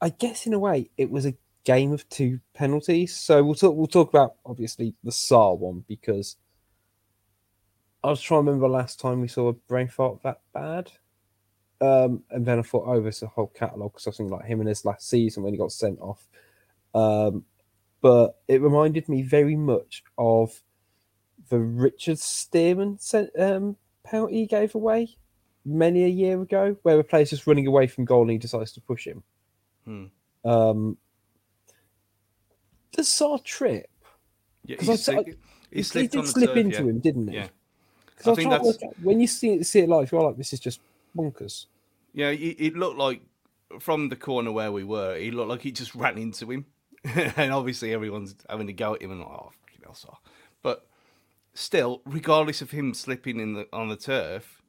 I 0.00 0.10
guess 0.10 0.46
in 0.46 0.54
a 0.54 0.58
way 0.58 0.90
it 0.96 1.10
was 1.10 1.26
a 1.26 1.34
game 1.64 1.92
of 1.92 2.08
two 2.08 2.40
penalties. 2.54 3.16
So 3.16 3.42
we'll 3.42 3.54
talk. 3.54 3.76
We'll 3.76 3.86
talk 3.86 4.08
about 4.08 4.36
obviously 4.46 4.94
the 5.02 5.12
Sá 5.12 5.52
one 5.52 5.84
because 5.88 6.36
I 8.04 8.08
was 8.08 8.20
trying 8.20 8.44
to 8.44 8.50
remember 8.50 8.68
last 8.68 9.00
time 9.00 9.22
we 9.22 9.28
saw 9.28 9.48
a 9.48 9.54
brain 9.54 9.88
fart 9.88 10.22
that 10.24 10.42
bad. 10.52 10.92
Um, 11.80 12.22
and 12.30 12.44
then 12.44 12.58
I 12.58 12.62
thought, 12.62 12.84
oh, 12.86 13.00
there's 13.00 13.22
a 13.22 13.26
whole 13.26 13.46
catalogue 13.46 13.92
because 13.92 14.06
I 14.06 14.10
was 14.10 14.18
thinking 14.18 14.36
like 14.36 14.44
him 14.44 14.60
in 14.60 14.66
his 14.66 14.84
last 14.84 15.08
season 15.08 15.42
when 15.42 15.54
he 15.54 15.58
got 15.58 15.72
sent 15.72 15.98
off. 16.00 16.28
Um, 16.94 17.44
but 18.02 18.38
it 18.46 18.60
reminded 18.60 19.08
me 19.08 19.22
very 19.22 19.56
much 19.56 20.04
of 20.18 20.62
the 21.48 21.58
Richard 21.58 22.18
Stearman 22.18 23.00
sent, 23.00 23.30
um, 23.38 23.76
penalty 24.04 24.34
he 24.34 24.46
gave 24.46 24.74
away 24.74 25.16
many 25.64 26.04
a 26.04 26.08
year 26.08 26.42
ago, 26.42 26.76
where 26.82 26.98
the 26.98 27.04
player's 27.04 27.30
just 27.30 27.46
running 27.46 27.66
away 27.66 27.86
from 27.86 28.04
goal 28.04 28.22
and 28.22 28.32
he 28.32 28.38
decides 28.38 28.72
to 28.72 28.82
push 28.82 29.06
him. 29.06 29.22
Hmm. 29.86 30.04
Um, 30.44 30.98
the 32.92 33.02
Sá 33.02 33.38
trip, 33.42 33.88
Yeah, 34.66 34.76
because 34.78 35.08
I, 35.08 35.16
I, 35.16 35.24
he 35.70 35.80
he, 35.80 36.06
did 36.06 36.28
slip 36.28 36.50
turf, 36.50 36.58
into 36.58 36.82
yeah. 36.82 36.90
him, 36.90 37.00
didn't 37.00 37.28
he? 37.28 37.36
Yeah. 37.36 37.48
Because 38.16 38.28
I 38.28 38.32
I, 38.32 38.34
think 38.34 38.50
that's- 38.50 38.82
out, 38.82 38.94
when 39.02 39.20
you 39.20 39.26
see 39.26 39.54
it, 39.54 39.66
see 39.66 39.80
it 39.80 39.88
live, 39.88 40.10
you're 40.12 40.22
like, 40.22 40.36
this 40.36 40.52
is 40.52 40.60
just 40.60 40.80
bonkers. 41.16 41.66
Yeah, 42.12 42.30
it, 42.30 42.56
it 42.58 42.76
looked 42.76 42.98
like 42.98 43.22
from 43.80 44.08
the 44.08 44.16
corner 44.16 44.52
where 44.52 44.70
we 44.70 44.84
were, 44.84 45.16
he 45.16 45.30
looked 45.30 45.48
like 45.48 45.62
he 45.62 45.72
just 45.72 45.94
ran 45.94 46.16
into 46.18 46.50
him, 46.50 46.66
and 47.04 47.52
obviously 47.52 47.92
everyone's 47.92 48.34
having 48.48 48.66
to 48.68 48.72
go 48.72 48.94
at 48.94 49.02
him 49.02 49.10
and 49.10 49.20
like, 49.20 49.28
oh, 49.28 49.50
fucking 49.62 49.80
hell, 49.82 49.94
Sá. 49.94 50.14
But 50.62 50.86
still, 51.54 52.02
regardless 52.04 52.62
of 52.62 52.70
him 52.70 52.94
slipping 52.94 53.40
in 53.40 53.54
the 53.54 53.68
on 53.72 53.88
the 53.88 53.96
turf, 53.96 54.62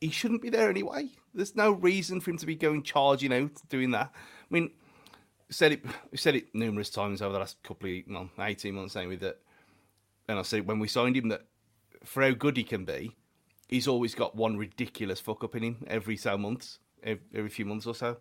he 0.00 0.10
shouldn't 0.10 0.42
be 0.42 0.50
there 0.50 0.70
anyway. 0.70 1.08
There's 1.34 1.54
no 1.54 1.72
reason 1.72 2.20
for 2.20 2.30
him 2.30 2.38
to 2.38 2.46
be 2.46 2.56
going 2.56 2.82
charging 2.82 3.32
out 3.32 3.50
doing 3.68 3.90
that. 3.92 4.10
I 4.14 4.54
mean, 4.54 4.70
said 5.50 5.72
it 5.72 5.84
said 6.14 6.36
it 6.36 6.54
numerous 6.54 6.90
times 6.90 7.22
over 7.22 7.32
the 7.32 7.38
last 7.38 7.62
couple 7.62 7.90
of 7.90 7.96
well, 8.08 8.30
eighteen 8.40 8.74
months 8.74 8.96
anyway 8.96 9.16
that, 9.16 9.38
and 10.28 10.38
I 10.38 10.42
said 10.42 10.66
when 10.66 10.78
we 10.78 10.88
signed 10.88 11.16
him 11.16 11.28
that 11.28 11.42
for 12.04 12.22
how 12.22 12.30
good 12.30 12.56
he 12.56 12.64
can 12.64 12.84
be, 12.84 13.16
he's 13.68 13.88
always 13.88 14.14
got 14.14 14.36
one 14.36 14.56
ridiculous 14.56 15.20
fuck 15.20 15.44
up 15.44 15.54
in 15.54 15.62
him 15.62 15.84
every 15.86 16.16
so 16.16 16.38
months, 16.38 16.78
ev- 17.02 17.20
every 17.34 17.50
few 17.50 17.64
months 17.64 17.86
or 17.86 17.94
so. 17.94 18.18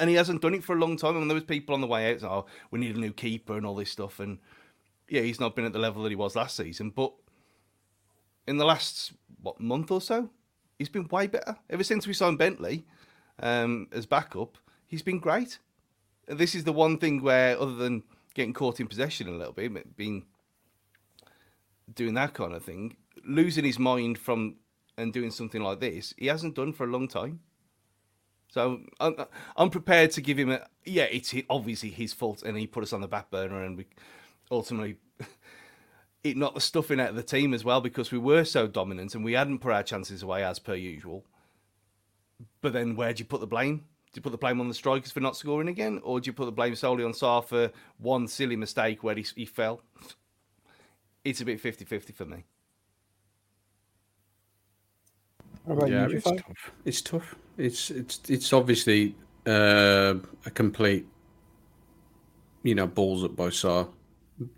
And 0.00 0.10
he 0.10 0.16
hasn't 0.16 0.42
done 0.42 0.54
it 0.54 0.64
for 0.64 0.74
a 0.74 0.80
long 0.80 0.96
time. 0.96 1.16
And 1.16 1.30
there 1.30 1.34
was 1.34 1.44
people 1.44 1.74
on 1.74 1.80
the 1.80 1.86
way 1.86 2.12
out, 2.12 2.22
oh, 2.24 2.46
we 2.70 2.80
need 2.80 2.96
a 2.96 3.00
new 3.00 3.12
keeper 3.12 3.56
and 3.56 3.64
all 3.64 3.76
this 3.76 3.90
stuff. 3.90 4.18
And 4.20 4.38
yeah, 5.08 5.20
he's 5.20 5.38
not 5.38 5.54
been 5.54 5.64
at 5.64 5.72
the 5.72 5.78
level 5.78 6.02
that 6.02 6.08
he 6.08 6.16
was 6.16 6.34
last 6.34 6.56
season. 6.56 6.90
But 6.90 7.12
in 8.48 8.56
the 8.56 8.64
last 8.64 9.12
what 9.40 9.60
month 9.60 9.90
or 9.90 10.00
so, 10.00 10.30
he's 10.78 10.88
been 10.88 11.06
way 11.08 11.26
better. 11.26 11.56
Ever 11.70 11.84
since 11.84 12.06
we 12.06 12.14
signed 12.14 12.38
Bentley 12.38 12.84
um, 13.40 13.88
as 13.92 14.06
backup, 14.06 14.58
he's 14.86 15.02
been 15.02 15.20
great. 15.20 15.58
This 16.26 16.54
is 16.54 16.64
the 16.64 16.72
one 16.72 16.98
thing 16.98 17.22
where, 17.22 17.60
other 17.60 17.74
than 17.74 18.02
getting 18.34 18.54
caught 18.54 18.80
in 18.80 18.88
possession 18.88 19.28
a 19.28 19.32
little 19.32 19.52
bit, 19.52 19.96
being 19.96 20.24
doing 21.92 22.14
that 22.14 22.34
kind 22.34 22.54
of 22.54 22.64
thing, 22.64 22.96
losing 23.24 23.64
his 23.64 23.78
mind 23.78 24.18
from 24.18 24.56
and 24.96 25.12
doing 25.12 25.30
something 25.30 25.62
like 25.62 25.80
this, 25.80 26.14
he 26.18 26.26
hasn't 26.26 26.54
done 26.54 26.72
for 26.72 26.84
a 26.84 26.90
long 26.90 27.08
time. 27.08 27.40
So 28.48 28.80
I'm, 29.00 29.16
I'm 29.56 29.70
prepared 29.70 30.10
to 30.12 30.20
give 30.20 30.38
him 30.38 30.50
a 30.50 30.66
yeah. 30.84 31.04
It's 31.04 31.34
obviously 31.48 31.88
his 31.88 32.12
fault, 32.12 32.42
and 32.42 32.58
he 32.58 32.66
put 32.66 32.82
us 32.82 32.92
on 32.92 33.00
the 33.00 33.08
back 33.08 33.30
burner, 33.30 33.62
and 33.64 33.78
we 33.78 33.86
ultimately 34.50 34.96
it 36.24 36.36
knocked 36.36 36.56
the 36.56 36.60
stuffing 36.60 37.00
out 37.00 37.10
of 37.10 37.16
the 37.16 37.22
team 37.22 37.54
as 37.54 37.64
well 37.64 37.80
because 37.80 38.12
we 38.12 38.18
were 38.18 38.44
so 38.44 38.66
dominant 38.66 39.14
and 39.14 39.24
we 39.24 39.32
hadn't 39.32 39.60
put 39.60 39.72
our 39.72 39.82
chances 39.82 40.22
away 40.22 40.44
as 40.44 40.58
per 40.58 40.74
usual. 40.74 41.24
But 42.60 42.74
then 42.74 42.94
where 42.94 43.12
do 43.14 43.20
you 43.20 43.24
put 43.24 43.40
the 43.40 43.46
blame? 43.46 43.78
Do 44.12 44.18
you 44.18 44.22
put 44.22 44.32
the 44.32 44.38
blame 44.38 44.60
on 44.60 44.68
the 44.68 44.74
strikers 44.74 45.10
for 45.10 45.20
not 45.20 45.36
scoring 45.36 45.68
again, 45.68 46.00
or 46.04 46.20
do 46.20 46.28
you 46.28 46.34
put 46.34 46.44
the 46.44 46.52
blame 46.52 46.74
solely 46.74 47.04
on 47.04 47.14
Sá 47.14 47.40
for 47.40 47.70
one 47.96 48.28
silly 48.28 48.56
mistake 48.56 49.02
where 49.02 49.14
he, 49.14 49.24
he 49.34 49.46
fell? 49.46 49.80
It's 51.24 51.40
a 51.40 51.44
bit 51.44 51.60
50 51.60 51.84
50 51.84 52.12
for 52.12 52.24
me. 52.24 52.44
How 55.66 55.74
about 55.74 55.90
yeah, 55.90 56.08
you, 56.08 56.16
it's 56.16 56.24
tough. 56.24 56.72
It's 56.84 57.00
tough. 57.02 57.34
It's 57.56 57.90
it's 57.90 58.20
it's 58.28 58.52
obviously 58.52 59.14
uh, 59.46 60.14
a 60.44 60.50
complete, 60.52 61.06
you 62.64 62.74
know, 62.74 62.86
balls 62.86 63.22
up 63.22 63.36
by 63.36 63.50
Sá 63.50 63.86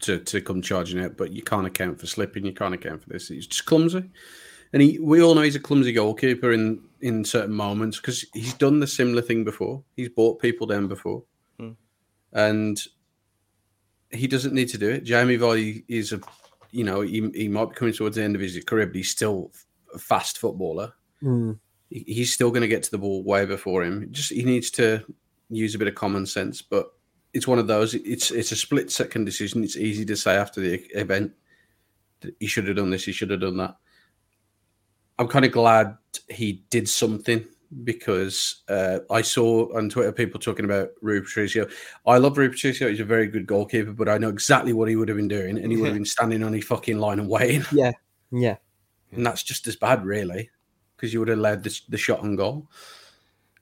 to 0.01 0.19
to 0.19 0.41
come 0.41 0.63
charging 0.63 1.01
out, 1.01 1.17
but 1.17 1.33
you 1.33 1.43
can't 1.43 1.67
account 1.67 2.01
for 2.01 2.07
slipping. 2.07 2.47
You 2.47 2.55
can't 2.55 2.75
account 2.75 3.03
for 3.03 3.11
this. 3.11 3.29
He's 3.29 3.47
just 3.47 3.67
clumsy, 3.67 4.05
and 4.73 4.81
he 4.81 4.99
we 4.99 5.23
all 5.23 5.35
know 5.35 5.43
he's 5.43 5.57
a 5.57 5.61
clumsy 5.61 5.93
goalkeeper 5.93 6.53
in 6.53 6.83
in 7.03 7.23
certain 7.23 7.55
moments 7.55 7.99
because 7.99 8.25
he's 8.33 8.55
done 8.55 8.81
the 8.81 8.87
similar 8.87 9.21
thing 9.21 9.45
before. 9.45 9.83
He's 9.97 10.09
brought 10.09 10.41
people 10.41 10.67
down 10.67 10.89
before, 10.89 11.23
Hmm. 11.59 11.73
and 12.33 12.81
he 14.11 14.27
doesn't 14.27 14.55
need 14.55 14.69
to 14.71 14.79
do 14.79 14.89
it. 14.89 15.05
Jamie 15.05 15.37
Vardy 15.37 15.85
is 15.89 16.13
a, 16.13 16.21
you 16.75 16.85
know, 16.85 17.01
he, 17.03 17.31
he 17.35 17.49
might 17.49 17.71
be 17.71 17.75
coming 17.75 17.95
towards 17.95 18.17
the 18.17 18.23
end 18.23 18.35
of 18.35 18.41
his 18.41 18.63
career, 18.65 18.87
but 18.87 18.97
he's 18.97 19.11
still 19.11 19.53
a 19.95 19.99
fast 19.99 20.39
footballer 20.39 20.93
Mm. 21.23 21.59
he- 21.89 22.05
he's 22.07 22.33
still 22.33 22.51
going 22.51 22.63
to 22.63 22.69
get 22.69 22.83
to 22.83 22.91
the 22.91 22.99
ball 22.99 23.23
way 23.23 23.47
before 23.47 23.83
him. 23.85 24.09
Just 24.11 24.31
he 24.33 24.43
needs 24.45 24.71
to 24.73 25.05
use 25.49 25.75
a 25.75 25.79
bit 25.79 25.89
of 25.89 25.95
common 25.95 26.27
sense. 26.27 26.61
But 26.61 26.87
it's 27.33 27.47
one 27.49 27.59
of 27.59 27.67
those. 27.67 27.95
It's 27.95 28.31
it's 28.31 28.53
a 28.53 28.57
split 28.57 28.91
second 28.91 29.25
decision. 29.25 29.65
It's 29.65 29.77
easy 29.77 30.05
to 30.07 30.17
say 30.17 30.35
after 30.37 30.61
the 30.61 30.75
event 30.99 31.33
that 32.21 32.35
he 32.41 32.47
should 32.47 32.67
have 32.67 32.77
done 32.77 32.91
this. 32.91 33.05
He 33.05 33.13
should 33.13 33.31
have 33.31 33.41
done 33.41 33.57
that. 33.59 33.77
I'm 35.19 35.29
kind 35.29 35.45
of 35.45 35.53
glad 35.53 35.97
he 36.29 36.65
did 36.71 36.89
something 36.89 37.45
because 37.83 38.63
uh, 38.69 39.01
I 39.11 39.23
saw 39.23 39.77
on 39.77 39.89
Twitter 39.89 40.13
people 40.13 40.39
talking 40.39 40.65
about 40.65 40.91
Rui 41.03 41.21
Patricio. 41.21 41.67
I 42.07 42.19
love 42.19 42.39
Rui 42.39 42.49
Patricio. 42.49 42.89
He's 42.89 43.01
a 43.01 43.05
very 43.05 43.27
good 43.27 43.47
goalkeeper, 43.47 43.93
but 43.93 44.09
I 44.09 44.19
know 44.19 44.29
exactly 44.29 44.73
what 44.73 44.89
he 44.89 44.97
would 44.97 45.09
have 45.09 45.17
been 45.17 45.29
doing, 45.29 45.59
and 45.59 45.73
he 45.73 45.79
would 45.79 45.87
have 45.87 45.95
been 46.03 46.05
standing 46.05 46.43
on 46.43 46.53
his 46.53 46.65
fucking 46.65 46.99
line 46.99 47.19
and 47.19 47.29
waiting. 47.29 47.65
Yeah, 47.73 47.93
yeah. 48.31 48.57
and 49.11 49.27
that's 49.27 49.43
just 49.43 49.67
as 49.67 49.75
bad, 49.75 50.05
really, 50.05 50.51
because 50.97 51.13
you 51.13 51.19
would 51.19 51.29
have 51.29 51.39
allowed 51.39 51.65
the, 51.65 51.81
the 51.89 51.99
shot 51.99 52.21
on 52.21 52.37
goal. 52.37 52.69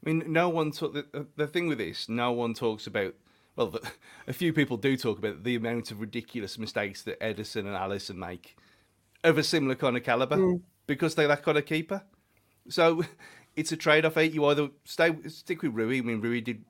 I 0.04 0.10
mean, 0.10 0.24
no 0.26 0.48
one 0.48 0.72
talk. 0.72 0.92
The, 0.92 1.26
the 1.36 1.46
thing 1.46 1.68
with 1.68 1.78
this, 1.78 2.08
no 2.08 2.32
one 2.32 2.52
talks 2.52 2.86
about. 2.86 3.14
Well, 3.56 3.68
the, 3.68 3.80
a 4.26 4.32
few 4.32 4.52
people 4.52 4.76
do 4.76 4.96
talk 4.96 5.18
about 5.18 5.44
the 5.44 5.54
amount 5.54 5.90
of 5.90 6.00
ridiculous 6.00 6.58
mistakes 6.58 7.02
that 7.02 7.20
Ederson 7.20 7.60
and 7.60 7.68
Alisson 7.68 8.16
make 8.16 8.56
of 9.24 9.38
a 9.38 9.42
similar 9.42 9.74
kind 9.74 9.96
of 9.96 10.02
caliber 10.02 10.58
because 10.86 11.14
they're 11.14 11.28
that 11.28 11.42
kind 11.42 11.58
of 11.58 11.64
keeper. 11.66 12.02
So 12.68 13.04
it's 13.56 13.72
a 13.72 13.76
trade-off. 13.76 14.16
Eh? 14.16 14.22
You 14.22 14.44
either 14.46 14.70
stay 14.84 15.14
stick 15.28 15.62
with 15.62 15.74
Rui. 15.74 15.98
I 15.98 16.00
mean, 16.00 16.20
Rui 16.20 16.40
did 16.40 16.64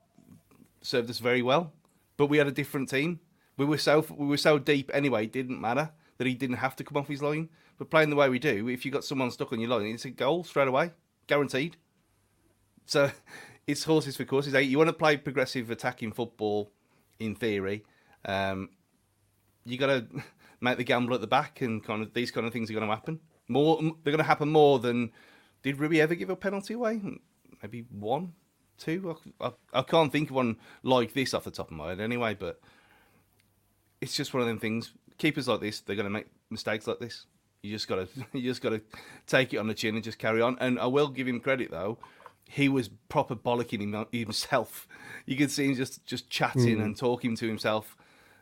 served 0.80 1.10
us 1.10 1.18
very 1.18 1.42
well, 1.42 1.72
but 2.16 2.26
we 2.26 2.38
had 2.38 2.46
a 2.46 2.52
different 2.52 2.88
team. 2.88 3.20
We 3.56 3.64
were 3.64 3.78
so 3.78 4.04
we 4.16 4.26
were 4.26 4.36
so 4.36 4.58
deep 4.58 4.90
anyway. 4.92 5.24
It 5.24 5.32
didn't 5.32 5.60
matter 5.60 5.90
that 6.18 6.26
he 6.26 6.34
didn't 6.34 6.56
have 6.56 6.76
to 6.76 6.84
come 6.84 6.96
off 6.96 7.08
his 7.08 7.22
line. 7.22 7.48
But 7.78 7.90
playing 7.90 8.10
the 8.10 8.16
way 8.16 8.28
we 8.28 8.38
do, 8.38 8.68
if 8.68 8.84
you 8.84 8.90
got 8.90 9.04
someone 9.04 9.30
stuck 9.30 9.52
on 9.52 9.60
your 9.60 9.70
line, 9.70 9.86
it's 9.86 10.04
a 10.04 10.10
goal 10.10 10.44
straight 10.44 10.68
away, 10.68 10.92
guaranteed. 11.26 11.76
So 12.86 13.10
it's 13.66 13.84
horses 13.84 14.16
for 14.16 14.24
courses. 14.24 14.54
eh? 14.54 14.60
You 14.60 14.78
want 14.78 14.88
to 14.88 14.94
play 14.94 15.16
progressive 15.16 15.70
attacking 15.70 16.12
football, 16.12 16.70
in 17.18 17.34
theory. 17.34 17.84
Um, 18.24 18.70
you 19.64 19.78
got 19.78 19.86
to 19.86 20.06
make 20.60 20.76
the 20.76 20.84
gamble 20.84 21.14
at 21.14 21.20
the 21.20 21.26
back, 21.26 21.60
and 21.60 21.82
kind 21.82 22.02
of 22.02 22.12
these 22.14 22.30
kind 22.30 22.46
of 22.46 22.52
things 22.52 22.70
are 22.70 22.74
going 22.74 22.86
to 22.86 22.94
happen. 22.94 23.20
More, 23.48 23.80
they're 23.80 24.12
going 24.12 24.18
to 24.18 24.24
happen 24.24 24.50
more 24.50 24.78
than. 24.78 25.12
Did 25.62 25.78
Ruby 25.78 26.00
ever 26.00 26.14
give 26.14 26.30
a 26.30 26.36
penalty 26.36 26.74
away? 26.74 27.00
Maybe 27.62 27.84
one, 27.90 28.32
two. 28.78 29.16
I, 29.40 29.46
I, 29.46 29.52
I 29.72 29.82
can't 29.82 30.10
think 30.10 30.30
of 30.30 30.36
one 30.36 30.56
like 30.82 31.12
this 31.14 31.34
off 31.34 31.44
the 31.44 31.50
top 31.50 31.70
of 31.70 31.76
my 31.76 31.90
head, 31.90 32.00
anyway. 32.00 32.34
But 32.38 32.60
it's 34.00 34.16
just 34.16 34.34
one 34.34 34.40
of 34.40 34.48
them 34.48 34.58
things. 34.58 34.92
Keepers 35.18 35.48
like 35.48 35.60
this, 35.60 35.80
they're 35.80 35.96
going 35.96 36.04
to 36.04 36.10
make 36.10 36.26
mistakes 36.50 36.86
like 36.86 36.98
this. 36.98 37.26
You 37.62 37.70
just 37.70 37.86
got 37.86 37.96
to, 37.96 38.08
you 38.38 38.42
just 38.42 38.62
got 38.62 38.70
to 38.70 38.82
take 39.26 39.54
it 39.54 39.58
on 39.58 39.68
the 39.68 39.74
chin 39.74 39.94
and 39.94 40.02
just 40.02 40.18
carry 40.18 40.42
on. 40.42 40.56
And 40.60 40.78
I 40.78 40.86
will 40.86 41.08
give 41.08 41.28
him 41.28 41.40
credit 41.40 41.70
though. 41.70 41.98
He 42.48 42.68
was 42.68 42.88
proper 43.08 43.36
bollocking 43.36 44.06
himself. 44.12 44.88
You 45.26 45.36
could 45.36 45.50
see 45.50 45.66
him 45.66 45.76
just 45.76 46.04
just 46.04 46.28
chatting 46.28 46.80
and 46.80 46.96
talking 46.96 47.36
to 47.36 47.46
himself. 47.46 47.96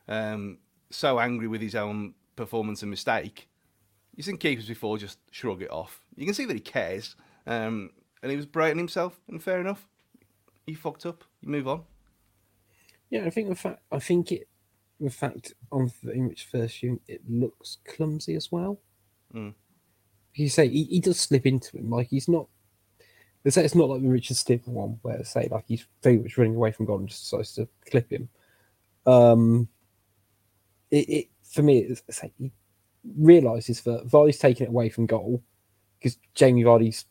Um, 0.08 0.58
so 0.90 1.20
angry 1.20 1.46
with 1.46 1.60
his 1.60 1.74
own 1.74 2.14
performance 2.34 2.82
and 2.82 2.90
mistake. 2.90 3.49
You've 4.14 4.26
seen 4.26 4.38
keepers 4.38 4.68
before 4.68 4.98
just 4.98 5.18
shrug 5.30 5.62
it 5.62 5.70
off. 5.70 6.00
You 6.16 6.26
can 6.26 6.34
see 6.34 6.44
that 6.44 6.54
he 6.54 6.60
cares. 6.60 7.16
Um, 7.46 7.90
and 8.22 8.30
he 8.30 8.36
was 8.36 8.46
berating 8.46 8.78
himself, 8.78 9.20
and 9.28 9.42
fair 9.42 9.60
enough. 9.60 9.86
He 10.66 10.74
fucked 10.74 11.06
up. 11.06 11.24
You 11.40 11.48
move 11.48 11.68
on. 11.68 11.82
Yeah, 13.08 13.24
I 13.24 13.30
think 13.30 13.48
the 13.48 13.54
fact 13.54 13.82
I 13.90 13.98
think 13.98 14.30
it 14.30 14.48
the 15.00 15.10
fact 15.10 15.54
on 15.72 15.90
the 16.02 16.14
image 16.14 16.46
first 16.50 16.82
unit 16.82 17.00
it 17.08 17.22
looks 17.28 17.78
clumsy 17.84 18.34
as 18.34 18.52
well. 18.52 18.80
Mm. 19.34 19.54
You 20.34 20.48
say 20.48 20.68
he, 20.68 20.84
he 20.84 21.00
does 21.00 21.18
slip 21.18 21.46
into 21.46 21.76
him, 21.76 21.90
like 21.90 22.08
he's 22.08 22.28
not. 22.28 22.46
They 23.42 23.50
say 23.50 23.64
it's 23.64 23.74
not 23.74 23.88
like 23.88 24.02
the 24.02 24.08
Richard 24.08 24.36
Stiver 24.36 24.70
one, 24.70 24.98
where 25.02 25.24
say 25.24 25.48
like 25.50 25.64
he's 25.66 25.86
very 26.02 26.18
much 26.18 26.36
running 26.36 26.56
away 26.56 26.72
from 26.72 26.86
God 26.86 27.00
and 27.00 27.08
just 27.08 27.22
decides 27.22 27.54
to 27.54 27.66
clip 27.90 28.10
him. 28.10 28.28
Um, 29.06 29.68
it, 30.90 31.08
it 31.08 31.28
for 31.42 31.62
me, 31.62 31.78
it's, 31.78 32.02
it's 32.06 32.22
like 32.22 32.32
he 32.38 32.52
realizes 33.16 33.82
that 33.82 34.06
Vardy's 34.06 34.38
taking 34.38 34.66
it 34.66 34.70
away 34.70 34.88
from 34.88 35.06
goal 35.06 35.42
because 35.98 36.18
Jamie 36.34 36.64
Vardy's 36.64 37.04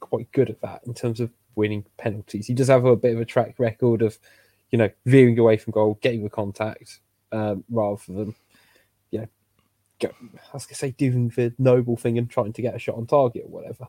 quite 0.00 0.30
good 0.32 0.50
at 0.50 0.60
that 0.62 0.82
in 0.86 0.94
terms 0.94 1.20
of 1.20 1.30
winning 1.54 1.84
penalties. 1.96 2.46
He 2.46 2.54
does 2.54 2.68
have 2.68 2.84
a 2.84 2.96
bit 2.96 3.14
of 3.14 3.20
a 3.20 3.24
track 3.24 3.54
record 3.58 4.02
of, 4.02 4.18
you 4.70 4.78
know, 4.78 4.90
veering 5.04 5.38
away 5.38 5.56
from 5.56 5.72
goal, 5.72 5.98
getting 6.02 6.22
the 6.22 6.30
contact, 6.30 7.00
um, 7.32 7.64
rather 7.70 8.00
than, 8.08 8.34
you 9.10 9.20
know, 9.20 9.28
go, 10.00 10.08
I 10.08 10.52
was 10.52 10.66
going 10.66 10.68
to 10.68 10.74
say 10.74 10.90
doing 10.92 11.28
the 11.30 11.54
noble 11.58 11.96
thing 11.96 12.18
and 12.18 12.28
trying 12.28 12.52
to 12.52 12.62
get 12.62 12.74
a 12.74 12.78
shot 12.78 12.96
on 12.96 13.06
target 13.06 13.44
or 13.46 13.50
whatever. 13.50 13.88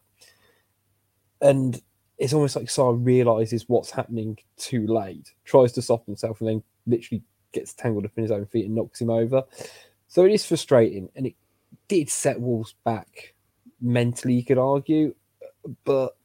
And 1.42 1.82
it's 2.18 2.34
almost 2.34 2.56
like 2.56 2.70
Sá 2.70 2.90
realizes 2.90 3.68
what's 3.68 3.92
happening 3.92 4.38
too 4.58 4.88
late, 4.88 5.34
tries 5.46 5.72
to 5.74 5.82
stop 5.82 6.06
himself, 6.06 6.42
and 6.42 6.50
then 6.50 6.64
literally 6.86 7.24
gets 7.52 7.74
tangled 7.74 8.06
up 8.06 8.12
in 8.16 8.24
his 8.24 8.32
own 8.32 8.46
feet 8.46 8.66
and 8.66 8.76
knocks 8.76 9.02
him 9.02 9.10
over. 9.10 9.44
So 10.08 10.26
it 10.26 10.32
is 10.32 10.46
frustrating, 10.46 11.10
and 11.16 11.28
it 11.28 11.36
did 11.88 12.10
set 12.10 12.40
Wolves 12.40 12.76
back 12.84 13.34
mentally, 13.82 14.34
you 14.34 14.46
could 14.46 14.58
argue, 14.58 15.14
but 15.84 16.16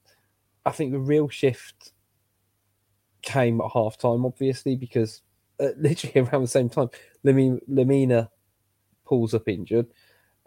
I 0.65 0.71
think 0.71 0.93
the 0.93 0.99
real 0.99 1.29
shift 1.29 1.93
came 3.23 3.61
at 3.61 3.71
half 3.73 3.99
time, 3.99 4.25
obviously, 4.25 4.77
because 4.77 5.23
uh, 5.61 5.69
literally 5.77 6.21
around 6.21 6.43
the 6.43 6.49
same 6.49 6.69
time, 6.69 6.91
Lemina, 7.25 7.59
Lemina 7.69 8.29
pulls 9.05 9.35
up 9.35 9.49
injured 9.49 9.87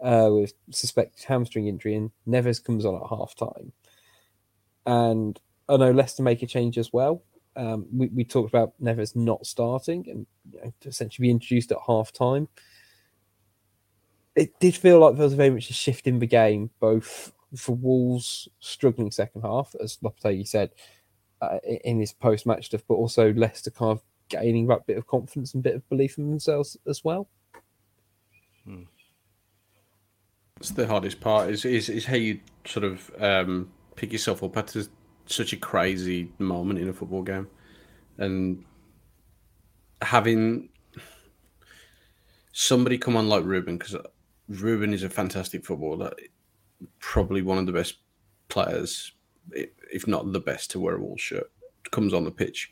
uh, 0.00 0.28
with 0.30 0.52
suspected 0.70 1.24
hamstring 1.24 1.66
injury, 1.66 1.94
and 1.94 2.10
Neves 2.26 2.62
comes 2.62 2.84
on 2.84 2.94
at 2.96 3.08
half 3.08 3.34
time. 3.34 3.72
And 4.86 5.38
I 5.68 5.76
know 5.76 5.90
Leicester 5.90 6.22
make 6.22 6.42
a 6.42 6.46
change 6.46 6.78
as 6.78 6.92
well. 6.92 7.24
Um, 7.56 7.86
we, 7.92 8.08
we 8.08 8.24
talked 8.24 8.50
about 8.50 8.74
Neves 8.82 9.16
not 9.16 9.46
starting 9.46 10.04
and 10.08 10.26
you 10.52 10.60
know, 10.60 10.72
essentially 10.84 11.26
be 11.26 11.30
introduced 11.30 11.72
at 11.72 11.78
half 11.86 12.12
time. 12.12 12.48
It 14.36 14.60
did 14.60 14.76
feel 14.76 15.00
like 15.00 15.16
there 15.16 15.24
was 15.24 15.34
very 15.34 15.50
much 15.50 15.70
a 15.70 15.72
shift 15.72 16.06
in 16.06 16.18
the 16.18 16.26
game, 16.26 16.70
both 16.78 17.32
for 17.56 17.74
Wolves 17.74 18.48
struggling 18.60 19.10
second 19.10 19.42
half, 19.42 19.74
as 19.82 19.96
Lopetegui 19.98 20.46
said 20.46 20.70
uh, 21.40 21.58
in 21.64 21.98
his 21.98 22.12
post 22.12 22.46
match 22.46 22.66
stuff, 22.66 22.82
but 22.86 22.94
also 22.94 23.32
Leicester 23.32 23.70
kind 23.70 23.92
of 23.92 24.02
gaining 24.28 24.66
that 24.66 24.86
bit 24.86 24.98
of 24.98 25.06
confidence 25.06 25.54
and 25.54 25.62
bit 25.62 25.76
of 25.76 25.88
belief 25.88 26.18
in 26.18 26.28
themselves 26.28 26.76
as 26.86 27.02
well. 27.02 27.28
That's 30.56 30.70
the 30.70 30.86
hardest 30.86 31.20
part 31.20 31.50
is 31.50 31.64
is, 31.64 31.88
is 31.88 32.06
how 32.06 32.16
you 32.16 32.40
sort 32.66 32.84
of 32.84 33.10
um, 33.20 33.70
pick 33.94 34.12
yourself 34.12 34.42
up 34.42 34.56
after 34.56 34.82
such 35.26 35.52
a 35.52 35.56
crazy 35.56 36.30
moment 36.38 36.78
in 36.78 36.88
a 36.88 36.92
football 36.92 37.22
game, 37.22 37.48
and 38.18 38.64
having 40.02 40.68
somebody 42.52 42.96
come 42.96 43.16
on 43.16 43.28
like 43.28 43.44
Ruben 43.44 43.76
because 43.76 43.96
Ruben 44.48 44.92
is 44.92 45.02
a 45.02 45.10
fantastic 45.10 45.64
footballer, 45.64 46.12
probably 46.98 47.42
one 47.42 47.58
of 47.58 47.66
the 47.66 47.72
best 47.72 47.96
players, 48.48 49.12
if 49.52 50.06
not 50.06 50.32
the 50.32 50.40
best, 50.40 50.70
to 50.72 50.80
wear 50.80 50.96
a 50.96 51.00
wall 51.00 51.16
shirt. 51.16 51.50
Comes 51.90 52.12
on 52.12 52.24
the 52.24 52.30
pitch, 52.30 52.70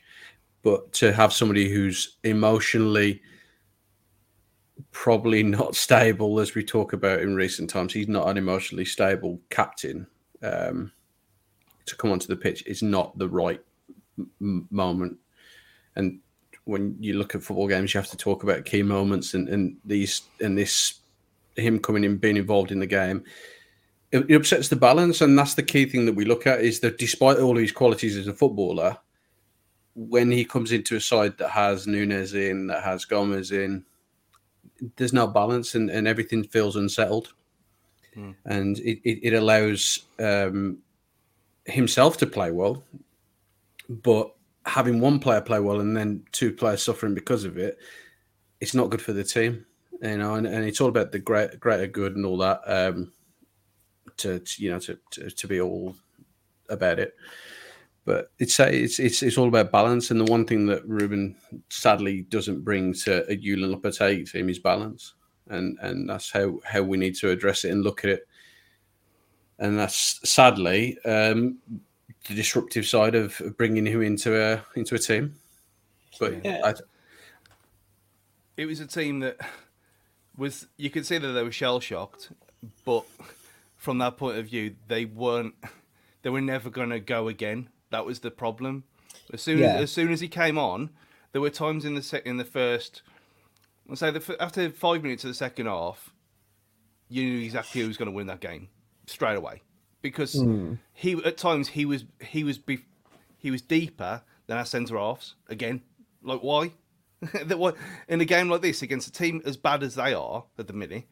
but 0.61 0.91
to 0.93 1.13
have 1.13 1.33
somebody 1.33 1.69
who's 1.69 2.17
emotionally 2.23 3.21
probably 4.91 5.43
not 5.43 5.75
stable 5.75 6.39
as 6.39 6.55
we 6.55 6.63
talk 6.63 6.93
about 6.93 7.21
in 7.21 7.35
recent 7.35 7.69
times. 7.69 7.93
He's 7.93 8.07
not 8.07 8.29
an 8.29 8.37
emotionally 8.37 8.85
stable 8.85 9.39
captain. 9.49 10.07
Um, 10.41 10.91
to 11.85 11.95
come 11.95 12.11
onto 12.11 12.27
the 12.27 12.35
pitch 12.35 12.65
is 12.65 12.81
not 12.81 13.17
the 13.17 13.29
right 13.29 13.61
m- 14.17 14.67
moment. 14.71 15.17
And 15.95 16.19
when 16.65 16.97
you 16.99 17.13
look 17.13 17.35
at 17.35 17.43
football 17.43 17.67
games, 17.67 17.93
you 17.93 17.99
have 17.99 18.09
to 18.09 18.17
talk 18.17 18.43
about 18.43 18.65
key 18.65 18.81
moments 18.83 19.33
and, 19.33 19.47
and 19.49 19.77
these 19.85 20.23
and 20.41 20.57
this 20.57 21.01
him 21.55 21.79
coming 21.79 22.03
in, 22.03 22.17
being 22.17 22.37
involved 22.37 22.71
in 22.71 22.79
the 22.79 22.87
game. 22.87 23.23
It, 24.11 24.29
it 24.29 24.35
upsets 24.35 24.69
the 24.69 24.75
balance, 24.75 25.21
and 25.21 25.37
that's 25.37 25.55
the 25.55 25.63
key 25.63 25.85
thing 25.85 26.05
that 26.05 26.15
we 26.15 26.25
look 26.25 26.47
at 26.47 26.61
is 26.61 26.79
that 26.81 26.97
despite 26.97 27.39
all 27.39 27.57
his 27.57 27.71
qualities 27.71 28.17
as 28.17 28.27
a 28.27 28.33
footballer, 28.33 28.97
when 29.95 30.29
he 30.29 30.43
comes 30.45 30.71
into 30.71 30.95
a 30.95 31.01
side 31.01 31.37
that 31.37 31.49
has 31.49 31.87
Nunes 31.87 32.33
in, 32.33 32.67
that 32.67 32.83
has 32.83 33.05
Gomes 33.05 33.51
in, 33.51 33.85
there's 34.97 35.13
no 35.13 35.25
balance 35.25 35.75
and, 35.75 35.89
and 35.89 36.07
everything 36.07 36.43
feels 36.43 36.75
unsettled. 36.75 37.33
And 38.45 38.77
it, 38.79 38.99
it, 39.03 39.19
it 39.27 39.33
allows 39.33 40.05
um, 40.19 40.79
himself 41.65 42.17
to 42.17 42.27
play 42.27 42.51
well, 42.51 42.83
but 43.89 44.33
having 44.65 44.99
one 44.99 45.19
player 45.19 45.41
play 45.41 45.59
well 45.59 45.79
and 45.79 45.95
then 45.95 46.23
two 46.31 46.51
players 46.51 46.83
suffering 46.83 47.13
because 47.13 47.45
of 47.45 47.57
it, 47.57 47.77
it's 48.59 48.73
not 48.73 48.89
good 48.89 49.01
for 49.01 49.13
the 49.13 49.23
team. 49.23 49.65
You 50.01 50.17
know, 50.17 50.35
and, 50.35 50.45
and 50.45 50.65
it's 50.65 50.81
all 50.81 50.89
about 50.89 51.11
the 51.11 51.19
great, 51.19 51.59
greater 51.59 51.87
good 51.87 52.15
and 52.15 52.25
all 52.25 52.37
that. 52.37 52.61
Um, 52.65 53.11
to, 54.17 54.39
to 54.39 54.63
you 54.63 54.71
know, 54.71 54.79
to, 54.79 54.97
to 55.11 55.29
to 55.29 55.47
be 55.47 55.61
all 55.61 55.95
about 56.69 56.99
it. 56.99 57.15
But 58.05 58.31
it's 58.37 58.59
it's 58.59 58.99
it's 58.99 59.23
it's 59.23 59.37
all 59.37 59.47
about 59.47 59.71
balance, 59.71 60.11
and 60.11 60.19
the 60.19 60.31
one 60.31 60.45
thing 60.45 60.67
that 60.67 60.87
Ruben 60.87 61.35
sadly 61.69 62.21
doesn't 62.21 62.61
bring 62.61 62.93
to 62.93 63.23
a 63.31 63.35
Julen 63.35 63.73
Lopetegui 63.75 64.31
team 64.31 64.49
is 64.49 64.59
balance, 64.59 65.15
and 65.49 65.77
and 65.81 66.07
that's 66.07 66.31
how 66.31 66.59
how 66.63 66.83
we 66.83 66.97
need 66.97 67.15
to 67.15 67.31
address 67.31 67.65
it 67.65 67.71
and 67.71 67.83
look 67.83 68.03
at 68.03 68.11
it. 68.11 68.27
And 69.57 69.79
that's 69.79 70.19
sadly 70.29 70.97
um, 71.05 71.57
the 72.27 72.35
disruptive 72.35 72.85
side 72.85 73.15
of 73.15 73.39
of 73.41 73.57
bringing 73.57 73.87
him 73.87 74.03
into 74.03 74.39
a 74.39 74.63
into 74.75 74.93
a 74.95 74.99
team. 74.99 75.33
But 76.19 76.45
Yeah. 76.45 76.61
I, 76.63 76.73
it 78.57 78.67
was 78.67 78.79
a 78.79 78.87
team 78.87 79.19
that 79.21 79.37
was 80.37 80.67
you 80.77 80.89
could 80.89 81.05
see 81.05 81.17
that 81.17 81.27
they 81.27 81.43
were 81.43 81.51
shell 81.51 81.79
shocked, 81.79 82.31
but 82.83 83.05
from 83.75 83.97
that 83.99 84.17
point 84.17 84.37
of 84.37 84.45
view, 84.47 84.75
they 84.87 85.05
weren't. 85.05 85.55
They 86.23 86.29
were 86.31 86.41
never 86.41 86.69
going 86.69 86.89
to 86.89 86.99
go 86.99 87.27
again. 87.27 87.69
That 87.91 88.05
was 88.05 88.19
the 88.21 88.31
problem. 88.31 88.83
As 89.31 89.41
soon 89.41 89.59
Yeah. 89.59 89.75
as, 89.75 89.83
as 89.83 89.91
soon 89.91 90.11
as 90.11 90.19
he 90.21 90.27
came 90.27 90.57
on, 90.57 90.89
there 91.31 91.41
were 91.41 91.49
times 91.51 91.85
in 91.85 91.93
the 91.95 92.01
sec- 92.01 92.25
in 92.25 92.37
the 92.37 92.45
first, 92.45 93.01
let's 93.87 93.99
say 93.99 94.09
the, 94.11 94.35
after 94.41 94.69
five 94.71 95.03
minutes 95.03 95.23
of 95.23 95.29
the 95.29 95.33
second 95.35 95.67
half, 95.67 96.11
you 97.09 97.23
knew 97.23 97.39
exactly 97.45 97.81
who 97.81 97.87
was 97.87 97.97
going 97.97 98.09
to 98.09 98.15
win 98.15 98.27
that 98.27 98.39
game 98.39 98.69
straight 99.05 99.35
away 99.37 99.61
because 100.01 100.33
Hmm. 100.33 100.73
he 100.93 101.13
at 101.23 101.37
times 101.37 101.69
he 101.69 101.85
was 101.85 102.05
he 102.21 102.43
was 102.43 102.57
be, 102.57 102.79
he 103.37 103.51
was 103.51 103.61
deeper 103.61 104.23
than 104.47 104.57
our 104.57 104.65
centre 104.65 104.97
halves 104.97 105.35
again. 105.47 105.81
Like 106.23 106.41
why? 106.41 106.71
that 107.45 107.59
why 107.59 107.73
in 108.07 108.21
a 108.21 108.25
game 108.25 108.49
like 108.49 108.61
this 108.61 108.81
against 108.81 109.07
a 109.07 109.11
team 109.11 109.41
as 109.45 109.57
bad 109.57 109.83
as 109.83 109.95
they 109.95 110.13
are 110.13 110.45
at 110.57 110.67
the 110.67 110.73
minute, 110.73 111.05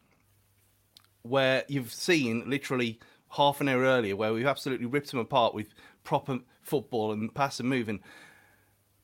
where 1.21 1.63
you've 1.67 1.91
seen 1.91 2.49
literally 2.49 2.99
half 3.31 3.61
an 3.61 3.67
hour 3.67 3.81
earlier 3.81 4.15
where 4.15 4.33
we've 4.33 4.45
absolutely 4.45 4.85
ripped 4.85 5.11
them 5.11 5.19
apart 5.19 5.53
with 5.53 5.73
proper 6.03 6.39
football 6.61 7.11
and 7.11 7.33
pass 7.33 7.59
and 7.59 7.69
moving. 7.69 7.99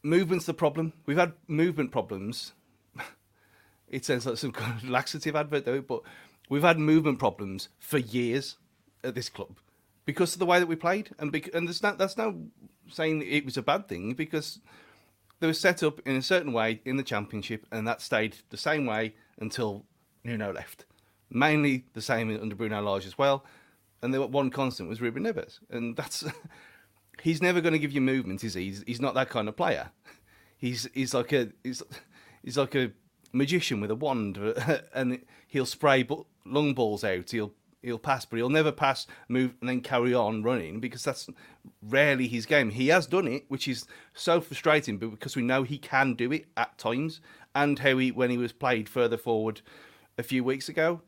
Movement's 0.03 0.45
the 0.45 0.53
problem. 0.53 0.93
We've 1.05 1.17
had 1.17 1.33
movement 1.47 1.91
problems. 1.91 2.53
It 3.87 4.05
sounds 4.05 4.27
like 4.27 4.37
some 4.37 4.51
kind 4.51 4.75
of 4.75 4.87
laxative 4.87 5.35
advert, 5.35 5.65
though, 5.65 5.81
but 5.81 6.03
we've 6.47 6.61
had 6.61 6.77
movement 6.77 7.17
problems 7.17 7.69
for 7.79 7.97
years 7.97 8.57
at 9.03 9.15
this 9.15 9.29
club 9.29 9.57
because 10.05 10.33
of 10.33 10.39
the 10.39 10.45
way 10.45 10.59
that 10.59 10.67
we 10.67 10.75
played, 10.75 11.09
and 11.17 11.33
and 11.53 11.67
there's 11.67 11.81
not, 11.81 11.97
that's 11.97 12.15
not 12.15 12.35
saying 12.87 13.23
it 13.23 13.45
was 13.45 13.57
a 13.57 13.63
bad 13.63 13.87
thing 13.87 14.13
because 14.13 14.59
they 15.39 15.47
were 15.47 15.53
set 15.53 15.83
up 15.83 16.01
in 16.05 16.15
a 16.15 16.21
certain 16.21 16.53
way 16.53 16.81
in 16.85 16.97
the 16.97 17.03
championship, 17.03 17.65
and 17.71 17.87
that 17.87 18.01
stayed 18.01 18.37
the 18.49 18.57
same 18.57 18.85
way 18.85 19.15
until 19.39 19.85
Nuno 20.23 20.51
left. 20.51 20.85
Mainly 21.29 21.85
the 21.93 22.01
same 22.01 22.29
under 22.41 22.55
Bruno 22.55 22.81
Lage 22.81 23.05
as 23.05 23.17
well, 23.17 23.45
and 24.01 24.13
the 24.13 24.25
one 24.25 24.49
constant 24.49 24.89
was 24.89 25.01
Ruben 25.01 25.23
Neves, 25.23 25.59
and 25.69 25.95
that's 25.95 26.23
he's 27.21 27.41
never 27.41 27.61
going 27.61 27.73
to 27.73 27.79
give 27.79 27.91
you 27.91 28.01
movement, 28.01 28.43
is 28.43 28.53
he? 28.55 28.65
He's, 28.65 28.83
he's 28.85 29.01
not 29.01 29.13
that 29.13 29.29
kind 29.29 29.47
of 29.47 29.55
player. 29.55 29.91
He's 30.57 30.89
he's 30.93 31.13
like 31.13 31.31
a 31.31 31.49
he's, 31.63 31.81
he's 32.43 32.57
like 32.57 32.75
a 32.75 32.91
magician 33.31 33.79
with 33.79 33.91
a 33.91 33.95
wand, 33.95 34.37
and 34.93 35.21
he'll 35.47 35.65
spray 35.65 36.05
long 36.45 36.73
balls 36.73 37.03
out. 37.03 37.31
He'll 37.31 37.53
he'll 37.81 37.99
pass, 37.99 38.25
but 38.25 38.37
he'll 38.37 38.49
never 38.49 38.71
pass, 38.71 39.07
move, 39.27 39.53
and 39.59 39.69
then 39.69 39.81
carry 39.81 40.13
on 40.13 40.43
running 40.43 40.79
because 40.79 41.03
that's 41.03 41.29
rarely 41.81 42.27
his 42.27 42.45
game. 42.45 42.71
He 42.71 42.87
has 42.89 43.07
done 43.07 43.27
it, 43.27 43.45
which 43.47 43.67
is 43.67 43.85
so 44.13 44.41
frustrating, 44.41 44.97
but 44.97 45.11
because 45.11 45.35
we 45.35 45.41
know 45.41 45.63
he 45.63 45.77
can 45.77 46.13
do 46.13 46.31
it 46.31 46.47
at 46.57 46.77
times, 46.77 47.21
and 47.55 47.79
how 47.79 47.97
he 47.97 48.11
when 48.11 48.29
he 48.29 48.37
was 48.37 48.51
played 48.51 48.89
further 48.89 49.17
forward 49.17 49.61
a 50.17 50.23
few 50.23 50.43
weeks 50.43 50.69
ago, 50.69 51.01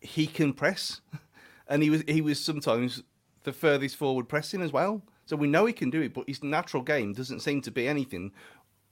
he 0.00 0.26
can 0.26 0.52
press, 0.52 1.00
and 1.68 1.82
he 1.82 1.90
was 1.90 2.02
he 2.08 2.20
was 2.20 2.42
sometimes 2.42 3.02
the 3.44 3.52
furthest 3.52 3.96
forward 3.96 4.28
pressing 4.28 4.62
as 4.62 4.72
well. 4.72 5.02
So 5.26 5.36
we 5.36 5.46
know 5.46 5.66
he 5.66 5.74
can 5.74 5.90
do 5.90 6.00
it, 6.00 6.14
but 6.14 6.26
his 6.26 6.42
natural 6.42 6.82
game 6.82 7.12
doesn't 7.12 7.40
seem 7.40 7.60
to 7.62 7.70
be 7.70 7.86
anything 7.86 8.32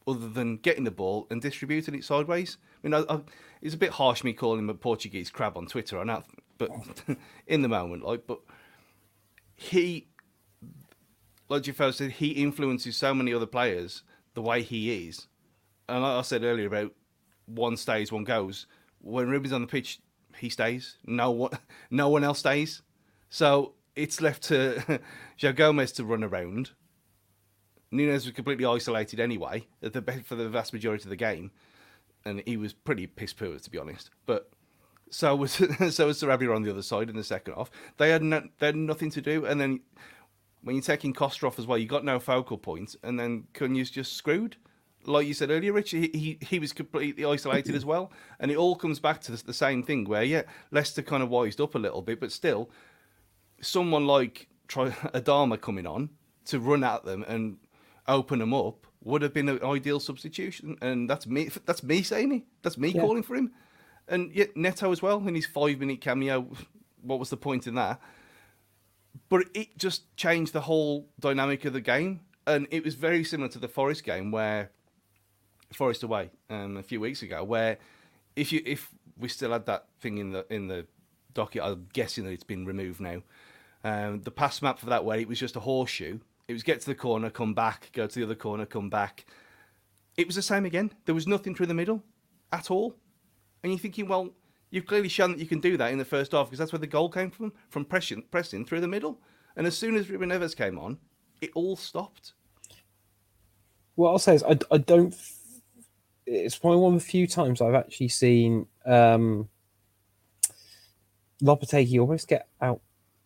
other 0.06 0.28
than 0.28 0.58
getting 0.58 0.84
the 0.84 0.90
ball 0.90 1.26
and 1.30 1.40
distributing 1.40 1.94
it 1.94 2.04
sideways. 2.04 2.58
I 2.84 2.86
mean, 2.86 2.94
I, 2.94 3.14
I, 3.14 3.20
it's 3.62 3.74
a 3.74 3.78
bit 3.78 3.90
harsh 3.90 4.22
me 4.22 4.32
calling 4.32 4.60
him 4.60 4.70
a 4.70 4.74
Portuguese 4.74 5.30
crab 5.30 5.56
on 5.56 5.66
Twitter, 5.66 5.98
I 5.98 6.04
know, 6.04 6.22
but 6.58 6.70
in 7.46 7.62
the 7.62 7.68
moment, 7.68 8.04
like, 8.04 8.26
but 8.26 8.40
he, 9.54 10.08
like 11.48 11.62
Jafar 11.62 11.92
said, 11.92 12.12
he 12.12 12.28
influences 12.28 12.96
so 12.96 13.14
many 13.14 13.32
other 13.32 13.46
players 13.46 14.02
the 14.34 14.42
way 14.42 14.62
he 14.62 15.08
is. 15.08 15.26
And 15.88 16.02
like 16.02 16.12
I 16.12 16.22
said 16.22 16.44
earlier 16.44 16.66
about 16.66 16.92
one 17.46 17.76
stays, 17.76 18.12
one 18.12 18.24
goes. 18.24 18.66
When 19.00 19.28
Ruben's 19.28 19.52
on 19.52 19.60
the 19.60 19.66
pitch, 19.66 20.00
he 20.38 20.48
stays. 20.48 20.96
No 21.04 21.30
one, 21.30 21.52
no 21.90 22.08
one 22.08 22.24
else 22.24 22.40
stays. 22.40 22.82
So 23.30 23.74
it's 23.94 24.20
left 24.20 24.44
to 24.44 25.00
João 25.38 25.56
Gomes 25.56 25.92
to 25.92 26.04
run 26.04 26.22
around. 26.22 26.70
Nunes 27.90 28.26
was 28.26 28.34
completely 28.34 28.66
isolated 28.66 29.20
anyway 29.20 29.66
for 30.24 30.34
the 30.34 30.48
vast 30.48 30.72
majority 30.72 31.04
of 31.04 31.10
the 31.10 31.16
game, 31.16 31.52
and 32.24 32.42
he 32.44 32.56
was 32.56 32.72
pretty 32.72 33.06
piss 33.06 33.32
poor 33.32 33.58
to 33.58 33.70
be 33.70 33.78
honest. 33.78 34.10
But 34.26 34.50
so 35.10 35.36
was 35.36 35.52
so 35.90 36.06
was 36.06 36.20
Sarabia 36.22 36.54
on 36.54 36.62
the 36.62 36.70
other 36.70 36.82
side 36.82 37.08
in 37.10 37.16
the 37.16 37.24
second 37.24 37.54
half. 37.54 37.70
They 37.96 38.10
had 38.10 38.22
no, 38.22 38.42
they 38.58 38.66
had 38.66 38.76
nothing 38.76 39.10
to 39.10 39.20
do, 39.20 39.44
and 39.46 39.60
then 39.60 39.80
when 40.62 40.74
you're 40.74 40.82
taking 40.82 41.12
Costa 41.12 41.46
off 41.46 41.58
as 41.58 41.66
well, 41.66 41.78
you 41.78 41.86
got 41.86 42.04
no 42.04 42.18
focal 42.18 42.58
points, 42.58 42.96
point, 42.96 43.08
and 43.08 43.20
then 43.20 43.44
Cunha's 43.54 43.90
just 43.90 44.14
screwed. 44.14 44.56
Like 45.04 45.28
you 45.28 45.34
said 45.34 45.50
earlier, 45.50 45.72
Rich, 45.72 45.92
he, 45.92 46.10
he, 46.12 46.38
he 46.44 46.58
was 46.58 46.72
completely 46.72 47.24
isolated 47.24 47.76
as 47.76 47.84
well, 47.84 48.10
and 48.40 48.50
it 48.50 48.56
all 48.56 48.74
comes 48.74 48.98
back 48.98 49.20
to 49.22 49.32
the, 49.32 49.44
the 49.44 49.54
same 49.54 49.84
thing 49.84 50.04
where 50.04 50.24
yeah, 50.24 50.42
Leicester 50.72 51.02
kind 51.02 51.22
of 51.22 51.28
wised 51.28 51.60
up 51.60 51.76
a 51.76 51.78
little 51.78 52.02
bit, 52.02 52.18
but 52.18 52.32
still, 52.32 52.68
someone 53.60 54.06
like 54.06 54.48
Troy 54.66 54.90
Adama 54.90 55.60
coming 55.60 55.86
on 55.86 56.10
to 56.46 56.58
run 56.58 56.82
at 56.82 57.04
them 57.04 57.24
and 57.28 57.58
open 58.08 58.40
them 58.40 58.52
up 58.52 58.86
would 59.04 59.22
have 59.22 59.32
been 59.32 59.48
an 59.48 59.62
ideal 59.62 60.00
substitution, 60.00 60.76
and 60.82 61.08
that's 61.08 61.28
me. 61.28 61.48
That's 61.64 61.84
me 61.84 62.02
saying 62.02 62.32
it. 62.32 62.42
That's 62.62 62.76
me 62.76 62.88
Yeah. 62.88 63.02
calling 63.02 63.22
for 63.22 63.36
him, 63.36 63.52
and 64.08 64.32
yet 64.32 64.56
Neto 64.56 64.92
as 64.92 65.02
well 65.02 65.26
in 65.26 65.34
his 65.34 65.46
five 65.46 65.78
minute 65.78 66.00
cameo. 66.00 66.48
What 67.02 67.18
was 67.18 67.30
the 67.30 67.36
point 67.36 67.66
in 67.66 67.74
that? 67.74 68.00
But 69.28 69.46
it 69.54 69.78
just 69.78 70.16
changed 70.16 70.52
the 70.52 70.62
whole 70.62 71.08
dynamic 71.18 71.64
of 71.64 71.72
the 71.72 71.80
game, 71.80 72.20
and 72.46 72.66
it 72.70 72.84
was 72.84 72.94
very 72.94 73.24
similar 73.24 73.48
to 73.50 73.58
the 73.58 73.68
Forest 73.68 74.04
game 74.04 74.30
where 74.30 74.70
Forest 75.72 76.02
away 76.02 76.30
um, 76.50 76.76
a 76.76 76.82
few 76.82 77.00
weeks 77.00 77.22
ago, 77.22 77.42
where 77.42 77.78
if 78.34 78.52
you 78.52 78.62
if 78.64 78.90
we 79.18 79.28
still 79.28 79.52
had 79.52 79.66
that 79.66 79.86
thing 80.00 80.18
in 80.18 80.32
the 80.32 80.46
in 80.50 80.68
the 80.68 80.86
docket, 81.34 81.62
I'm 81.62 81.88
guessing 81.92 82.24
that 82.24 82.30
it's 82.30 82.44
been 82.44 82.66
removed 82.66 83.00
now. 83.00 83.22
Um, 83.84 84.22
the 84.22 84.30
pass 84.30 84.62
map 84.62 84.78
for 84.78 84.86
that 84.86 85.04
way, 85.04 85.20
it 85.20 85.28
was 85.28 85.38
just 85.38 85.56
a 85.56 85.60
horseshoe. 85.60 86.18
It 86.48 86.52
was 86.52 86.62
get 86.62 86.80
to 86.80 86.86
the 86.86 86.94
corner, 86.94 87.30
come 87.30 87.54
back, 87.54 87.90
go 87.92 88.06
to 88.06 88.18
the 88.18 88.24
other 88.24 88.34
corner, 88.34 88.66
come 88.66 88.88
back. 88.88 89.26
It 90.16 90.26
was 90.26 90.36
the 90.36 90.42
same 90.42 90.64
again. 90.64 90.92
There 91.04 91.14
was 91.14 91.26
nothing 91.26 91.54
through 91.54 91.66
the 91.66 91.74
middle 91.74 92.02
at 92.52 92.70
all. 92.70 92.94
And 93.62 93.72
you're 93.72 93.78
thinking, 93.78 94.08
well, 94.08 94.30
you've 94.70 94.86
clearly 94.86 95.08
shown 95.08 95.32
that 95.32 95.38
you 95.38 95.46
can 95.46 95.60
do 95.60 95.76
that 95.76 95.92
in 95.92 95.98
the 95.98 96.04
first 96.04 96.32
half 96.32 96.46
because 96.46 96.58
that's 96.58 96.72
where 96.72 96.78
the 96.78 96.86
goal 96.86 97.08
came 97.08 97.30
from, 97.30 97.52
from 97.70 97.84
pressing, 97.84 98.22
pressing 98.30 98.64
through 98.64 98.80
the 98.80 98.88
middle. 98.88 99.20
And 99.56 99.66
as 99.66 99.76
soon 99.76 99.96
as 99.96 100.10
Ruben 100.10 100.28
Neves 100.28 100.56
came 100.56 100.78
on, 100.78 100.98
it 101.40 101.50
all 101.54 101.76
stopped. 101.76 102.34
What 103.94 104.10
I'll 104.10 104.18
say 104.18 104.34
is, 104.34 104.42
I, 104.42 104.58
I 104.70 104.78
don't. 104.78 105.14
It's 106.26 106.58
probably 106.58 106.80
one 106.80 106.94
of 106.94 107.00
the 107.00 107.06
few 107.06 107.26
times 107.26 107.60
I've 107.62 107.74
actually 107.74 108.08
seen 108.08 108.66
um, 108.84 109.48
Lopetegui 111.42 112.00
almost 112.00 112.28
get 112.28 112.48
out 112.60 112.80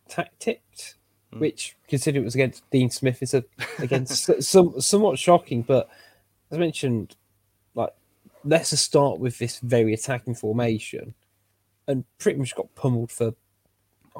tacticked, 0.07 0.95
which, 1.33 1.75
considering 1.87 2.23
it 2.23 2.25
was 2.25 2.35
against 2.35 2.69
Dean 2.69 2.89
Smith, 2.89 3.21
is 3.21 3.33
a 3.33 3.43
against 3.79 4.29
some 4.43 4.79
somewhat 4.79 5.19
shocking. 5.19 5.63
But 5.63 5.89
as 6.51 6.57
mentioned, 6.57 7.15
let's 8.43 8.71
just 8.71 8.85
start 8.85 9.19
with 9.19 9.37
this 9.37 9.59
very 9.59 9.93
attacking 9.93 10.35
formation, 10.35 11.13
and 11.87 12.05
pretty 12.17 12.39
much 12.39 12.55
got 12.55 12.73
pummeled 12.75 13.11
for 13.11 13.33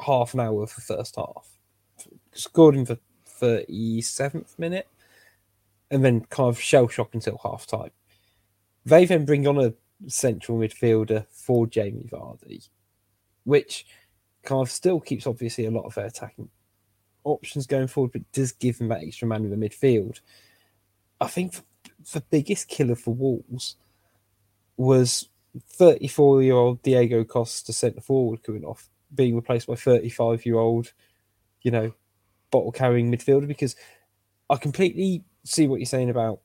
half 0.06 0.34
an 0.34 0.40
hour 0.40 0.66
for 0.68 0.82
first 0.82 1.16
half. 1.16 1.48
Scored 2.34 2.76
in 2.76 2.86
the 2.86 3.00
thirty 3.26 4.02
seventh 4.02 4.58
minute 4.60 4.88
and 5.90 6.06
then 6.06 6.22
kind 6.22 6.50
of 6.50 6.60
shell 6.60 6.88
shock 6.88 7.14
until 7.14 7.40
half 7.44 7.68
time. 7.68 7.92
They 8.86 9.06
then 9.06 9.26
bring 9.26 9.46
on 9.46 9.60
a 9.60 9.74
central 10.08 10.58
midfielder 10.58 11.26
for 11.30 11.68
Jamie 11.68 12.08
Vardy, 12.10 12.70
which 13.44 13.86
kind 14.44 14.62
of 14.62 14.72
still 14.72 15.00
keeps 15.00 15.28
obviously 15.28 15.66
a 15.66 15.72
lot 15.72 15.86
of 15.86 15.94
their 15.96 16.06
attacking 16.06 16.50
options 17.24 17.68
going 17.68 17.88
forward, 17.88 18.14
but 18.14 18.32
does 18.32 18.54
give 18.54 18.78
them 18.78 18.88
that 18.88 19.04
extra 19.04 19.28
man 19.28 19.44
in 19.44 19.52
the 19.52 19.70
midfield. 19.70 20.22
I 21.20 21.28
think 21.28 21.56
the 22.14 22.22
biggest 22.22 22.68
killer 22.68 22.96
for 22.96 23.14
Wolves 23.14 23.76
was 24.82 25.30
34 25.60 26.44
year 26.44 26.56
old 26.56 26.82
Diego 26.82 27.24
Costa 27.24 27.74
centre 27.74 28.02
forward 28.02 28.44
coming 28.44 28.63
off, 28.63 28.89
being 29.13 29.36
replaced 29.36 29.67
by 29.67 29.76
35 29.76 30.46
year 30.46 30.58
old, 30.58 30.94
you 31.62 31.72
know, 31.72 31.94
bottle 32.50 32.72
carrying 32.72 33.12
midfielder 33.12 33.48
because 33.48 33.76
I 34.50 34.58
completely 34.58 35.24
see 35.44 35.67
what 35.67 35.80
you're 35.80 35.86
saying 35.86 36.10
about 36.10 36.41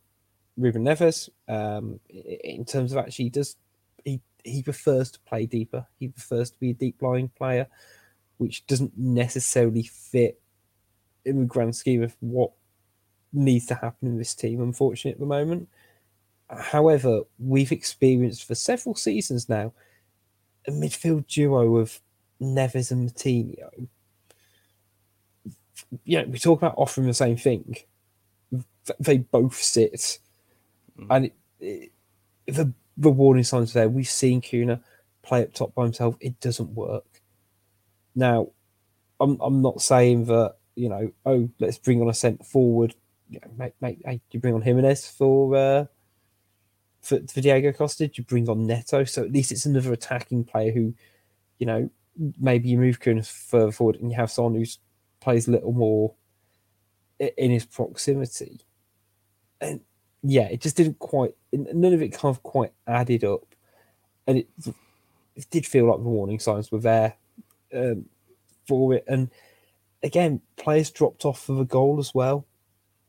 Ruben 0.57 0.85
Neves. 0.85 1.29
Um, 1.49 2.01
in 2.09 2.65
terms 2.65 2.93
of 2.93 2.99
actually, 2.99 3.31
does 3.31 3.57
he 4.05 4.21
he 4.45 4.63
prefers 4.63 5.11
to 5.13 5.21
play 5.21 5.47
deeper. 5.47 5.87
He 5.99 6.09
prefers 6.09 6.51
to 6.51 6.59
be 6.59 6.71
a 6.71 6.75
deep 6.75 7.01
lying 7.01 7.29
player, 7.29 7.67
which 8.37 8.67
doesn't 8.67 8.97
necessarily 8.97 9.83
fit 9.83 10.41
in 11.25 11.41
the 11.41 11.47
grand 11.47 11.75
scheme 11.75 12.03
of 12.03 12.15
what 12.21 12.53
needs 13.33 13.67
to 13.67 13.75
happen 13.75 14.09
in 14.09 14.19
this 14.19 14.35
team. 14.35 14.61
Unfortunately, 14.61 15.13
at 15.13 15.21
the 15.21 15.27
moment. 15.27 15.69
However, 16.51 17.23
we've 17.39 17.73
experienced 17.73 18.45
for 18.45 18.55
several 18.55 18.95
seasons 18.95 19.49
now 19.49 19.73
a 20.67 20.71
midfield 20.71 21.27
duo 21.27 21.77
of 21.77 22.01
Neves 22.41 22.91
and 22.91 23.09
Moutinho. 23.09 23.89
Yeah, 26.05 26.25
we 26.25 26.39
talk 26.39 26.61
about 26.61 26.75
offering 26.77 27.07
the 27.07 27.15
same 27.15 27.37
thing 27.37 27.77
they 29.01 29.19
both 29.19 29.55
sit, 29.55 30.19
and 31.11 31.27
it, 31.27 31.35
it, 31.61 31.93
the 32.47 32.73
the 32.97 33.11
warning 33.11 33.45
signs 33.45 33.73
are 33.73 33.81
there. 33.81 33.89
We've 33.89 34.09
seen 34.09 34.41
Cunha 34.41 34.81
play 35.23 35.43
up 35.43 35.53
top 35.53 35.75
by 35.75 35.85
himself. 35.85 36.17
It 36.21 36.41
doesn't 36.41 36.71
work. 36.71 37.05
Now, 38.15 38.49
I'm 39.21 39.39
I'm 39.41 39.63
not 39.63 39.81
saying 39.81 40.27
that 40.27 40.57
you 40.75 40.89
know. 40.89 41.13
Oh, 41.25 41.49
let's 41.59 41.79
bring 41.79 42.01
on 42.01 42.09
a 42.09 42.15
centre 42.15 42.45
forward. 42.45 42.95
You 43.29 43.41
know, 43.41 43.51
make, 43.59 43.75
make, 43.81 43.99
hey, 44.05 44.21
you 44.31 44.39
bring 44.39 44.55
on 44.55 44.63
Jimenez 44.63 45.09
for 45.09 45.57
uh, 45.57 45.87
for 47.07 47.21
for 47.33 47.41
Diego 47.41 47.73
Costa? 47.73 48.11
You 48.13 48.25
bring 48.25 48.49
on 48.49 48.67
Neto? 48.67 49.05
So 49.05 49.23
at 49.23 49.33
least 49.33 49.53
it's 49.53 49.67
another 49.67 49.93
attacking 49.93 50.45
player 50.45 50.73
who 50.73 50.95
you 51.59 51.67
know, 51.67 51.91
maybe 52.39 52.69
you 52.69 52.79
move 52.79 53.01
Kunis 53.01 53.31
further 53.31 53.73
forward 53.73 53.97
and 53.97 54.11
you 54.11 54.17
have 54.17 54.31
someone 54.31 54.55
who 54.55 54.65
plays 55.21 55.49
a 55.49 55.53
little 55.53 55.73
more 55.73 56.15
in 57.19 57.51
his 57.51 57.67
proximity. 57.67 58.61
And 59.61 59.81
yeah, 60.23 60.49
it 60.49 60.61
just 60.61 60.77
didn't 60.77 60.99
quite, 60.99 61.35
none 61.53 61.93
of 61.93 62.03
it 62.03 62.13
kind 62.13 62.35
of 62.35 62.43
quite 62.43 62.73
added 62.87 63.25
up. 63.25 63.55
And 64.27 64.39
it, 64.39 64.49
it 65.35 65.51
did 65.51 65.67
feel 65.67 65.87
like 65.87 65.99
the 65.99 66.05
warning 66.05 66.41
signs 66.41 66.71
were 66.71 66.81
there 66.81 67.15
um, 67.75 68.07
for 68.67 68.95
it. 68.95 69.05
And 69.07 69.31
again, 70.03 70.41
players 70.57 70.91
dropped 70.91 71.25
off 71.25 71.43
for 71.43 71.55
the 71.55 71.65
goal 71.65 71.99
as 71.99 72.15
well. 72.15 72.47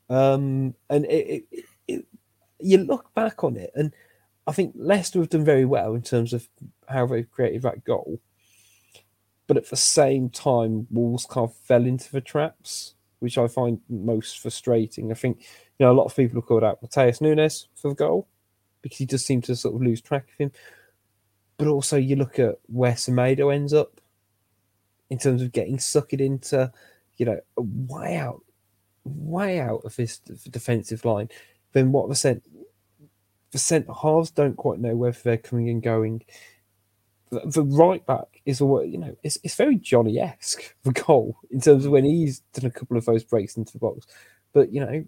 Um, 0.09 0.73
and 0.89 1.05
it, 1.05 1.45
it, 1.51 1.65
you 2.59 2.79
look 2.79 3.13
back 3.13 3.43
on 3.43 3.55
it, 3.55 3.71
and 3.75 3.93
I 4.45 4.51
think 4.51 4.73
Leicester 4.75 5.19
have 5.19 5.29
done 5.29 5.45
very 5.45 5.65
well 5.65 5.93
in 5.93 6.01
terms 6.01 6.33
of 6.33 6.47
how 6.87 7.05
they've 7.05 7.29
created 7.29 7.63
that 7.63 7.83
goal. 7.83 8.19
But 9.47 9.57
at 9.57 9.69
the 9.69 9.77
same 9.77 10.29
time, 10.29 10.87
Wolves 10.89 11.25
kind 11.25 11.45
of 11.49 11.55
fell 11.55 11.85
into 11.85 12.11
the 12.11 12.21
traps, 12.21 12.95
which 13.19 13.37
I 13.37 13.47
find 13.47 13.79
most 13.89 14.39
frustrating. 14.39 15.11
I 15.11 15.15
think 15.15 15.39
you 15.39 15.85
know 15.85 15.91
a 15.91 15.93
lot 15.93 16.05
of 16.05 16.15
people 16.15 16.39
have 16.39 16.47
called 16.47 16.63
out 16.63 16.81
Matheus 16.81 17.21
Nunes 17.21 17.67
for 17.75 17.89
the 17.89 17.95
goal 17.95 18.27
because 18.81 18.97
he 18.97 19.05
does 19.05 19.25
seem 19.25 19.41
to 19.41 19.55
sort 19.55 19.75
of 19.75 19.81
lose 19.81 20.01
track 20.01 20.29
of 20.29 20.37
him. 20.37 20.51
But 21.57 21.67
also, 21.67 21.97
you 21.97 22.15
look 22.15 22.39
at 22.39 22.55
where 22.67 22.93
Semedo 22.93 23.53
ends 23.53 23.73
up 23.73 23.99
in 25.09 25.17
terms 25.17 25.41
of 25.41 25.51
getting 25.51 25.79
sucked 25.79 26.13
into, 26.13 26.71
you 27.17 27.25
know, 27.25 27.39
way 27.55 28.17
out, 28.17 28.43
way 29.03 29.59
out 29.59 29.81
of 29.83 29.95
this 29.95 30.19
defensive 30.19 31.03
line. 31.03 31.29
Then 31.73 31.91
what 31.91 32.09
the 32.09 32.15
cent, 32.15 32.43
the 33.51 33.57
centre 33.57 33.93
halves 33.93 34.31
don't 34.31 34.57
quite 34.57 34.79
know 34.79 34.95
whether 34.95 35.17
they're 35.23 35.37
coming 35.37 35.69
and 35.69 35.81
going. 35.81 36.23
The, 37.29 37.41
the 37.45 37.63
right 37.63 38.05
back 38.05 38.41
is 38.45 38.61
all 38.61 38.83
you 38.83 38.97
know. 38.97 39.15
It's 39.23 39.37
it's 39.43 39.55
very 39.55 39.75
Jonny 39.75 40.19
esque 40.19 40.75
the 40.83 40.91
goal 40.91 41.37
in 41.51 41.61
terms 41.61 41.85
of 41.85 41.91
when 41.91 42.05
he's 42.05 42.39
done 42.53 42.65
a 42.65 42.71
couple 42.71 42.97
of 42.97 43.05
those 43.05 43.23
breaks 43.23 43.57
into 43.57 43.73
the 43.73 43.79
box. 43.79 44.07
But 44.53 44.71
you 44.71 44.79
know, 44.79 45.05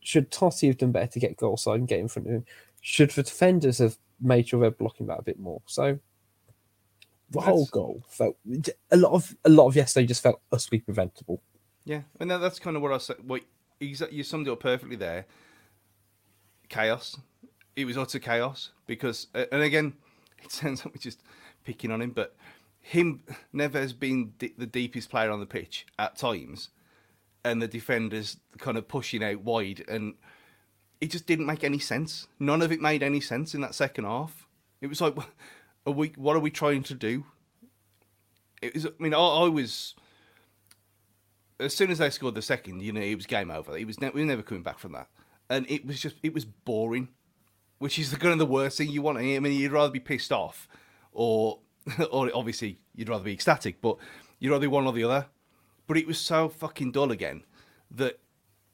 should 0.00 0.30
Toti 0.30 0.68
have 0.68 0.78
done 0.78 0.92
better 0.92 1.06
to 1.06 1.20
get 1.20 1.36
goal 1.36 1.56
side 1.56 1.78
and 1.78 1.88
get 1.88 2.00
in 2.00 2.08
front 2.08 2.28
of 2.28 2.34
him? 2.34 2.44
Should 2.80 3.10
the 3.10 3.22
defenders 3.22 3.78
have 3.78 3.96
made 4.20 4.48
sure 4.48 4.60
they're 4.60 4.70
blocking 4.70 5.06
that 5.06 5.20
a 5.20 5.22
bit 5.22 5.38
more? 5.38 5.62
So 5.66 5.98
the 7.30 7.40
whole 7.40 7.66
goal 7.66 8.04
felt 8.08 8.36
a 8.90 8.96
lot 8.96 9.12
of 9.12 9.34
a 9.44 9.48
lot 9.48 9.68
of 9.68 9.76
yesterday 9.76 10.06
just 10.06 10.22
felt 10.22 10.40
utterly 10.50 10.80
preventable. 10.80 11.40
Yeah, 11.84 12.02
and 12.20 12.30
that's 12.30 12.58
kind 12.58 12.76
of 12.76 12.82
what 12.82 12.92
I 12.92 12.98
said. 12.98 13.16
What 13.24 13.42
you 13.80 14.22
summed 14.22 14.46
it 14.46 14.50
up 14.50 14.60
perfectly 14.60 14.96
there. 14.96 15.26
Chaos. 16.72 17.18
It 17.76 17.84
was 17.84 17.96
utter 17.96 18.18
chaos 18.18 18.70
because, 18.86 19.28
and 19.34 19.62
again, 19.62 19.94
it 20.42 20.50
sounds 20.50 20.84
like 20.84 20.94
we're 20.94 21.00
just 21.00 21.22
picking 21.64 21.90
on 21.90 22.02
him, 22.02 22.10
but 22.10 22.34
him 22.80 23.22
never 23.52 23.78
has 23.78 23.92
been 23.92 24.32
d- 24.38 24.54
the 24.58 24.66
deepest 24.66 25.10
player 25.10 25.30
on 25.30 25.40
the 25.40 25.46
pitch 25.46 25.86
at 25.98 26.16
times, 26.16 26.70
and 27.44 27.62
the 27.62 27.68
defenders 27.68 28.38
kind 28.58 28.76
of 28.76 28.88
pushing 28.88 29.22
out 29.22 29.42
wide, 29.42 29.84
and 29.88 30.14
it 31.00 31.10
just 31.10 31.26
didn't 31.26 31.46
make 31.46 31.62
any 31.62 31.78
sense. 31.78 32.26
None 32.38 32.62
of 32.62 32.72
it 32.72 32.80
made 32.80 33.02
any 33.02 33.20
sense 33.20 33.54
in 33.54 33.60
that 33.60 33.74
second 33.74 34.04
half. 34.04 34.46
It 34.80 34.88
was 34.88 35.00
like, 35.00 35.14
are 35.86 35.92
we? 35.92 36.08
What 36.16 36.36
are 36.36 36.40
we 36.40 36.50
trying 36.50 36.82
to 36.84 36.94
do? 36.94 37.24
It 38.60 38.74
was. 38.74 38.86
I 38.86 38.90
mean, 38.98 39.14
I, 39.14 39.18
I 39.18 39.48
was 39.48 39.94
as 41.60 41.74
soon 41.74 41.90
as 41.90 41.98
they 41.98 42.10
scored 42.10 42.34
the 42.34 42.42
second, 42.42 42.82
you 42.82 42.92
know, 42.92 43.00
it 43.00 43.14
was 43.14 43.26
game 43.26 43.50
over. 43.50 43.76
It 43.76 43.86
was 43.86 44.00
ne- 44.00 44.10
we 44.10 44.22
were 44.22 44.26
never 44.26 44.42
coming 44.42 44.62
back 44.62 44.78
from 44.78 44.92
that, 44.92 45.08
and 45.52 45.70
it 45.70 45.86
was 45.86 46.00
just 46.00 46.16
it 46.22 46.32
was 46.32 46.44
boring, 46.44 47.08
which 47.78 47.98
is 47.98 48.10
the 48.10 48.16
kind 48.16 48.32
of 48.32 48.38
the 48.38 48.46
worst 48.46 48.78
thing 48.78 48.90
you 48.90 49.02
want. 49.02 49.18
To 49.18 49.24
hear. 49.24 49.36
I 49.36 49.40
mean, 49.40 49.52
you'd 49.52 49.70
rather 49.70 49.92
be 49.92 50.00
pissed 50.00 50.32
off, 50.32 50.66
or 51.12 51.60
or 52.10 52.30
obviously 52.34 52.78
you'd 52.94 53.10
rather 53.10 53.24
be 53.24 53.32
ecstatic, 53.32 53.80
but 53.80 53.96
you'd 54.38 54.50
rather 54.50 54.62
be 54.62 54.66
one 54.66 54.86
or 54.86 54.92
the 54.92 55.04
other. 55.04 55.26
But 55.86 55.98
it 55.98 56.06
was 56.06 56.18
so 56.18 56.48
fucking 56.48 56.92
dull 56.92 57.12
again 57.12 57.42
that 57.90 58.18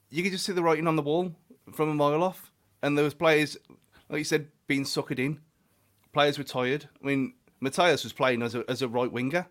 you 0.09 0.23
could 0.23 0.31
just 0.31 0.45
see 0.45 0.53
the 0.53 0.63
writing 0.63 0.87
on 0.87 0.95
the 0.95 1.01
wall 1.01 1.35
from 1.73 1.89
a 1.89 1.93
mile 1.93 2.23
off, 2.23 2.51
and 2.81 2.97
there 2.97 3.03
was 3.03 3.13
players, 3.13 3.57
like 4.07 4.19
you 4.19 4.23
said, 4.23 4.47
being 4.67 4.85
suckered 4.85 5.19
in. 5.19 5.39
Players 6.13 6.37
were 6.37 6.45
tired. 6.45 6.87
I 7.03 7.05
mean, 7.05 7.33
Matheus 7.61 8.03
was 8.03 8.13
playing 8.13 8.41
as 8.41 8.55
a 8.55 8.63
as 8.69 8.81
a 8.81 8.87
right 8.87 9.11
winger. 9.11 9.47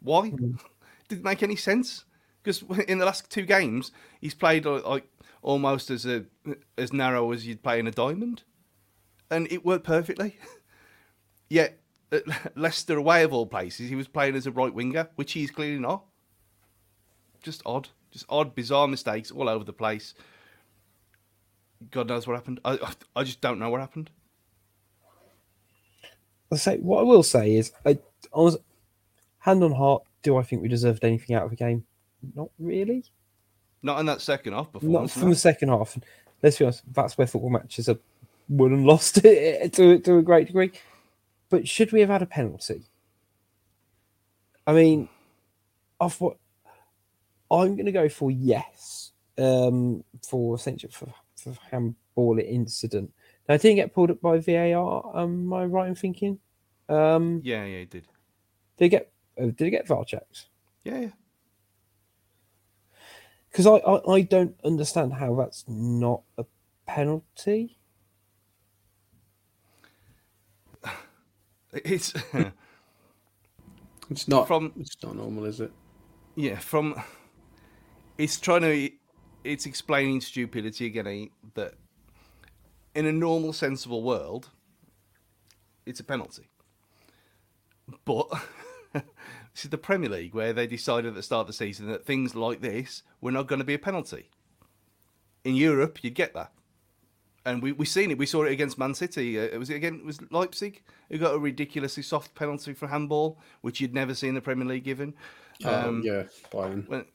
Why? 0.00 0.30
Hmm. 0.30 0.52
Didn't 1.08 1.24
make 1.24 1.42
any 1.42 1.56
sense 1.56 2.04
because 2.42 2.62
in 2.88 2.98
the 2.98 3.04
last 3.04 3.28
two 3.30 3.42
games 3.42 3.92
he's 4.20 4.34
played 4.34 4.66
uh, 4.66 4.72
like, 4.72 4.84
like 4.84 5.04
almost 5.42 5.90
as 5.90 6.06
a 6.06 6.24
as 6.76 6.92
narrow 6.92 7.32
as 7.32 7.46
you'd 7.46 7.62
play 7.62 7.78
in 7.78 7.86
a 7.86 7.90
diamond, 7.90 8.42
and 9.30 9.50
it 9.50 9.64
worked 9.64 9.84
perfectly. 9.84 10.38
Yet 11.48 11.80
at 12.12 12.56
Leicester 12.56 12.96
away 12.96 13.22
of 13.22 13.32
all 13.32 13.46
places, 13.46 13.88
he 13.88 13.96
was 13.96 14.08
playing 14.08 14.36
as 14.36 14.46
a 14.46 14.52
right 14.52 14.72
winger, 14.72 15.08
which 15.16 15.32
he's 15.32 15.50
clearly 15.50 15.78
not. 15.78 16.04
Just 17.42 17.62
odd, 17.64 17.88
just 18.10 18.26
odd, 18.28 18.54
bizarre 18.54 18.88
mistakes 18.88 19.30
all 19.30 19.48
over 19.48 19.64
the 19.64 19.72
place. 19.72 20.14
God 21.90 22.08
knows 22.08 22.26
what 22.26 22.34
happened. 22.34 22.60
I 22.64 22.78
I 23.16 23.24
just 23.24 23.40
don't 23.40 23.58
know 23.58 23.70
what 23.70 23.80
happened. 23.80 24.10
I 26.52 26.56
say 26.56 26.78
what 26.78 27.00
I 27.00 27.02
will 27.04 27.22
say 27.22 27.54
is, 27.54 27.72
I, 27.86 27.98
honest, 28.32 28.58
hand 29.38 29.62
on 29.62 29.72
heart, 29.72 30.02
do 30.22 30.36
I 30.36 30.42
think 30.42 30.62
we 30.62 30.68
deserved 30.68 31.04
anything 31.04 31.36
out 31.36 31.44
of 31.44 31.50
the 31.50 31.56
game? 31.56 31.84
Not 32.34 32.50
really. 32.58 33.04
Not 33.82 33.98
in 34.00 34.06
that 34.06 34.20
second 34.20 34.52
half 34.52 34.68
Not 34.82 35.10
from 35.10 35.22
no. 35.22 35.28
the 35.30 35.34
second 35.36 35.68
half. 35.70 35.98
Let's 36.42 36.58
be 36.58 36.64
honest, 36.64 36.82
that's 36.92 37.16
where 37.18 37.26
football 37.26 37.50
matches 37.50 37.88
are 37.88 37.98
won 38.48 38.72
and 38.72 38.84
lost 38.86 39.14
to 39.22 39.68
to 40.00 40.16
a 40.18 40.22
great 40.22 40.46
degree. 40.48 40.72
But 41.48 41.66
should 41.66 41.92
we 41.92 42.00
have 42.00 42.10
had 42.10 42.22
a 42.22 42.26
penalty? 42.26 42.84
I 44.66 44.72
mean, 44.72 45.08
off 46.00 46.20
what 46.20 46.36
I'm 47.50 47.74
going 47.74 47.86
to 47.86 47.92
go 47.92 48.08
for 48.08 48.30
yes 48.30 49.12
um, 49.38 50.04
for 50.22 50.54
essentially 50.54 50.92
for, 50.92 51.12
for 51.36 51.54
handball 51.70 52.38
incident. 52.38 53.12
Now, 53.48 53.54
I 53.54 53.58
didn't 53.58 53.76
get 53.76 53.92
pulled 53.94 54.10
up 54.10 54.20
by 54.20 54.38
VAR. 54.38 55.12
Am 55.16 55.52
I 55.52 55.64
right 55.64 55.88
in 55.88 55.94
thinking? 55.94 56.38
Um, 56.88 57.40
Yeah, 57.42 57.64
yeah, 57.64 57.78
he 57.80 57.84
did. 57.86 58.06
did 58.76 58.84
it 58.84 58.88
get 58.90 59.12
uh, 59.40 59.46
did 59.46 59.62
it 59.62 59.70
get 59.70 59.88
VAR 59.88 60.04
checks? 60.04 60.46
Yeah, 60.84 61.00
yeah. 61.00 61.08
Because 63.50 63.66
I, 63.66 63.76
I 63.76 64.12
I 64.14 64.20
don't 64.22 64.56
understand 64.64 65.14
how 65.14 65.34
that's 65.36 65.64
not 65.68 66.22
a 66.38 66.44
penalty. 66.86 67.78
It's 71.72 72.14
It's 74.10 74.28
not 74.28 74.48
From- 74.48 74.72
It's 74.78 74.96
not 75.02 75.16
normal, 75.16 75.44
is 75.46 75.60
it? 75.60 75.72
yeah 76.36 76.58
from. 76.58 77.00
It's 78.18 78.38
trying 78.40 78.62
to. 78.62 78.90
It's 79.44 79.66
explaining 79.66 80.20
stupidity 80.20 80.86
again. 80.86 81.06
eh, 81.06 81.26
That 81.54 81.74
in 82.94 83.06
a 83.06 83.12
normal, 83.12 83.52
sensible 83.52 84.02
world, 84.02 84.50
it's 85.86 86.00
a 86.00 86.04
penalty. 86.04 86.48
But 88.04 88.28
this 89.54 89.64
is 89.64 89.70
the 89.70 89.78
Premier 89.78 90.08
League 90.08 90.34
where 90.34 90.52
they 90.52 90.66
decided 90.66 91.08
at 91.08 91.14
the 91.14 91.22
start 91.22 91.42
of 91.42 91.46
the 91.48 91.52
season 91.52 91.86
that 91.88 92.04
things 92.04 92.34
like 92.34 92.60
this 92.60 93.02
were 93.20 93.32
not 93.32 93.46
going 93.46 93.58
to 93.58 93.64
be 93.64 93.74
a 93.74 93.78
penalty. 93.78 94.30
In 95.44 95.56
Europe, 95.56 96.02
you'd 96.02 96.14
get 96.14 96.34
that. 96.34 96.52
And 97.44 97.62
we 97.62 97.72
we 97.72 97.86
seen 97.86 98.10
it. 98.10 98.18
We 98.18 98.26
saw 98.26 98.44
it 98.44 98.52
against 98.52 98.78
Man 98.78 98.94
City. 98.94 99.38
Uh, 99.38 99.44
it 99.44 99.58
was 99.58 99.70
again. 99.70 99.94
It 99.94 100.04
was 100.04 100.20
Leipzig 100.30 100.82
who 101.08 101.16
got 101.16 101.34
a 101.34 101.38
ridiculously 101.38 102.02
soft 102.02 102.34
penalty 102.34 102.74
for 102.74 102.86
handball, 102.86 103.38
which 103.62 103.80
you'd 103.80 103.94
never 103.94 104.14
seen 104.14 104.30
in 104.30 104.34
the 104.34 104.40
Premier 104.42 104.66
League 104.66 104.84
given. 104.84 105.14
Um, 105.64 106.02
yeah, 106.04 106.24
Bayern. 106.52 106.86
When, 106.86 107.06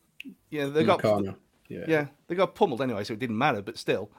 yeah, 0.50 0.66
they 0.66 0.84
got. 0.84 1.04
Yeah. 1.68 1.86
yeah, 1.88 2.08
they 2.28 2.36
got 2.36 2.54
pummeled 2.54 2.82
anyway, 2.82 3.04
so 3.04 3.14
it 3.14 3.20
didn't 3.20 3.38
matter. 3.38 3.62
But 3.62 3.78
still, 3.78 4.12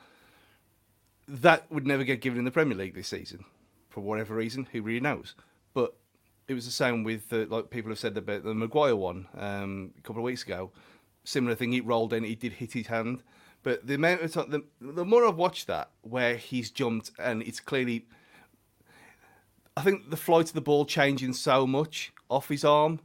that 1.29 1.71
would 1.71 1.87
never 1.87 2.05
get 2.05 2.21
given 2.21 2.39
in 2.39 2.45
the 2.45 2.51
Premier 2.51 2.77
League 2.77 2.95
this 2.95 3.09
season, 3.09 3.45
for 3.89 4.01
whatever 4.01 4.35
reason. 4.35 4.69
Who 4.73 4.83
really 4.83 5.01
knows? 5.01 5.35
But 5.75 5.95
it 6.49 6.55
was 6.55 6.65
the 6.65 6.73
same 6.73 7.03
with 7.03 7.33
uh, 7.33 7.47
like 7.49 7.71
people 7.71 7.91
have 7.91 7.99
said 7.99 8.17
about 8.17 8.45
the 8.45 8.55
Maguire 8.55 8.97
one 8.97 9.27
um, 9.37 9.93
a 9.99 10.03
couple 10.03 10.21
of 10.21 10.25
weeks 10.25 10.43
ago. 10.43 10.71
Similar 11.25 11.57
thing. 11.57 11.73
He 11.73 11.81
rolled 11.81 12.13
in. 12.13 12.25
He 12.25 12.37
did 12.37 12.53
hit 12.53 12.73
his 12.73 12.87
hand. 12.87 13.23
But 13.63 13.85
the 13.85 13.95
amount 13.95 14.23
of 14.23 14.33
time, 14.33 14.51
the, 14.51 14.63
the 14.81 15.05
more 15.05 15.27
I've 15.27 15.37
watched 15.37 15.67
that, 15.67 15.91
where 16.03 16.37
he's 16.37 16.71
jumped 16.71 17.11
and 17.19 17.43
it's 17.43 17.59
clearly, 17.59 18.07
I 19.77 19.83
think 19.83 20.11
the 20.11 20.17
flight 20.17 20.47
of 20.47 20.53
the 20.53 20.61
ball 20.61 20.85
changing 20.85 21.33
so 21.33 21.67
much 21.67 22.13
off 22.31 22.49
his 22.49 22.65
arm 22.65 23.01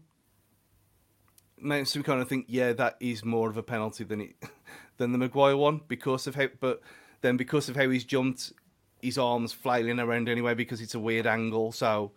makes 1.58 1.96
me 1.96 2.04
kind 2.04 2.22
of 2.22 2.30
think, 2.30 2.46
yeah, 2.48 2.74
that 2.74 2.98
is 3.00 3.26
more 3.26 3.50
of 3.50 3.58
a 3.58 3.64
penalty 3.64 4.04
than 4.04 4.22
it 4.22 4.36
than 4.98 5.14
the 5.14 5.18
Maguire 5.18 5.58
one 5.58 5.82
because 5.88 6.28
of 6.28 6.36
how. 6.36 6.48
But 6.60 6.82
then 7.22 7.38
because 7.38 7.68
of 7.68 7.76
how 7.76 7.90
he's 7.90 8.04
jumped, 8.06 8.54
his 9.02 9.18
arms 9.18 9.54
flailing 9.54 10.00
around 10.00 10.30
anyway 10.30 10.54
because 10.54 10.80
it's 10.80 10.94
a 10.94 11.00
weird 11.00 11.26
angle, 11.26 11.72
so 11.72 12.12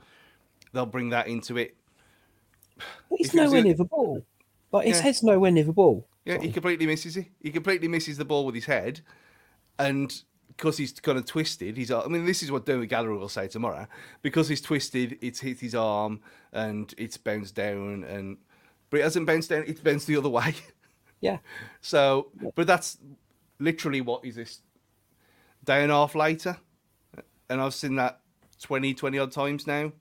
they'll 0.75 0.85
bring 0.87 1.11
that 1.11 1.27
into 1.29 1.57
it. 1.57 1.77
But 3.09 3.19
He's 3.19 3.33
nowhere 3.33 3.63
near 3.63 3.75
the 3.75 3.85
ball. 3.85 4.25
Like 4.73 4.87
his 4.87 4.99
Yeah. 4.99 5.03
head's 5.05 5.23
nowhere 5.23 5.51
near 5.51 5.65
the 5.65 5.73
ball. 5.73 6.07
Yeah, 6.25 6.39
he 6.41 6.51
completely 6.51 6.87
misses 6.87 7.17
it. 7.17 7.27
He 7.41 7.51
completely 7.51 7.89
misses 7.89 8.19
the 8.19 8.25
ball 8.25 8.45
with 8.47 8.55
his 8.55 8.65
head, 8.65 9.01
and 9.79 10.23
because 10.57 10.77
he's 10.77 10.93
kind 10.93 11.19
of 11.19 11.27
twisted. 11.27 11.77
He's, 11.77 11.91
I 11.91 12.07
mean, 12.07 12.25
this 12.27 12.43
is 12.43 12.51
what 12.51 12.65
Dermot 12.65 12.89
Gallagher 12.89 13.15
will 13.15 13.29
say 13.29 13.49
tomorrow. 13.49 13.87
Because 14.23 14.49
he's 14.49 14.61
twisted, 14.61 15.19
it's 15.21 15.41
hit 15.41 15.61
his 15.61 15.75
arm 15.75 16.21
and 16.53 16.95
it's 16.97 17.17
bounced 17.17 17.55
down, 17.55 18.05
and 18.05 18.39
but 18.91 19.01
it 19.01 19.03
hasn't 19.05 19.27
bounced 19.27 19.51
down. 19.51 19.65
It's 19.67 19.81
bounced 19.81 20.07
the 20.07 20.17
other 20.17 20.29
way. 20.29 20.55
Yeah. 21.21 21.39
So, 21.81 22.29
but 22.55 22.67
that's 22.67 22.99
literally 23.59 24.03
what 24.03 24.27
is 24.27 24.35
this 24.35 24.61
day 25.65 25.83
and 25.83 25.91
a 25.91 25.95
half 25.95 26.15
later, 26.15 26.59
and 27.49 27.63
I've 27.63 27.73
seen 27.73 27.97
that 27.97 28.21
20, 28.61 28.93
20 28.93 29.19
odd 29.19 29.33
times 29.33 29.67
now. 29.67 29.93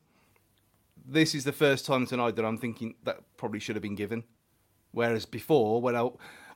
This 1.05 1.35
is 1.35 1.43
the 1.43 1.51
first 1.51 1.85
time 1.85 2.05
tonight 2.05 2.35
that 2.37 2.45
I'm 2.45 2.57
thinking 2.57 2.95
that 3.03 3.19
probably 3.35 3.59
should 3.59 3.75
have 3.75 3.83
been 3.83 3.95
given. 3.95 4.23
Whereas 4.91 5.25
before, 5.25 5.81
when 5.81 5.95
I 5.95 6.09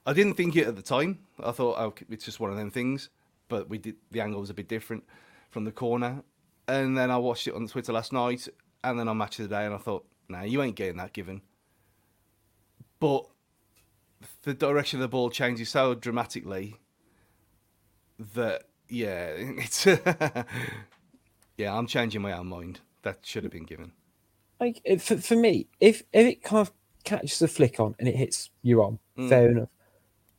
I 0.06 0.14
didn't 0.14 0.36
think 0.36 0.56
it 0.56 0.68
at 0.68 0.76
the 0.78 0.82
time, 0.82 1.20
I 1.44 1.52
thought 1.52 1.78
oh, 1.78 1.94
it's 2.10 2.24
just 2.24 2.40
one 2.40 2.52
of 2.52 2.58
them 2.58 2.72
things. 2.72 3.10
But 3.50 3.70
we 3.70 3.78
did 3.78 3.96
the 4.12 4.22
angle 4.22 4.40
was 4.40 4.50
a 4.50 4.54
bit 4.54 4.70
different 4.70 5.04
from 5.50 5.66
the 5.66 5.72
corner, 5.72 6.24
and 6.68 6.98
then 6.98 7.12
I 7.12 7.18
watched 7.18 7.48
it 7.48 7.56
on 7.56 7.68
Twitter 7.68 7.92
last 7.92 8.14
night, 8.14 8.48
and 8.84 8.98
then 8.98 9.10
on 9.10 9.18
Match 9.18 9.40
of 9.40 9.50
the 9.50 9.56
Day, 9.56 9.66
and 9.66 9.76
I 9.76 9.80
thought, 9.80 10.06
nah, 10.30 10.44
you 10.44 10.62
ain't 10.62 10.76
getting 10.76 10.98
that 10.98 11.14
given. 11.14 11.42
But 13.00 13.26
the 14.44 14.54
direction 14.54 15.00
of 15.00 15.02
the 15.02 15.08
ball 15.10 15.30
changes 15.30 15.70
so 15.70 15.94
dramatically 15.94 16.78
that 18.34 18.64
yeah, 18.88 19.28
it's 19.38 19.86
yeah, 21.58 21.78
I'm 21.78 21.88
changing 21.88 22.22
my 22.22 22.32
own 22.32 22.48
mind. 22.48 22.80
That 23.04 23.20
should 23.24 23.44
have 23.44 23.52
been 23.52 23.66
given. 23.66 23.92
Like 24.60 24.82
for, 25.00 25.18
for 25.18 25.36
me, 25.36 25.68
if 25.80 26.04
if 26.14 26.26
it 26.26 26.44
kind 26.44 26.62
of 26.68 26.72
catches 27.04 27.40
the 27.40 27.48
flick 27.48 27.80
on 27.80 27.96
and 28.00 28.08
it 28.08 28.16
hits 28.16 28.50
you 28.64 28.82
on, 28.84 29.00
Mm. 29.18 29.30
fair 29.30 29.50
enough. 29.50 29.70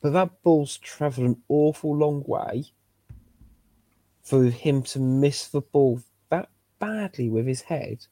But 0.01 0.13
that 0.13 0.41
ball's 0.43 0.77
travelled 0.77 1.27
an 1.27 1.41
awful 1.49 1.95
long 1.95 2.23
way 2.25 2.65
for 4.21 4.45
him 4.45 4.83
to 4.83 4.99
miss 4.99 5.47
the 5.47 5.61
ball 5.61 6.01
that 6.29 6.49
badly 6.79 7.29
with 7.29 7.45
his 7.47 7.61
head, 7.61 8.05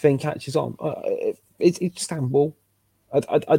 then 0.00 0.16
catches 0.18 0.56
on. 0.56 0.76
Uh, 0.78 0.94
it, 1.04 1.38
it's 1.58 1.78
it's 1.78 2.08
handball. 2.08 2.56
I, 3.12 3.18
I, 3.28 3.40
I, 3.54 3.58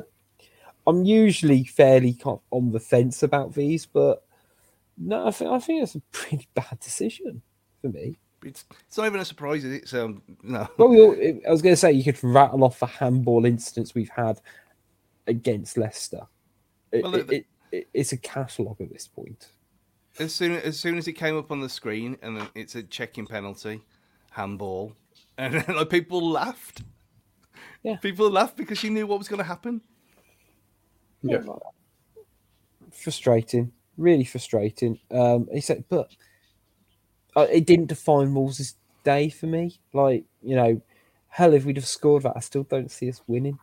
I'm 0.87 1.03
usually 1.05 1.63
fairly 1.63 2.13
kind 2.13 2.37
of 2.37 2.41
on 2.51 2.71
the 2.71 2.79
fence 2.79 3.21
about 3.23 3.53
these, 3.53 3.85
but 3.85 4.23
no, 4.97 5.27
I 5.27 5.31
think 5.31 5.51
I 5.51 5.59
think 5.59 5.83
it's 5.83 5.95
a 5.95 6.01
pretty 6.11 6.47
bad 6.53 6.79
decision 6.79 7.41
for 7.81 7.89
me. 7.89 8.17
It's 8.45 8.63
it's 8.87 8.97
not 8.97 9.07
even 9.07 9.19
a 9.19 9.25
surprise, 9.25 9.63
is 9.65 9.73
it? 9.81 9.87
So 9.89 10.21
no. 10.43 10.67
Well, 10.77 10.87
we 10.89 11.01
all, 11.01 11.15
I 11.47 11.51
was 11.51 11.61
going 11.61 11.73
to 11.73 11.77
say 11.77 11.91
you 11.91 12.03
could 12.03 12.23
rattle 12.23 12.63
off 12.63 12.79
the 12.79 12.85
handball 12.85 13.45
incidents 13.45 13.93
we've 13.95 14.09
had 14.15 14.39
against 15.27 15.77
Leicester. 15.77 16.21
It, 16.91 17.03
Well, 17.03 17.15
it, 17.15 17.27
the- 17.27 17.35
it, 17.37 17.45
it- 17.71 17.87
it's 17.93 18.11
a 18.13 18.17
catalogue 18.17 18.79
at 18.79 18.89
this 18.93 19.07
point. 19.07 19.49
As 20.19 20.33
soon 20.33 20.53
as 20.53 20.79
soon 20.79 20.97
as 20.97 21.07
it 21.09 21.13
came 21.13 21.35
up 21.37 21.51
on 21.51 21.59
the 21.59 21.67
screen, 21.67 22.17
and 22.21 22.37
then 22.37 22.47
it's 22.55 22.75
a 22.75 22.83
checking 22.83 23.25
penalty, 23.25 23.81
handball, 24.31 24.93
and 25.37 25.55
then 25.55 25.75
like 25.75 25.89
people 25.89 26.25
laughed. 26.29 26.83
Yeah. 27.83 27.97
people 27.97 28.29
laughed 28.29 28.55
because 28.57 28.77
she 28.77 28.89
knew 28.89 29.05
what 29.07 29.17
was 29.19 29.27
going 29.27 29.39
to 29.39 29.43
happen. 29.43 29.81
Yeah. 31.21 31.41
Frustrating, 32.91 33.71
really 33.97 34.23
frustrating. 34.23 34.99
Um, 35.11 35.47
he 35.53 35.61
said, 35.61 35.83
but 35.89 36.09
uh, 37.35 37.47
it 37.51 37.65
didn't 37.65 37.87
define 37.87 38.33
Wolves' 38.33 38.75
day 39.03 39.29
for 39.29 39.47
me. 39.47 39.79
Like 39.93 40.25
you 40.41 40.55
know, 40.55 40.81
hell, 41.29 41.53
if 41.53 41.65
we'd 41.65 41.77
have 41.77 41.85
scored 41.85 42.23
that, 42.23 42.33
I 42.35 42.39
still 42.39 42.63
don't 42.63 42.91
see 42.91 43.09
us 43.09 43.21
winning. 43.27 43.59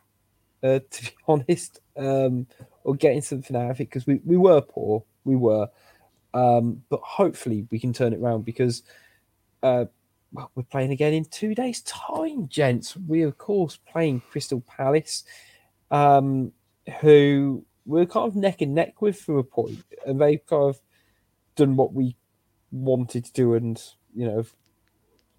Uh, 0.63 0.79
to 0.91 1.03
be 1.03 1.11
honest, 1.27 1.81
um, 1.97 2.47
or 2.85 2.95
getting 2.95 3.23
something 3.23 3.57
out 3.57 3.71
of 3.71 3.81
it 3.81 3.89
because 3.89 4.07
we, 4.07 4.21
we 4.25 4.37
were 4.37 4.61
poor, 4.61 5.03
we 5.25 5.37
were, 5.37 5.69
um, 6.35 6.83
but 6.89 7.01
hopefully 7.03 7.67
we 7.71 7.79
can 7.79 7.93
turn 7.93 8.13
it 8.13 8.21
around 8.21 8.45
because 8.45 8.83
uh, 9.63 9.87
well, 10.33 10.51
we're 10.55 10.63
playing 10.63 10.93
again 10.93 11.13
in 11.13 11.25
two 11.25 11.55
days' 11.55 11.83
time, 11.83 12.49
gents. 12.49 12.97
We 12.97 13.23
of 13.23 13.39
course 13.39 13.79
playing 13.91 14.23
Crystal 14.31 14.63
Palace, 14.63 15.25
um, 15.91 16.53
who 17.01 17.65
we're 17.85 18.07
kind 18.07 18.29
of 18.29 18.37
neck 18.37 18.61
and 18.61 18.75
neck 18.75 19.03
with 19.03 19.19
for 19.19 19.39
a 19.39 19.45
point, 19.45 19.83
and 20.07 20.21
they've 20.21 20.45
kind 20.47 20.71
of 20.71 20.81
done 21.57 21.77
what 21.77 21.93
we 21.93 22.17
wanted 22.73 23.27
to 23.27 23.33
do, 23.33 23.55
and 23.55 23.81
you 24.15 24.27
know, 24.27 24.45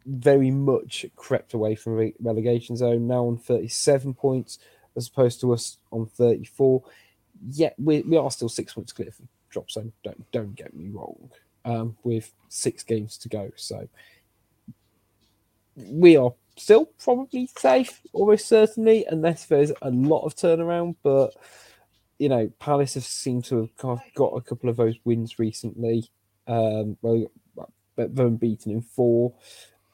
very 0.06 0.52
much 0.52 1.06
crept 1.18 1.54
away 1.54 1.76
from 1.76 1.94
re- 1.94 2.16
relegation 2.22 2.78
zone. 2.78 3.08
Now 3.08 3.26
on 3.26 3.38
thirty-seven 3.38 4.14
points, 4.14 4.60
as 4.96 5.08
opposed 5.08 5.42
to 5.42 5.52
us 5.52 5.78
on 5.92 6.06
thirty-four. 6.06 6.84
Yet 7.50 7.76
we, 7.78 8.02
we 8.04 8.16
are 8.16 8.32
still 8.32 8.48
six 8.48 8.74
points 8.74 8.94
clear 8.94 9.12
from 9.12 9.28
drop 9.50 9.70
zone. 9.70 9.92
Don't 10.04 10.32
don't 10.32 10.56
get 10.56 10.74
me 10.74 10.90
wrong. 10.90 11.30
Um, 11.66 11.96
with 12.04 12.34
six 12.50 12.84
games 12.84 13.18
to 13.20 13.30
go, 13.30 13.50
so 13.56 13.88
we 15.78 16.18
are 16.18 16.34
still 16.58 16.88
probably 17.02 17.50
safe, 17.58 18.02
almost 18.12 18.50
certainly, 18.50 19.06
unless 19.10 19.46
there's 19.46 19.72
a 19.82 19.90
lot 19.90 20.26
of 20.26 20.36
turnaround. 20.36 20.98
But 21.04 21.34
you 22.20 22.28
know, 22.28 22.52
Palace 22.60 22.96
have 22.96 23.06
seemed 23.06 23.46
to 23.46 23.70
have 23.82 24.02
got 24.14 24.34
a 24.36 24.42
couple 24.42 24.70
of 24.70 24.76
those 24.76 24.96
wins 25.06 25.40
recently. 25.40 26.10
Um, 26.48 26.98
well, 27.02 27.32
but 27.96 28.16
they're 28.16 28.30
beaten 28.30 28.72
in 28.72 28.82
four 28.82 29.34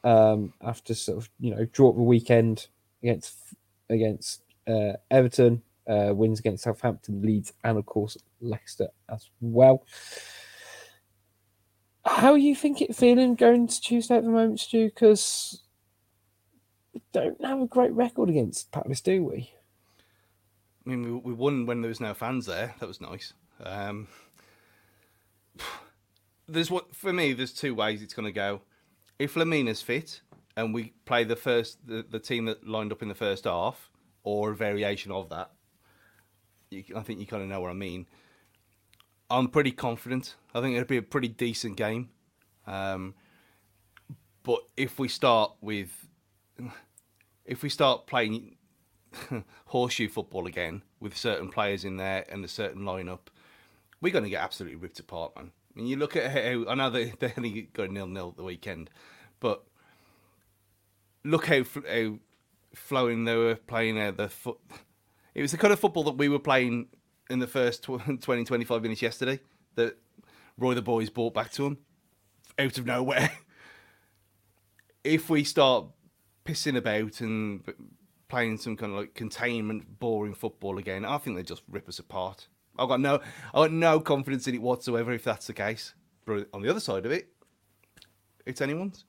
um, 0.04 0.52
after 0.62 0.94
sort 0.94 1.18
of 1.18 1.30
you 1.38 1.54
know 1.54 1.64
draw 1.66 1.90
up 1.90 1.96
the 1.96 2.02
weekend 2.02 2.68
against 3.02 3.36
against 3.88 4.42
uh, 4.66 4.92
Everton, 5.10 5.62
uh, 5.86 6.12
wins 6.14 6.40
against 6.40 6.64
Southampton, 6.64 7.22
Leeds, 7.22 7.52
and 7.64 7.78
of 7.78 7.86
course 7.86 8.16
Leicester 8.40 8.88
as 9.08 9.30
well. 9.40 9.84
How 12.04 12.32
are 12.32 12.38
you 12.38 12.56
think 12.56 12.80
it 12.80 12.96
feeling 12.96 13.34
going 13.34 13.68
to 13.68 13.80
Tuesday 13.80 14.16
at 14.16 14.24
the 14.24 14.30
moment, 14.30 14.60
Stu? 14.60 14.86
Because 14.86 15.62
we 16.94 17.02
don't 17.12 17.42
have 17.44 17.60
a 17.60 17.66
great 17.66 17.92
record 17.92 18.30
against 18.30 18.72
Palace, 18.72 19.00
do 19.00 19.22
we? 19.24 19.52
I 20.86 20.90
mean, 20.90 21.02
we, 21.02 21.10
we 21.12 21.32
won 21.34 21.66
when 21.66 21.82
there 21.82 21.90
was 21.90 22.00
no 22.00 22.14
fans 22.14 22.46
there. 22.46 22.74
That 22.80 22.86
was 22.86 23.00
nice. 23.00 23.34
Um, 23.62 24.08
there's 26.50 26.70
what 26.70 26.94
for 26.94 27.12
me. 27.12 27.32
There's 27.32 27.52
two 27.52 27.74
ways 27.74 28.02
it's 28.02 28.14
going 28.14 28.26
to 28.26 28.32
go. 28.32 28.62
If 29.18 29.34
Lemina's 29.34 29.82
fit 29.82 30.20
and 30.56 30.74
we 30.74 30.94
play 31.04 31.24
the 31.24 31.36
first 31.36 31.86
the, 31.86 32.04
the 32.08 32.18
team 32.18 32.46
that 32.46 32.66
lined 32.66 32.92
up 32.92 33.02
in 33.02 33.08
the 33.08 33.14
first 33.14 33.44
half 33.44 33.90
or 34.22 34.50
a 34.50 34.56
variation 34.56 35.12
of 35.12 35.28
that, 35.30 35.50
you, 36.70 36.84
I 36.96 37.00
think 37.00 37.20
you 37.20 37.26
kind 37.26 37.42
of 37.42 37.48
know 37.48 37.60
what 37.60 37.70
I 37.70 37.74
mean. 37.74 38.06
I'm 39.30 39.48
pretty 39.48 39.72
confident. 39.72 40.34
I 40.54 40.60
think 40.60 40.74
it'll 40.74 40.88
be 40.88 40.96
a 40.96 41.02
pretty 41.02 41.28
decent 41.28 41.76
game. 41.76 42.10
Um, 42.66 43.14
but 44.42 44.60
if 44.76 44.98
we 44.98 45.08
start 45.08 45.52
with, 45.60 46.08
if 47.44 47.62
we 47.62 47.68
start 47.68 48.06
playing 48.06 48.56
horseshoe 49.66 50.08
football 50.08 50.46
again 50.46 50.82
with 50.98 51.16
certain 51.16 51.48
players 51.48 51.84
in 51.84 51.96
there 51.96 52.24
and 52.28 52.44
a 52.44 52.48
certain 52.48 52.82
lineup, 52.82 53.28
we're 54.00 54.12
going 54.12 54.24
to 54.24 54.30
get 54.30 54.42
absolutely 54.42 54.76
ripped 54.76 54.98
apart, 54.98 55.36
man. 55.36 55.52
You 55.76 55.96
look 55.96 56.16
at 56.16 56.30
how 56.30 56.68
I 56.68 56.74
know 56.74 56.90
they 56.90 57.12
they 57.18 57.32
only 57.36 57.62
got 57.72 57.90
nil 57.90 58.06
nil 58.06 58.32
the 58.36 58.44
weekend, 58.44 58.90
but 59.38 59.64
look 61.24 61.46
how 61.46 61.64
how 61.88 62.18
flowing 62.74 63.24
they 63.24 63.36
were 63.36 63.56
playing 63.56 63.98
uh, 63.98 64.10
the 64.12 64.28
foot. 64.28 64.58
It 65.34 65.42
was 65.42 65.52
the 65.52 65.58
kind 65.58 65.72
of 65.72 65.80
football 65.80 66.04
that 66.04 66.16
we 66.16 66.28
were 66.28 66.38
playing 66.38 66.88
in 67.28 67.38
the 67.38 67.46
first 67.46 67.84
tw- 67.84 68.00
20, 68.20 68.44
25 68.44 68.82
minutes 68.82 69.02
yesterday 69.02 69.40
that 69.76 69.96
Roy 70.58 70.74
the 70.74 70.82
boys 70.82 71.10
brought 71.10 71.34
back 71.34 71.50
to 71.52 71.62
them 71.62 71.78
out 72.58 72.78
of 72.78 72.86
nowhere. 72.86 73.30
if 75.04 75.30
we 75.30 75.44
start 75.44 75.86
pissing 76.44 76.76
about 76.76 77.20
and 77.20 77.62
playing 78.28 78.58
some 78.58 78.76
kind 78.76 78.92
of 78.92 78.98
like 78.98 79.14
containment, 79.14 79.98
boring 79.98 80.34
football 80.34 80.78
again, 80.78 81.04
I 81.04 81.18
think 81.18 81.36
they 81.36 81.42
just 81.42 81.62
rip 81.68 81.88
us 81.88 81.98
apart. 81.98 82.48
I've 82.80 82.88
got 82.88 83.00
no, 83.00 83.20
I 83.54 83.58
got 83.58 83.72
no 83.72 84.00
confidence 84.00 84.48
in 84.48 84.54
it 84.54 84.62
whatsoever 84.62 85.12
if 85.12 85.22
that's 85.22 85.46
the 85.46 85.52
case. 85.52 85.94
But 86.24 86.48
on 86.54 86.62
the 86.62 86.70
other 86.70 86.80
side 86.80 87.04
of 87.06 87.12
it, 87.12 87.28
it's 88.46 88.60
anyone's. 88.60 89.04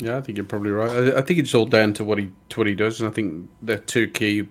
Yeah, 0.00 0.16
I 0.16 0.20
think 0.22 0.38
you're 0.38 0.46
probably 0.46 0.70
right. 0.70 0.90
I, 0.90 1.18
I 1.18 1.22
think 1.22 1.38
it's 1.38 1.54
all 1.54 1.66
down 1.66 1.92
to 1.94 2.04
what 2.04 2.18
he 2.18 2.30
to 2.48 2.60
what 2.60 2.66
he 2.66 2.74
does, 2.74 3.00
and 3.00 3.08
I 3.08 3.12
think 3.12 3.48
the 3.62 3.78
two 3.78 4.08
key 4.08 4.48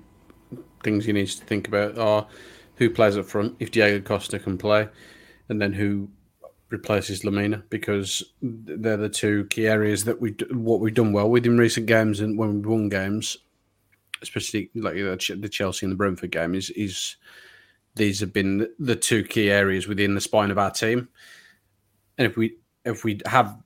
things 0.83 1.05
he 1.05 1.11
needs 1.11 1.35
to 1.35 1.45
think 1.45 1.67
about 1.67 1.97
are 1.97 2.27
who 2.75 2.89
plays 2.89 3.17
up 3.17 3.25
front 3.25 3.55
if 3.59 3.71
Diego 3.71 3.99
Costa 3.99 4.39
can 4.39 4.57
play, 4.57 4.87
and 5.49 5.61
then 5.61 5.73
who 5.73 6.07
replaces 6.69 7.21
Lemina 7.23 7.63
because 7.69 8.23
they're 8.41 8.97
the 8.97 9.09
two 9.09 9.45
key 9.45 9.67
areas 9.67 10.05
that 10.05 10.21
we 10.21 10.31
what 10.51 10.79
we've 10.79 10.93
done 10.93 11.11
well 11.11 11.29
with 11.29 11.45
in 11.45 11.57
recent 11.57 11.85
games 11.87 12.19
and 12.19 12.37
when 12.37 12.61
we 12.61 12.67
won 12.67 12.89
games, 12.89 13.37
especially 14.23 14.71
like 14.73 14.95
the 14.95 15.17
Ch- 15.17 15.39
the 15.39 15.49
Chelsea 15.49 15.85
and 15.85 15.91
the 15.91 15.97
Brentford 15.97 16.31
game 16.31 16.55
is 16.55 16.71
is 16.71 17.17
these 17.95 18.19
have 18.21 18.33
been 18.33 18.67
the 18.79 18.95
two 18.95 19.23
key 19.23 19.51
areas 19.51 19.87
within 19.87 20.15
the 20.15 20.21
spine 20.21 20.49
of 20.49 20.57
our 20.57 20.71
team, 20.71 21.09
and 22.17 22.25
if 22.25 22.35
we 22.35 22.57
if 22.85 23.03
we 23.03 23.19
have 23.25 23.57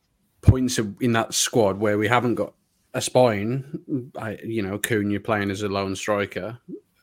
points 0.42 0.80
in 1.00 1.14
that 1.14 1.34
squad 1.34 1.80
where 1.80 1.98
we 1.98 2.08
haven't 2.08 2.36
got 2.36 2.54
a 2.94 3.02
spine, 3.02 4.12
I, 4.18 4.38
you 4.44 4.62
know, 4.62 4.78
Cunha 4.78 5.24
playing 5.24 5.52
as 5.52 5.62
a 5.62 5.70
lone 5.70 5.96
striker, 5.96 6.58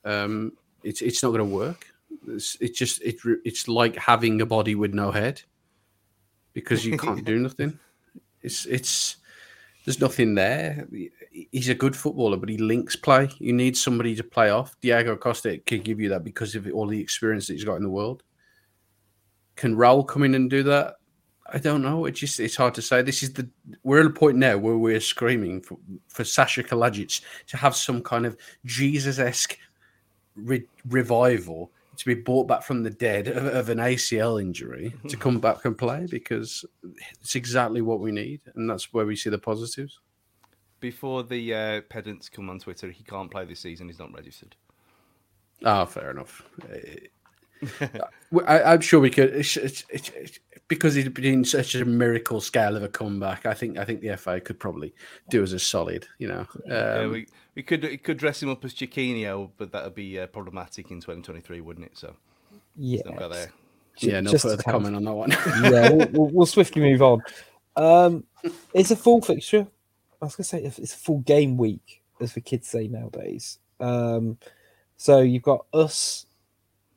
um, 0.05 0.53
it's 0.83 1.01
it's 1.03 1.23
not 1.23 1.31
going 1.31 1.49
to 1.49 1.57
work. 1.57 1.87
It's, 2.29 2.57
it 2.61 2.75
just 2.75 3.03
it 3.03 3.17
it's 3.45 3.69
like 3.69 3.97
having 3.97 4.41
a 4.41 4.47
body 4.47 4.75
with 4.75 4.95
no 4.95 5.11
head 5.11 5.43
because 6.53 6.85
you 6.85 6.99
can't 6.99 7.25
do 7.25 7.39
nothing. 7.39 7.79
It's 8.43 8.67
it's 8.67 9.17
there's 9.85 10.01
nothing 10.01 10.35
there. 10.35 10.89
He's 11.30 11.68
a 11.68 11.74
good 11.74 11.95
footballer, 11.95 12.39
but 12.39 12.49
he 12.49 12.57
links 12.57 12.97
play. 12.97 13.28
You 13.39 13.53
need 13.53 13.76
somebody 13.76 14.16
to 14.16 14.24
play 14.24 14.51
off. 14.51 14.76
Diego 14.80 15.14
Costa 15.14 15.59
can 15.66 15.82
give 15.82 16.01
you 16.01 16.09
that 16.09 16.24
because 16.24 16.55
of 16.55 16.66
all 16.72 16.87
the 16.87 17.01
experience 17.01 17.47
that 17.47 17.53
he's 17.53 17.64
got 17.64 17.76
in 17.76 17.82
the 17.82 17.91
world. 17.91 18.22
Can 19.57 19.76
Raul 19.76 20.07
come 20.07 20.22
in 20.22 20.35
and 20.35 20.49
do 20.49 20.62
that? 20.64 20.95
I 21.53 21.59
don't 21.59 21.82
know. 21.82 22.07
It's 22.07 22.18
just 22.18 22.41
it's 22.41 22.57
hard 22.57 22.74
to 22.74 22.82
say. 22.82 23.03
This 23.03 23.22
is 23.22 23.35
the 23.35 23.49
we're 23.82 24.01
at 24.01 24.07
a 24.07 24.11
point 24.11 24.39
now 24.39 24.57
where 24.57 24.78
we're 24.78 25.01
screaming 25.01 25.61
for, 25.61 25.76
for 26.09 26.22
Saša 26.22 26.66
Kalajdžić 26.66 27.20
to 27.49 27.57
have 27.59 27.76
some 27.76 28.03
kind 28.03 28.24
of 28.24 28.37
Jesus 28.64 29.18
esque 29.18 29.59
re- 30.35 30.66
revival 30.89 31.70
to 31.97 32.07
be 32.07 32.14
brought 32.14 32.47
back 32.47 32.62
from 32.62 32.82
the 32.82 32.90
dead 32.90 33.28
of, 33.28 33.47
of 33.47 33.68
an 33.68 33.78
ACL 33.78 34.40
injury 34.40 34.95
to 35.09 35.16
come 35.16 35.38
back 35.40 35.64
and 35.64 35.76
play 35.76 36.07
because 36.11 36.64
it's 37.20 37.34
exactly 37.34 37.82
what 37.82 38.01
we 38.01 38.12
need, 38.12 38.40
and 38.55 38.68
that's 38.68 38.92
where 38.92 39.07
we 39.07 39.16
see 39.16 39.30
the 39.30 39.38
positives. 39.38 40.01
Before 40.80 41.22
the 41.22 41.55
uh, 41.55 41.80
pedants 41.88 42.28
come 42.28 42.51
on 42.51 42.59
Twitter, 42.59 42.90
he 42.90 43.05
can't 43.05 43.30
play 43.30 43.45
this 43.45 43.61
season. 43.61 43.88
He's 43.88 43.99
not 43.99 44.12
registered. 44.12 44.55
Ah, 45.64 45.84
fair 45.84 46.11
enough. 46.11 46.42
I, 48.47 48.74
am 48.74 48.80
sure 48.80 49.01
we 49.01 49.11
could. 49.11 49.34
It's, 49.34 49.57
it's, 49.57 49.84
it's, 49.88 50.38
because 50.69 50.95
he's 50.95 51.09
been 51.09 51.45
such 51.45 51.75
a 51.75 51.85
miracle 51.85 52.41
scale 52.41 52.77
of 52.77 52.83
a 52.83 52.89
comeback. 52.89 53.47
I 53.47 53.55
think 53.55 53.79
I 53.79 53.85
think 53.85 54.01
the 54.01 54.17
FA 54.17 54.41
could 54.41 54.59
probably 54.59 54.95
do 55.31 55.43
as 55.43 55.53
a 55.53 55.59
solid. 55.59 56.07
You 56.19 56.29
know, 56.29 56.41
um, 56.41 56.61
yeah, 56.67 57.07
we, 57.07 57.27
we 57.55 57.62
could 57.62 57.83
we 57.83 57.97
could 57.97 58.17
dress 58.17 58.43
him 58.43 58.51
up 58.51 58.65
as 58.65 58.75
Chiquinho, 58.75 59.51
but 59.57 59.73
that 59.73 59.85
would 59.85 59.95
be 59.95 60.19
uh, 60.19 60.27
problematic 60.27 60.91
in 60.91 61.01
2023, 61.01 61.61
wouldn't 61.61 61.87
it? 61.87 61.99
So 61.99 62.17
yeah, 62.77 63.03
there. 63.29 63.53
Yeah, 63.99 64.21
no 64.21 64.37
further 64.37 64.62
comment 64.62 64.97
on 64.97 65.05
that 65.05 65.12
one. 65.12 65.31
yeah, 65.62 65.91
we'll, 65.91 66.09
we'll, 66.12 66.31
we'll, 66.31 66.47
swiftly 66.47 66.83
move 66.83 67.01
on. 67.01 67.23
Um, 67.77 68.25
it's 68.73 68.91
a 68.91 68.97
full 68.97 69.21
fixture. 69.21 69.69
I 70.21 70.25
was 70.25 70.35
going 70.35 70.45
to 70.45 70.49
say 70.49 70.62
it's 70.83 70.95
a 70.95 70.97
full 70.97 71.21
game 71.21 71.57
week, 71.57 72.03
as 72.21 72.33
the 72.33 72.41
kids 72.41 72.67
say 72.67 72.89
nowadays. 72.89 73.59
Um, 73.79 74.39
so 74.97 75.21
you've 75.21 75.43
got 75.43 75.67
us 75.73 76.27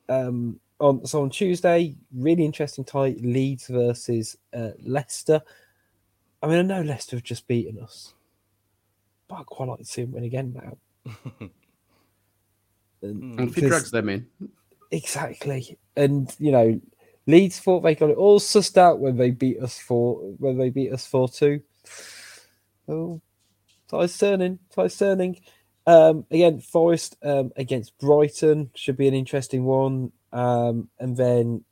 um, 0.08 0.58
on 0.80 1.04
so 1.06 1.22
on 1.22 1.30
Tuesday, 1.30 1.96
really 2.14 2.44
interesting 2.44 2.84
tie 2.84 3.16
Leeds 3.20 3.66
versus 3.68 4.36
uh, 4.54 4.70
Leicester. 4.82 5.42
I 6.42 6.46
mean, 6.46 6.58
I 6.58 6.62
know 6.62 6.82
Leicester 6.82 7.16
have 7.16 7.24
just 7.24 7.48
beaten 7.48 7.80
us, 7.82 8.14
but 9.26 9.36
I 9.36 9.42
quite 9.44 9.68
like 9.68 9.78
to 9.80 9.84
see 9.84 10.02
them 10.02 10.12
win 10.12 10.24
again 10.24 10.54
now. 10.54 11.10
and, 13.02 13.40
if 13.40 13.54
he 13.54 13.62
drags 13.62 13.90
them 13.90 14.08
in, 14.08 14.26
exactly. 14.90 15.78
And 15.96 16.34
you 16.38 16.52
know, 16.52 16.80
Leeds 17.26 17.58
thought 17.58 17.80
they 17.80 17.94
got 17.94 18.10
it 18.10 18.16
all 18.16 18.38
sussed 18.38 18.76
out 18.76 19.00
when 19.00 19.16
they 19.16 19.30
beat 19.30 19.60
us 19.60 19.78
for 19.78 20.16
when 20.38 20.58
they 20.58 20.70
beat 20.70 20.92
us 20.92 21.06
four 21.06 21.28
two. 21.28 21.60
Oh, 22.86 23.20
tide's 23.88 24.16
turning, 24.16 24.60
tide's 24.74 24.96
turning. 24.96 25.40
Um, 25.86 26.26
again, 26.30 26.60
Forest 26.60 27.16
um, 27.22 27.50
against 27.56 27.96
Brighton 27.98 28.70
should 28.74 28.98
be 28.98 29.08
an 29.08 29.14
interesting 29.14 29.64
one. 29.64 30.12
Um, 30.32 30.88
and 30.98 31.16
then 31.16 31.64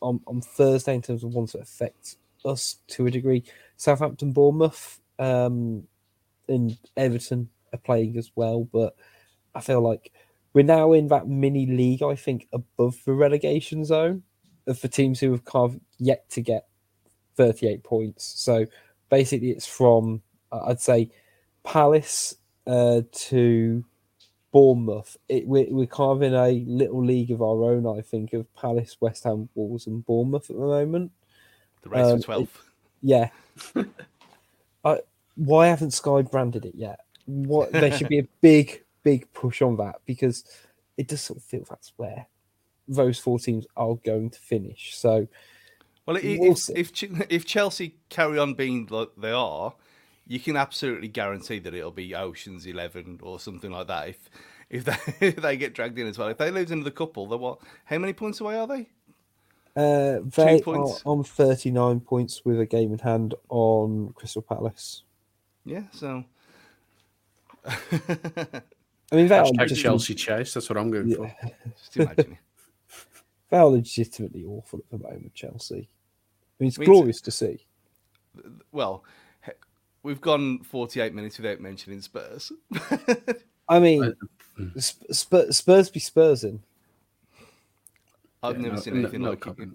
on, 0.00 0.20
on 0.26 0.40
Thursday, 0.40 0.94
in 0.94 1.02
terms 1.02 1.24
of 1.24 1.34
ones 1.34 1.52
that 1.52 1.62
affect 1.62 2.16
us 2.44 2.76
to 2.88 3.06
a 3.06 3.10
degree, 3.10 3.44
Southampton, 3.76 4.32
Bournemouth, 4.32 5.00
um, 5.18 5.84
and 6.48 6.78
Everton 6.96 7.48
are 7.72 7.78
playing 7.78 8.16
as 8.16 8.30
well. 8.34 8.68
But 8.72 8.94
I 9.54 9.60
feel 9.60 9.80
like 9.80 10.12
we're 10.52 10.62
now 10.64 10.92
in 10.92 11.08
that 11.08 11.28
mini 11.28 11.66
league, 11.66 12.02
I 12.02 12.14
think, 12.14 12.48
above 12.52 12.96
the 13.04 13.12
relegation 13.12 13.84
zone 13.84 14.22
for 14.74 14.88
teams 14.88 15.20
who 15.20 15.30
have 15.32 15.44
kind 15.44 15.70
of 15.70 15.80
yet 15.98 16.28
to 16.30 16.40
get 16.40 16.66
38 17.36 17.84
points. 17.84 18.32
So 18.36 18.66
basically, 19.10 19.50
it's 19.50 19.66
from, 19.66 20.22
I'd 20.52 20.80
say, 20.80 21.10
Palace 21.62 22.36
uh, 22.66 23.02
to 23.12 23.84
Bournemouth. 24.56 25.18
It, 25.28 25.46
we're, 25.46 25.66
we're 25.68 25.86
kind 25.86 26.12
of 26.12 26.22
in 26.22 26.32
a 26.32 26.48
little 26.66 27.04
league 27.04 27.30
of 27.30 27.42
our 27.42 27.62
own, 27.64 27.86
I 27.86 28.00
think, 28.00 28.32
of 28.32 28.50
Palace, 28.54 28.96
West 29.00 29.24
Ham, 29.24 29.50
Wolves, 29.54 29.86
and 29.86 30.02
Bournemouth 30.06 30.48
at 30.48 30.56
the 30.56 30.62
moment. 30.62 31.12
The 31.82 31.90
race 31.90 32.06
um, 32.06 32.20
for 32.20 32.24
12. 32.24 32.42
It, 32.42 32.50
yeah. 33.02 33.28
I, 34.86 35.00
why 35.34 35.66
haven't 35.66 35.90
Sky 35.90 36.22
branded 36.22 36.64
it 36.64 36.74
yet? 36.74 37.00
What 37.26 37.70
There 37.70 37.92
should 37.92 38.08
be 38.08 38.20
a 38.20 38.28
big, 38.40 38.82
big 39.02 39.30
push 39.34 39.60
on 39.60 39.76
that 39.76 39.96
because 40.06 40.44
it 40.96 41.06
does 41.06 41.20
sort 41.20 41.38
of 41.38 41.44
feel 41.44 41.66
that's 41.68 41.92
where 41.98 42.26
those 42.88 43.18
four 43.18 43.38
teams 43.38 43.66
are 43.76 43.96
going 44.06 44.30
to 44.30 44.38
finish. 44.38 44.96
So, 44.96 45.28
well, 46.06 46.16
we'll 46.22 46.52
if, 46.52 46.70
if, 46.70 47.26
if 47.28 47.44
Chelsea 47.44 47.96
carry 48.08 48.38
on 48.38 48.54
being 48.54 48.86
like 48.90 49.10
they 49.18 49.32
are, 49.32 49.74
you 50.26 50.40
can 50.40 50.56
absolutely 50.56 51.08
guarantee 51.08 51.58
that 51.60 51.74
it'll 51.74 51.90
be 51.90 52.14
Ocean's 52.14 52.66
Eleven 52.66 53.20
or 53.22 53.38
something 53.38 53.70
like 53.70 53.86
that. 53.86 54.08
If 54.08 54.30
if 54.70 54.84
they 54.84 54.96
if 55.26 55.36
they 55.36 55.56
get 55.56 55.74
dragged 55.74 55.98
in 55.98 56.06
as 56.06 56.18
well, 56.18 56.28
if 56.28 56.38
they 56.38 56.50
lose 56.50 56.70
another 56.70 56.90
couple, 56.90 57.26
they're 57.26 57.38
what? 57.38 57.60
How 57.84 57.98
many 57.98 58.12
points 58.12 58.40
away 58.40 58.58
are 58.58 58.66
they? 58.66 58.88
Uh, 59.76 60.20
they 60.24 60.62
are 60.66 60.98
on 61.04 61.22
thirty 61.22 61.70
nine 61.70 62.00
points 62.00 62.44
with 62.44 62.58
a 62.60 62.66
game 62.66 62.92
in 62.92 62.98
hand 62.98 63.34
on 63.48 64.12
Crystal 64.14 64.42
Palace. 64.42 65.02
Yeah, 65.64 65.82
so. 65.92 66.24
I 69.12 69.16
mean, 69.16 69.28
that 69.28 69.52
just... 69.68 69.80
Chelsea 69.80 70.14
chase. 70.14 70.54
That's 70.54 70.68
what 70.68 70.78
I'm 70.78 70.90
going 70.90 71.08
yeah. 71.08 71.16
for. 71.16 71.34
Just 71.78 71.96
imagine. 71.96 72.38
they 73.50 73.56
are 73.58 73.66
legitimately 73.66 74.44
awful 74.44 74.80
at 74.80 74.90
the 74.90 74.98
moment, 74.98 75.34
Chelsea. 75.34 75.88
I 76.58 76.62
mean, 76.62 76.68
it's 76.68 76.78
I 76.78 76.80
mean, 76.80 76.90
glorious 76.90 77.16
it's... 77.18 77.24
to 77.24 77.30
see. 77.30 77.66
Well, 78.72 79.04
We've 80.06 80.20
gone 80.20 80.60
48 80.60 81.14
minutes 81.14 81.36
without 81.36 81.58
mentioning 81.58 82.00
Spurs. 82.00 82.52
I 83.68 83.80
mean, 83.80 84.14
Spurs, 84.78 85.24
be 85.24 85.52
Spurs 85.52 85.90
be 85.90 85.98
Spursing. 85.98 86.60
I've 88.40 88.54
yeah, 88.54 88.62
never 88.62 88.76
no, 88.76 88.80
seen 88.80 88.98
anything 88.98 89.22
no, 89.22 89.30
like 89.30 89.44
no 89.44 89.56
it. 89.58 89.68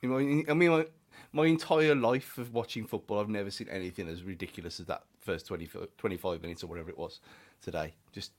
You 0.00 0.08
know, 0.08 0.16
I 0.50 0.54
mean, 0.54 0.70
my, 0.70 0.86
my, 1.32 1.44
entire 1.44 1.94
life 1.94 2.38
of 2.38 2.54
watching 2.54 2.86
football, 2.86 3.20
I've 3.20 3.28
never 3.28 3.50
seen 3.50 3.68
anything 3.68 4.08
as 4.08 4.22
ridiculous 4.22 4.80
as 4.80 4.86
that 4.86 5.02
first 5.20 5.46
20, 5.48 5.68
25 5.98 6.40
minutes 6.40 6.64
or 6.64 6.68
whatever 6.68 6.88
it 6.88 6.96
was 6.96 7.20
today. 7.60 7.92
Just 8.12 8.32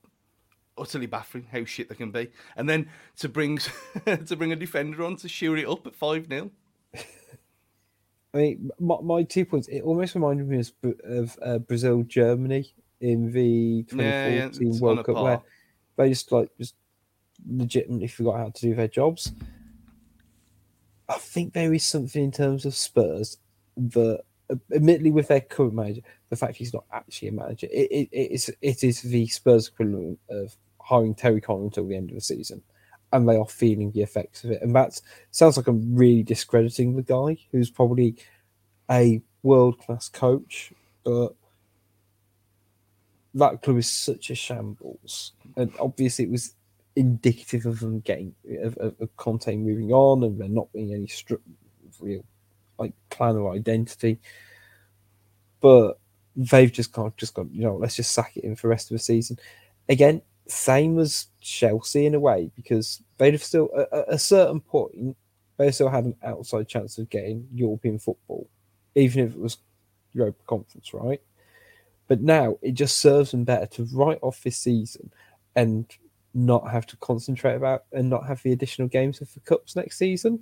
utterly 0.76 1.06
baffling 1.06 1.46
how 1.52 1.64
shit 1.64 1.88
they 1.88 1.94
can 1.94 2.10
be. 2.10 2.32
And 2.56 2.68
then 2.68 2.88
to 3.18 3.28
bring 3.28 3.58
to 4.06 4.34
bring 4.34 4.50
a 4.50 4.56
defender 4.56 5.04
on 5.04 5.14
to 5.18 5.28
shoot 5.28 5.60
it 5.60 5.68
up 5.68 5.86
at 5.86 5.94
5 5.94 6.26
0. 6.26 6.50
I 8.32 8.38
mean, 8.38 8.70
my, 8.78 8.96
my 9.02 9.22
two 9.22 9.44
points. 9.44 9.68
It 9.68 9.82
almost 9.82 10.14
reminded 10.14 10.48
me 10.48 10.60
of, 10.60 10.72
of 11.04 11.38
uh, 11.42 11.58
Brazil 11.58 12.02
Germany 12.02 12.72
in 13.00 13.32
the 13.32 13.84
2014 13.88 13.98
yeah, 13.98 14.72
yeah, 14.72 14.80
World 14.80 15.04
Cup, 15.04 15.16
where 15.16 15.42
they 15.96 16.10
just 16.10 16.30
like 16.30 16.50
just 16.58 16.74
legitimately 17.48 18.08
forgot 18.08 18.36
how 18.36 18.50
to 18.50 18.60
do 18.60 18.74
their 18.74 18.88
jobs. 18.88 19.32
I 21.08 21.14
think 21.18 21.52
there 21.52 21.74
is 21.74 21.84
something 21.84 22.22
in 22.22 22.30
terms 22.30 22.64
of 22.64 22.74
Spurs 22.74 23.38
that, 23.76 24.20
admittedly, 24.72 25.10
with 25.10 25.26
their 25.26 25.40
current 25.40 25.74
manager, 25.74 26.02
the 26.28 26.36
fact 26.36 26.56
he's 26.56 26.72
not 26.72 26.84
actually 26.92 27.28
a 27.28 27.32
manager, 27.32 27.66
it, 27.72 27.90
it, 27.90 28.08
it 28.12 28.30
is 28.30 28.52
it 28.62 28.84
is 28.84 29.02
the 29.02 29.26
Spurs 29.26 29.68
equivalent 29.68 30.20
of 30.28 30.56
hiring 30.80 31.14
Terry 31.14 31.40
Connor 31.40 31.64
until 31.64 31.86
the 31.86 31.96
end 31.96 32.10
of 32.10 32.14
the 32.14 32.20
season 32.20 32.62
and 33.12 33.28
they 33.28 33.36
are 33.36 33.46
feeling 33.46 33.90
the 33.90 34.02
effects 34.02 34.44
of 34.44 34.50
it. 34.50 34.62
And 34.62 34.74
that 34.76 35.00
sounds 35.30 35.56
like 35.56 35.66
I'm 35.66 35.94
really 35.94 36.22
discrediting 36.22 36.96
the 36.96 37.02
guy 37.02 37.36
who's 37.50 37.70
probably 37.70 38.16
a 38.90 39.22
world 39.42 39.78
class 39.78 40.08
coach, 40.08 40.72
but 41.04 41.34
that 43.34 43.62
club 43.62 43.78
is 43.78 43.90
such 43.90 44.30
a 44.30 44.34
shambles. 44.34 45.32
And 45.56 45.72
obviously, 45.78 46.26
it 46.26 46.30
was 46.30 46.54
indicative 46.96 47.66
of 47.66 47.80
them 47.80 48.00
getting 48.00 48.34
of, 48.62 48.76
of, 48.78 48.94
of 49.00 49.16
Conte 49.16 49.54
moving 49.56 49.92
on 49.92 50.24
and 50.24 50.40
there 50.40 50.48
not 50.48 50.72
being 50.72 50.92
any 50.92 51.06
stru- 51.06 51.40
real 52.00 52.24
like 52.78 52.92
plan 53.10 53.36
or 53.36 53.54
identity. 53.54 54.18
But 55.60 55.98
they've 56.36 56.72
just 56.72 56.92
kind 56.92 57.08
of 57.08 57.16
just 57.16 57.34
got 57.34 57.52
you 57.52 57.62
know 57.62 57.76
let's 57.76 57.96
just 57.96 58.12
sack 58.12 58.36
it 58.36 58.44
in 58.44 58.56
for 58.56 58.62
the 58.62 58.70
rest 58.70 58.90
of 58.90 58.94
the 58.94 59.02
season. 59.02 59.38
Again, 59.88 60.22
same 60.50 60.98
as 60.98 61.28
Chelsea 61.40 62.06
in 62.06 62.14
a 62.14 62.20
way 62.20 62.50
because 62.56 63.02
they'd 63.18 63.34
have 63.34 63.42
still 63.42 63.68
at 63.92 64.04
a 64.08 64.18
certain 64.18 64.60
point 64.60 65.16
they 65.60 65.70
still 65.70 65.90
had 65.90 66.06
an 66.06 66.16
outside 66.24 66.66
chance 66.66 66.96
of 66.96 67.10
getting 67.10 67.46
European 67.52 67.98
football, 67.98 68.48
even 68.94 69.26
if 69.26 69.34
it 69.34 69.38
was 69.38 69.58
Europa 70.14 70.42
Conference, 70.46 70.94
right? 70.94 71.20
But 72.08 72.22
now 72.22 72.56
it 72.62 72.72
just 72.72 72.96
serves 72.96 73.32
them 73.32 73.44
better 73.44 73.66
to 73.66 73.86
write 73.92 74.18
off 74.22 74.42
this 74.42 74.56
season 74.56 75.12
and 75.54 75.84
not 76.32 76.70
have 76.70 76.86
to 76.86 76.96
concentrate 76.96 77.56
about 77.56 77.84
and 77.92 78.08
not 78.08 78.26
have 78.26 78.42
the 78.42 78.52
additional 78.52 78.88
games 78.88 79.18
for 79.18 79.40
cups 79.40 79.76
next 79.76 79.98
season. 79.98 80.40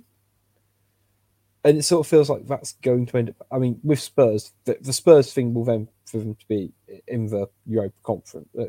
And 1.65 1.77
it 1.77 1.83
sort 1.83 2.05
of 2.05 2.09
feels 2.09 2.29
like 2.29 2.47
that's 2.47 2.73
going 2.81 3.05
to 3.07 3.17
end 3.17 3.29
up. 3.31 3.45
I 3.51 3.59
mean, 3.59 3.77
with 3.83 3.99
Spurs, 3.99 4.53
the, 4.63 4.77
the 4.79 4.93
Spurs 4.93 5.33
thing 5.33 5.53
will 5.53 5.65
then 5.65 5.89
for 6.05 6.19
them 6.19 6.35
to 6.35 6.47
be 6.47 6.71
in 7.07 7.27
the 7.27 7.49
Europa 7.65 7.97
Conference, 8.03 8.47
uh, 8.57 8.65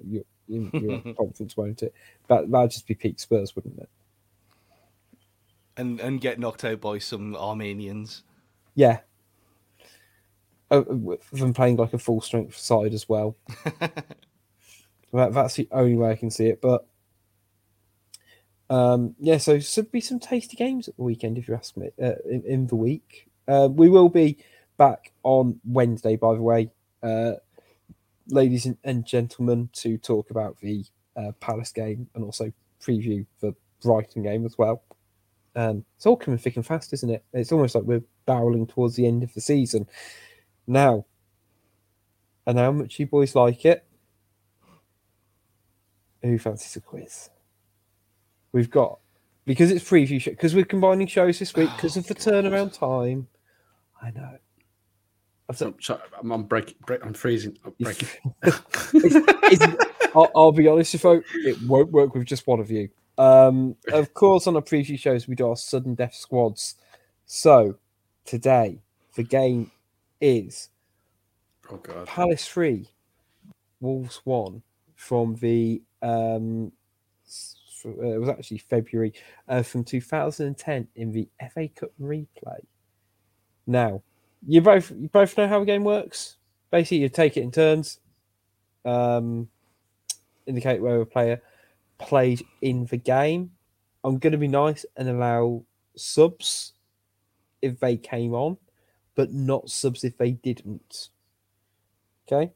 in 0.51 0.71
your 0.73 1.15
conference, 1.15 1.57
won't 1.57 1.83
it? 1.83 1.95
That 2.29 2.51
that'd 2.51 2.71
just 2.71 2.87
be 2.87 2.95
peak 2.95 3.21
Spurs, 3.21 3.55
wouldn't 3.55 3.79
it? 3.79 3.89
and 5.81 5.99
and 6.01 6.21
get 6.21 6.39
knocked 6.39 6.65
out 6.65 6.81
by 6.81 6.99
some 6.99 7.35
Armenians. 7.35 8.23
Yeah. 8.75 9.01
Oh, 10.71 10.83
with 10.83 11.29
them 11.31 11.53
playing 11.53 11.77
like 11.77 11.95
a 11.95 11.99
full 11.99 12.21
strength 12.21 12.57
side 12.57 12.95
as 12.95 13.09
well. 13.09 13.37
that, 13.81 14.15
that's 15.13 15.55
the 15.55 15.69
only 15.73 15.97
way 15.97 16.11
I 16.11 16.17
can 16.17 16.31
see 16.31 16.47
it. 16.47 16.61
But 16.61 16.87
um, 18.69 19.17
yeah, 19.19 19.39
so 19.39 19.59
should 19.59 19.91
be 19.91 20.01
some 20.01 20.21
tasty 20.21 20.57
games 20.57 20.87
at 20.87 20.97
the 20.97 21.03
weekend, 21.03 21.39
if 21.39 21.49
you 21.49 21.55
ask 21.55 21.77
me, 21.77 21.91
uh, 22.01 22.13
in, 22.25 22.45
in 22.45 22.67
the 22.69 22.77
week. 22.77 23.29
Uh, 23.49 23.69
we 23.73 23.89
will 23.89 24.09
be 24.09 24.39
back 24.77 25.11
on 25.25 25.59
Wednesday, 25.65 26.15
by 26.15 26.35
the 26.35 26.43
way, 26.43 26.71
uh, 27.03 27.33
ladies 28.31 28.69
and, 28.85 29.05
gentlemen, 29.05 29.69
to 29.75 29.99
talk 29.99 30.31
about 30.31 30.59
the 30.61 30.85
uh, 31.17 31.33
Palace 31.41 31.73
game 31.73 32.09
and 32.15 32.25
also 32.25 32.53
preview 32.81 33.27
the 33.41 33.55
Brighton 33.83 34.23
game 34.23 34.45
as 34.47 34.57
well. 34.57 34.83
Um, 35.57 35.85
it's 35.97 36.07
all 36.07 36.17
coming 36.17 36.39
thick 36.39 36.57
and 36.57 36.67
fast, 36.67 36.93
isn't 36.93 37.11
it? 37.11 37.25
It's 37.33 37.53
almost 37.53 37.75
like 37.75 37.85
we're 37.85 38.05
barreling 38.27 38.73
towards 38.73 38.97
the 38.97 39.07
end 39.07 39.23
of 39.23 39.35
the 39.35 39.41
season. 39.41 39.89
Now, 40.67 41.07
and 42.47 42.59
how 42.59 42.73
much 42.73 42.99
you 42.99 43.07
boys 43.07 43.35
like 43.35 43.65
it? 43.65 43.85
Who 46.23 46.39
fancies 46.39 46.77
a 46.77 46.81
quiz? 46.81 47.31
We've 48.53 48.71
got 48.71 48.99
because 49.47 49.71
it's 49.71 49.85
preview 49.85 50.21
show 50.21 50.33
because 50.33 50.55
we're 50.55 50.65
combining 50.65 51.07
shows 51.07 51.39
this 51.39 51.55
week 51.55 51.71
because 51.77 51.97
of 51.97 52.07
the 52.07 52.15
turnaround 52.15 52.77
time. 52.79 53.29
I 54.03 54.11
know. 54.11 54.39
I'm, 55.61 55.75
sorry, 55.81 56.01
I'm, 56.19 56.31
I'm 56.33 56.43
breaking. 56.45 56.77
Break, 56.87 57.05
I'm 57.05 57.15
freezing. 57.15 57.57
I'm 57.65 57.75
breaking. 57.81 58.09
It's- 58.45 59.15
it's- 59.53 59.87
I'll, 60.15 60.31
I'll 60.35 60.53
be 60.53 60.67
honest 60.67 60.93
with 60.95 61.05
you, 61.05 61.23
it 61.47 61.63
won't 61.63 61.93
work 61.93 62.15
with 62.15 62.25
just 62.27 62.47
one 62.47 62.59
of 62.59 62.69
you. 62.71 62.89
Um, 63.17 63.77
of 63.93 64.13
course, 64.15 64.47
on 64.49 64.57
our 64.57 64.63
preview 64.63 64.99
shows, 64.99 65.29
we 65.29 65.37
do 65.37 65.49
our 65.49 65.57
sudden 65.57 65.95
death 65.95 66.15
squads. 66.15 66.75
So 67.27 67.77
today, 68.25 68.81
the 69.15 69.23
game 69.23 69.71
is 70.21 70.71
oh 71.71 71.77
god. 71.77 72.07
Palace 72.07 72.47
3, 72.49 72.89
Wolves 73.81 74.21
1 74.25 74.63
from 74.97 75.37
the. 75.37 75.83
Um, 76.03 76.73
uh, 77.85 78.03
it 78.03 78.19
was 78.21 78.29
actually 78.29 78.59
February 78.59 79.13
uh, 79.49 79.63
from 79.63 79.85
2010 79.85 80.89
in 80.97 81.13
the 81.13 81.29
FA 81.55 81.69
Cup 81.69 81.91
replay. 82.01 82.59
Now, 83.67 84.03
you 84.47 84.61
both 84.61 84.91
you 84.91 85.09
both 85.09 85.37
know 85.37 85.49
how 85.49 85.61
the 85.61 85.67
game 85.67 85.85
works. 85.85 86.37
Basically, 86.71 86.99
you 86.99 87.09
take 87.09 87.37
it 87.37 87.43
in 87.43 87.51
turns. 87.51 87.99
Um, 88.85 89.49
indicate 90.47 90.81
where 90.81 91.01
a 91.01 91.07
player 91.07 91.43
played 91.99 92.45
in 92.63 92.87
the 92.87 92.97
game. 92.97 93.53
I'm 94.03 94.19
going 94.19 94.33
to 94.33 94.39
be 94.39 94.49
nice 94.49 94.87
and 94.97 95.09
allow 95.09 95.65
subs 95.97 96.73
if 97.61 97.79
they 97.81 97.97
came 97.97 98.33
on, 98.33 98.57
but 99.15 99.33
not 99.33 99.71
subs 99.71 100.05
if 100.05 100.17
they 100.17 100.33
didn't. 100.33 101.11
Okay. 102.27 102.53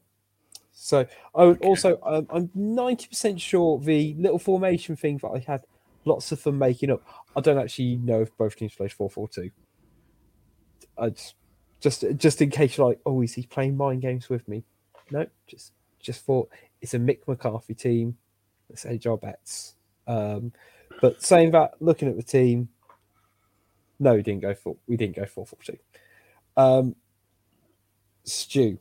So 0.71 1.05
I 1.33 1.45
would 1.45 1.63
also, 1.63 1.99
um, 2.03 2.27
I'm 2.29 2.49
90% 2.49 3.39
sure 3.39 3.79
the 3.79 4.15
little 4.17 4.39
formation 4.39 4.95
thing 4.95 5.19
that 5.19 5.29
I 5.29 5.39
had 5.39 5.61
lots 6.03 6.31
of 6.31 6.39
fun 6.39 6.57
making 6.57 6.91
up. 6.91 7.01
I 7.35 7.41
don't 7.41 7.57
actually 7.57 7.97
know 7.97 8.21
if 8.21 8.35
both 8.37 8.55
teams 8.55 8.75
played 8.75 8.91
4 8.91 9.09
4 9.09 9.27
2. 9.27 9.51
I 10.97 11.09
just, 11.09 11.35
just, 11.85 12.03
just 12.17 12.41
in 12.41 12.49
case 12.49 12.77
you're 12.77 12.87
like, 12.87 12.99
oh, 13.05 13.21
is 13.21 13.33
he 13.33 13.45
playing 13.45 13.77
mind 13.77 14.01
games 14.01 14.27
with 14.27 14.47
me? 14.47 14.63
No, 15.11 15.27
just, 15.45 15.73
just 15.99 16.25
thought 16.25 16.49
it's 16.81 16.95
a 16.95 16.97
Mick 16.97 17.19
McCarthy 17.27 17.75
team. 17.75 18.17
Let's 18.71 18.81
hedge 18.81 19.05
our 19.05 19.17
bets. 19.17 19.75
Um, 20.07 20.51
but 20.99 21.21
saying 21.21 21.51
that, 21.51 21.73
looking 21.79 22.07
at 22.07 22.17
the 22.17 22.23
team, 22.23 22.69
no, 23.99 24.15
we 24.15 24.23
didn't 24.23 24.41
go 24.41 24.55
for 24.55 24.75
we 24.87 24.97
didn't 24.97 25.15
go 25.15 25.27
four 25.27 25.45
four 25.45 25.59
two. 25.63 25.77
Um, 26.57 26.95
Stu, 28.23 28.79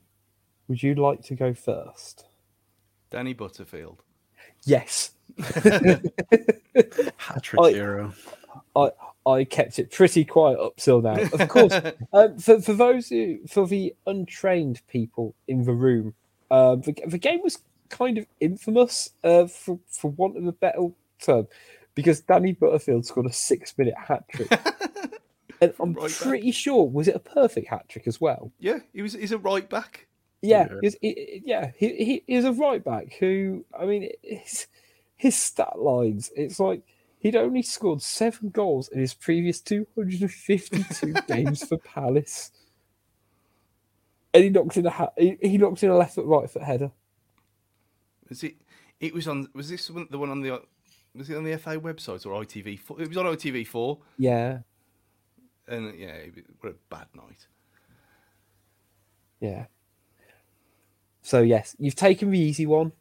would 0.67 0.83
you 0.83 0.95
like 0.95 1.23
to 1.25 1.35
go 1.35 1.53
first? 1.53 2.25
Danny 3.11 3.35
Butterfield. 3.35 4.03
Yes, 4.65 5.11
Hat 5.39 6.01
trick 7.43 7.75
hero. 7.75 8.15
I 8.75 8.91
I 9.27 9.45
kept 9.45 9.79
it 9.79 9.91
pretty 9.91 10.25
quiet 10.25 10.59
up 10.59 10.77
till 10.77 11.01
now. 11.01 11.17
Of 11.33 11.49
course, 11.49 11.73
um, 12.13 12.39
for 12.39 12.61
for 12.61 12.73
those 12.75 13.09
who 13.09 13.39
for 13.49 13.67
the 13.67 13.95
untrained 14.07 14.83
people 14.89 15.35
in 15.49 15.65
the 15.65 15.73
room, 15.73 16.15
um, 16.51 16.83
the, 16.83 16.95
the 17.07 17.19
game 17.19 17.41
was 17.43 17.59
kind 17.89 18.19
of 18.19 18.27
infamous, 18.41 19.11
uh, 19.23 19.47
for 19.47 19.79
for 19.89 20.11
want 20.13 20.37
of 20.37 20.47
a 20.47 20.53
better 20.53 20.89
term, 21.21 21.47
because 21.95 22.21
Danny 22.21 22.53
Butterfield 22.53 23.07
scored 23.07 23.27
a 23.27 23.33
six 23.33 23.77
minute 23.79 23.95
hat 23.97 24.25
trick, 24.29 24.51
and 25.61 25.73
I'm 25.81 25.95
right 25.95 26.11
back. 26.11 26.19
pretty 26.21 26.51
sure 26.53 26.85
was 26.89 27.09
it 27.09 27.17
a 27.17 27.21
perfect 27.21 27.69
hat 27.69 27.89
trick 27.89 28.07
as 28.07 28.21
well. 28.21 28.53
Yeah, 28.59 28.81
he 28.93 29.03
was. 29.03 29.15
He's 29.15 29.33
a 29.33 29.39
right 29.39 29.69
back. 29.69 30.07
Yeah, 30.43 30.69
Yeah. 30.71 30.79
he's, 30.83 30.97
he, 31.01 31.43
yeah, 31.47 31.71
he, 31.79 32.23
he 32.27 32.35
is 32.35 32.45
a 32.45 32.53
right 32.53 32.85
back 32.85 33.15
who, 33.15 33.65
I 33.81 33.87
mean, 33.87 34.11
his, 34.23 34.67
his 35.17 35.35
stat 35.41 35.79
lines, 35.79 36.31
it's 36.37 36.61
like 36.61 36.83
he'd 37.25 37.35
only 37.35 37.63
scored 37.63 38.03
seven 38.03 38.51
goals 38.51 38.89
in 38.89 39.01
his 39.01 39.15
previous 39.15 39.61
252 39.61 41.15
games 41.27 41.65
for 41.67 41.79
Palace. 41.79 42.53
And 44.33 44.45
he 44.45 44.51
knocked 44.51 44.77
in 44.77 44.87
a 44.87 44.91
hat, 44.91 45.13
he, 45.19 45.37
he 45.41 45.59
knocked 45.59 45.83
in 45.83 45.91
a 45.91 45.97
left 45.97 46.15
foot, 46.15 46.27
right 46.27 46.49
foot 46.49 46.63
header. 46.63 46.93
Was 48.29 48.45
it? 48.45 48.55
It 49.01 49.13
was 49.15 49.27
on. 49.27 49.49
Was 49.55 49.69
this 49.69 49.91
one, 49.91 50.07
the 50.11 50.19
one 50.19 50.31
on 50.31 50.41
the? 50.41 50.63
Was 51.15 51.31
it 51.31 51.37
on 51.37 51.45
the 51.45 51.57
FA 51.59 51.79
website 51.79 52.27
or 52.27 52.43
ITV? 52.45 52.79
four? 52.79 53.01
It 53.01 53.09
was 53.09 53.17
on 53.17 53.27
ITV 53.27 53.67
four, 53.67 53.99
Yeah, 54.19 54.59
and 55.69 55.99
yeah, 55.99 56.09
it 56.09 56.35
was- 56.35 56.45
what 56.61 56.73
a 56.73 56.77
bad 56.91 57.07
night. 57.15 57.47
yeah. 59.41 59.67
So, 61.23 61.41
yes, 61.41 61.75
you've 61.79 61.95
taken 61.95 62.31
the 62.31 62.39
easy 62.39 62.67
one. 62.67 62.93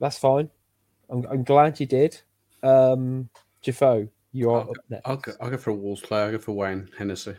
That's 0.00 0.18
fine. 0.18 0.50
I'm, 1.08 1.24
I'm 1.30 1.44
glad 1.44 1.78
you 1.78 1.86
did. 1.86 2.22
Um, 2.64 3.28
Jafo, 3.62 4.08
you 4.32 4.50
are 4.50 4.62
I'll 4.62 4.70
up 4.70 4.74
go, 4.74 4.82
next. 4.88 5.02
I'll 5.06 5.16
go. 5.16 5.32
I'll 5.40 5.50
go 5.50 5.56
for 5.56 5.70
a 5.70 5.74
Wolves 5.74 6.00
player. 6.00 6.24
I'll 6.24 6.32
go 6.32 6.38
for 6.38 6.52
Wayne 6.52 6.88
Hennessey. 6.98 7.36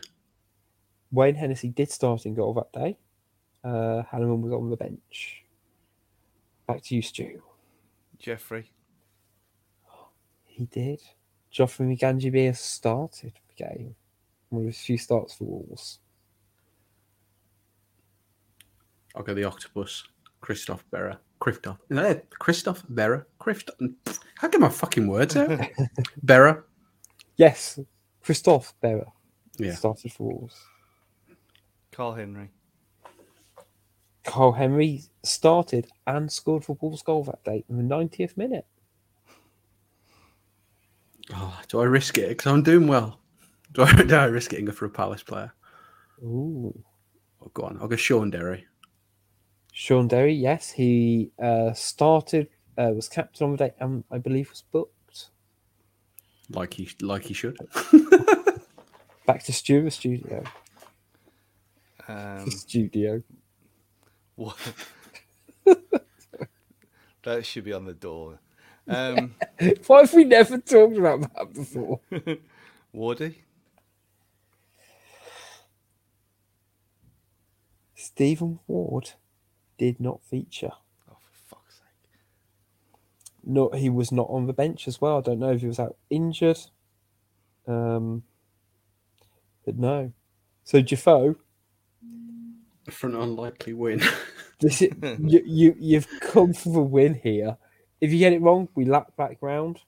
Wayne 1.10 1.34
Hennessey 1.34 1.68
did 1.68 1.90
start 1.90 2.26
in 2.26 2.34
goal 2.34 2.54
that 2.54 2.72
day. 2.72 2.96
Uh, 3.64 4.02
Hahnemann 4.02 4.42
was 4.42 4.52
on 4.52 4.70
the 4.70 4.76
bench. 4.76 5.44
Back 6.66 6.82
to 6.84 6.94
you, 6.94 7.02
Stu. 7.02 7.42
Geoffrey. 8.18 8.70
He 10.44 10.64
did. 10.66 11.00
Geoffrey 11.50 11.86
Mujangi 11.86 12.32
Bia 12.32 12.54
started 12.54 13.32
the 13.48 13.64
game. 13.64 13.94
One 14.48 14.62
of 14.62 14.66
his 14.68 14.80
few 14.80 14.96
starts 14.96 15.34
for 15.34 15.44
Wolves. 15.44 15.98
I'll 19.14 19.22
go 19.22 19.34
the 19.34 19.44
Octopus. 19.44 20.04
Christophe 20.40 20.84
Berra. 20.92 21.18
Christophe. 21.38 21.78
No, 21.90 22.20
Christophe 22.38 22.82
Berra. 22.92 23.24
Christophe. 23.38 23.76
How 24.36 24.48
get 24.48 24.60
my 24.60 24.68
fucking 24.68 25.06
words 25.06 25.36
out? 25.36 25.48
Berra. 26.24 26.62
Yes, 27.36 27.78
Christophe 28.22 28.72
Berra 28.82 29.06
Yeah. 29.58 29.74
started 29.74 30.12
for 30.12 30.28
Wolves. 30.28 30.56
Karl 31.92 32.14
Henry. 32.14 32.50
Karl 34.24 34.52
Henry 34.52 35.02
started 35.22 35.86
and 36.06 36.30
scored 36.32 36.64
for 36.64 36.76
Wolves 36.80 37.02
goal 37.02 37.22
that 37.24 37.44
day 37.44 37.64
in 37.68 37.76
the 37.76 37.94
90th 37.94 38.36
minute. 38.36 38.66
Oh, 41.32 41.58
do 41.68 41.80
I 41.80 41.84
risk 41.84 42.18
it? 42.18 42.28
Because 42.30 42.50
I'm 42.52 42.62
doing 42.62 42.86
well. 42.86 43.20
Do 43.72 43.82
I, 43.82 43.92
do 44.02 44.14
I 44.14 44.24
risk 44.26 44.52
it 44.52 44.58
and 44.58 44.66
go 44.66 44.72
for 44.72 44.84
a 44.86 44.90
Palace 44.90 45.22
player? 45.22 45.52
Ooh. 46.22 46.74
Oh, 47.42 47.50
go 47.52 47.64
on. 47.64 47.78
I'll 47.80 47.88
go 47.88 47.96
Shaun 47.96 48.30
Derry. 48.30 48.64
Shaun 49.78 50.08
Derry, 50.08 50.32
yes, 50.32 50.70
he 50.70 51.32
uh, 51.38 51.74
started, 51.74 52.48
uh, 52.78 52.92
was 52.94 53.10
captain 53.10 53.44
on 53.44 53.50
the 53.50 53.58
day, 53.58 53.74
and 53.78 54.04
I 54.10 54.16
believe 54.16 54.48
was 54.48 54.62
booked. 54.62 55.28
Like 56.48 56.72
he, 56.72 56.88
like 57.02 57.24
he 57.24 57.34
should. 57.34 57.58
Back 59.26 59.42
to 59.44 59.52
Stu, 59.52 59.82
the 59.82 59.90
studio. 59.90 60.44
Um, 62.08 62.50
studio. 62.50 63.22
what? 64.36 64.56
that 67.24 67.44
should 67.44 67.64
be 67.64 67.74
on 67.74 67.84
the 67.84 67.92
door. 67.92 68.40
Um, 68.88 69.34
Why 69.86 70.00
have 70.00 70.14
we 70.14 70.24
never 70.24 70.56
talked 70.56 70.96
about 70.96 71.20
that 71.20 71.52
before? 71.52 72.00
Wardy. 72.94 73.34
Stephen 77.94 78.58
Ward 78.66 79.12
did 79.78 80.00
not 80.00 80.22
feature. 80.24 80.72
Oh, 81.10 81.16
for 81.20 81.56
fuck's 81.56 81.76
sake! 81.76 82.20
No, 83.44 83.70
he 83.70 83.90
was 83.90 84.12
not 84.12 84.28
on 84.30 84.46
the 84.46 84.52
bench 84.52 84.88
as 84.88 85.00
well. 85.00 85.18
I 85.18 85.20
don't 85.22 85.38
know 85.38 85.52
if 85.52 85.60
he 85.60 85.66
was 85.66 85.78
out 85.80 85.96
injured. 86.10 86.58
Um, 87.66 88.22
but 89.64 89.76
no. 89.78 90.12
So 90.64 90.80
Jafo, 90.82 91.36
For 92.90 93.08
an 93.08 93.16
unlikely 93.16 93.72
win. 93.72 94.02
This 94.58 94.80
is, 94.80 94.90
you, 95.02 95.42
you 95.44 95.76
you've 95.78 96.08
come 96.20 96.54
for 96.54 96.70
the 96.72 96.80
win 96.80 97.12
here. 97.22 97.58
If 98.00 98.10
you 98.10 98.18
get 98.18 98.32
it 98.32 98.40
wrong, 98.40 98.70
we 98.74 98.86
lap 98.86 99.14
back 99.14 99.36
round. 99.42 99.80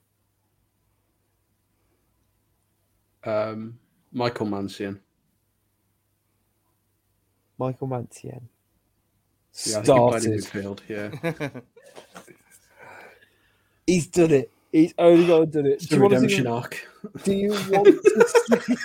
Um, 3.24 3.78
Michael 4.12 4.44
Mancienne. 4.44 5.00
Michael 7.58 7.86
Mancienne. 7.86 8.50
Yeah, 9.66 9.82
Started. 9.82 10.22
midfield. 10.32 10.80
Yeah, 10.88 11.50
He's 13.86 14.06
done 14.06 14.30
it. 14.32 14.50
He's 14.70 14.94
only 14.98 15.26
got 15.26 15.38
to 15.40 15.46
do 15.46 15.68
it. 15.68 15.72
it's 15.72 15.86
Do 15.86 15.96
the 15.96 15.96
you, 15.96 16.02
want 16.02 16.12
to 16.12 16.20
redemption 16.20 16.44
see, 16.44 16.50
arc. 16.50 16.88
do 17.24 17.32
you 17.32 17.50
want 17.70 17.86
to 17.86 18.64
see? 18.66 18.76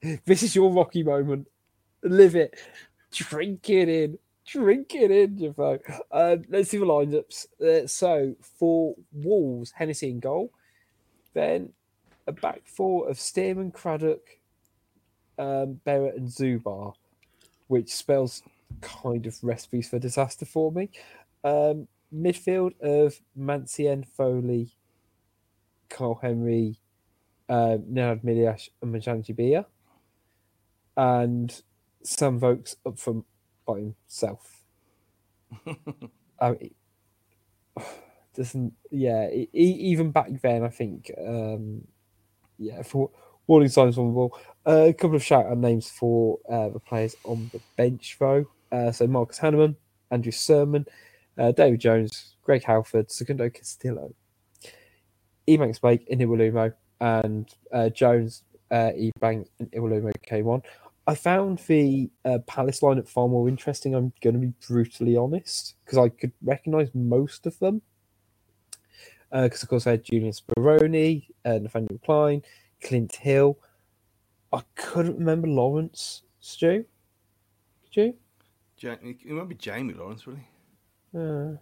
This 0.24 0.44
is 0.44 0.54
your 0.54 0.72
Rocky 0.72 1.02
moment. 1.02 1.48
Live 2.04 2.36
it. 2.36 2.54
Drink 3.12 3.68
it 3.68 3.88
in. 3.88 4.18
Drink 4.46 4.94
it 4.94 5.10
in, 5.10 5.36
Jafo. 5.36 5.80
Um, 6.12 6.44
let's 6.48 6.70
see 6.70 6.78
the 6.78 6.84
lineups. 6.86 7.46
Uh, 7.60 7.86
so 7.88 8.36
for 8.58 8.94
Wolves, 9.12 9.72
Hennessey 9.72 10.10
in 10.10 10.20
goal. 10.20 10.52
Then 11.34 11.72
a 12.28 12.32
back 12.32 12.62
four 12.64 13.08
of 13.10 13.16
Stearman, 13.18 13.72
Craddock, 13.72 14.20
um, 15.36 15.80
Barrett, 15.84 16.14
and 16.16 16.28
Zubar, 16.28 16.94
which 17.66 17.92
spells 17.92 18.42
kind 18.80 19.26
of 19.26 19.36
recipes 19.42 19.88
for 19.88 19.98
disaster 19.98 20.46
for 20.46 20.72
me. 20.72 20.90
Um, 21.44 21.88
midfield 22.14 22.80
of 22.80 23.20
Mancienne, 23.36 24.04
Foley, 24.04 24.70
Karl 25.88 26.18
Henry, 26.20 26.76
uh, 27.48 27.78
Nenad 27.90 28.24
Milijaš, 28.24 28.68
and 28.82 28.94
Mujangi 28.94 29.34
Bia. 29.34 29.66
And 30.96 31.62
Sam 32.02 32.38
Vokes 32.38 32.76
up 32.84 32.98
from 32.98 33.24
by 33.66 33.80
himself. 33.80 34.64
I 36.40 36.50
mean, 36.50 36.74
doesn't 38.34 38.72
yeah 38.90 39.28
e- 39.30 39.48
even 39.52 40.12
back 40.12 40.28
then 40.42 40.62
I 40.62 40.68
think 40.68 41.10
um 41.26 41.82
yeah 42.56 42.82
for 42.82 43.10
warning 43.48 43.68
signs 43.68 43.98
on 43.98 44.08
the 44.08 44.12
ball 44.12 44.38
uh, 44.66 44.86
a 44.88 44.92
couple 44.92 45.16
of 45.16 45.24
shout 45.24 45.46
out 45.46 45.58
names 45.58 45.90
for 45.90 46.38
uh, 46.48 46.68
the 46.68 46.78
players 46.78 47.16
on 47.24 47.50
the 47.52 47.60
bench 47.76 48.16
though 48.20 48.46
uh, 48.72 48.92
so 48.92 49.06
Marcus 49.06 49.38
Hahnemann 49.38 49.76
Andrew 50.10 50.32
Sermon 50.32 50.86
uh, 51.38 51.52
David 51.52 51.80
Jones 51.80 52.36
Greg 52.42 52.64
Halford 52.64 53.10
Segundo 53.10 53.48
Castillo 53.50 54.14
Ebanks 55.48 55.80
Blake 55.80 56.08
Iwelumo 56.10 56.72
and 57.00 57.54
uh, 57.72 57.88
Jones 57.90 58.42
uh, 58.70 58.90
Ebanks 58.96 59.48
and 59.58 59.70
Iwelumo 59.72 60.12
came 60.22 60.48
on 60.48 60.62
I 61.08 61.14
found 61.14 61.60
the 61.60 62.10
uh, 62.26 62.36
Palace 62.46 62.80
lineup 62.80 63.08
far 63.08 63.28
more 63.28 63.48
interesting. 63.48 63.94
I'm 63.94 64.12
going 64.20 64.34
to 64.34 64.40
be 64.40 64.52
brutally 64.68 65.16
honest 65.16 65.76
because 65.82 65.96
I 65.96 66.10
could 66.10 66.32
recognise 66.42 66.90
most 66.92 67.46
of 67.46 67.58
them. 67.60 67.80
Because 69.32 69.62
of 69.62 69.70
course 69.70 69.86
I 69.86 69.92
had 69.92 70.04
Julian 70.04 70.34
Speroni, 70.34 71.28
uh, 71.46 71.60
Nathaniel 71.62 71.98
Clyne, 72.04 72.42
Clint 72.82 73.16
Hill. 73.16 73.58
I 74.52 74.60
couldn't 74.74 75.18
remember 75.18 75.48
Lawrence. 75.48 76.24
Stu, 76.40 76.84
Stu. 77.86 78.02
Ja- 78.02 78.12
it 78.82 79.26
might 79.26 79.48
be 79.48 79.54
Jamie 79.54 79.94
Lawrence, 79.94 80.26
really. 80.26 80.48
Uh, 81.14 81.56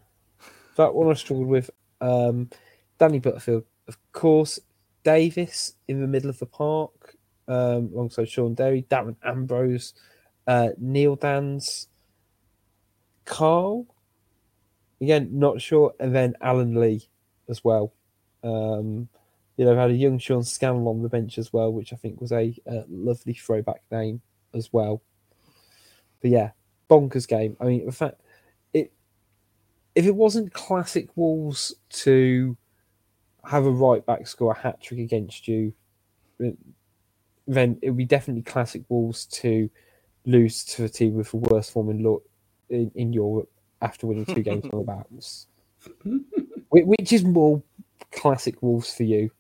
that 0.77 0.95
one 0.95 1.11
I 1.11 1.15
struggled 1.15 1.49
with. 1.49 1.71
Um, 2.01 2.51
Danny 2.99 3.19
Butterfield, 3.19 3.65
of 3.89 3.97
course. 4.13 4.59
Davis 5.03 5.75
in 5.87 6.01
the 6.01 6.09
middle 6.09 6.29
of 6.29 6.39
the 6.41 6.47
park, 6.47 7.17
um, 7.47 7.91
alongside 7.95 8.29
Shaun 8.29 8.55
Derry, 8.55 8.83
Darren 8.91 9.15
Ambrose, 9.25 9.95
uh, 10.49 10.71
Neil 10.79 11.17
Danns, 11.17 11.87
Carl. 13.25 13.87
Again, 15.01 15.29
not 15.33 15.61
sure, 15.61 15.95
and 16.01 16.15
then 16.15 16.35
Alan 16.41 16.81
Lee 16.81 17.09
as 17.49 17.63
well. 17.63 17.93
Um, 18.43 19.09
you 19.57 19.65
know, 19.65 19.77
had 19.77 19.91
a 19.91 19.95
young 19.95 20.19
Sean 20.19 20.43
Scannell 20.43 20.89
on 20.89 21.03
the 21.03 21.09
bench 21.09 21.39
as 21.39 21.53
well, 21.53 21.73
which 21.73 21.93
I 21.93 21.97
think 21.97 22.21
was 22.21 22.33
a, 22.33 22.55
uh 22.71 22.83
lovely 22.89 23.35
throwback 23.35 23.83
name 23.93 24.23
as 24.55 24.73
well. 24.73 25.03
But 26.21 26.31
yeah, 26.31 26.51
bonkers 26.89 27.27
game. 27.27 27.57
I 27.61 27.65
mean, 27.65 27.81
in 27.83 27.91
fact, 27.91 28.21
it 28.73 28.93
if 29.95 30.07
it 30.07 30.15
wasn't 30.15 30.53
classic 30.53 31.09
Wolves 31.17 31.75
to 31.91 32.57
have 33.45 33.65
a 33.65 33.71
right 33.71 34.05
back 34.05 34.27
score 34.27 34.53
a 34.53 34.59
hat 34.59 34.81
trick 34.81 35.01
against 35.01 35.47
you, 35.49 35.73
then 37.47 37.79
it 37.83 37.91
would 37.91 37.97
be 37.97 38.05
definitely 38.05 38.43
classic 38.43 38.83
Wolves 38.89 39.27
to 39.27 39.71
lose 40.25 40.65
to 40.65 40.85
a 40.85 40.89
team 40.89 41.15
with 41.15 41.31
the 41.31 41.37
worst 41.37 41.73
form 41.73 41.89
in, 41.91 42.03
law, 42.03 42.19
in, 42.69 42.91
in 42.95 43.13
Europe 43.13 43.49
after 43.81 44.07
winning 44.07 44.27
two 44.27 44.43
games 44.43 44.65
on 44.73 44.81
the 44.81 44.85
bounce. 44.85 45.47
Which 46.71 47.13
is 47.13 47.25
more 47.25 47.63
classic 48.13 48.61
Wolves 48.63 48.93
for 48.93 49.05
you? 49.05 49.31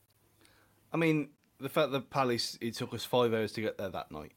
I 0.93 0.97
mean, 0.97 1.31
the 1.59 1.69
fact 1.69 1.91
that 1.93 2.11
Palace 2.11 2.57
it 2.61 2.75
took 2.75 2.95
us 2.95 3.05
five 3.05 3.35
hours 3.35 3.53
to 3.53 3.61
get 3.61 3.77
there 3.77 3.89
that 3.89 4.13
night, 4.13 4.33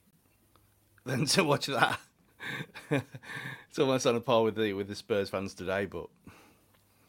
then 1.06 1.26
to 1.28 1.44
watch 1.44 1.68
that, 1.68 2.00
it's 2.92 3.80
almost 3.80 4.06
on 4.06 4.16
a 4.16 4.20
par 4.20 4.44
with 4.44 4.56
the 4.56 4.74
with 4.74 4.88
the 4.88 4.96
Spurs 4.96 5.30
fans 5.30 5.54
today. 5.54 5.86
But 5.86 6.08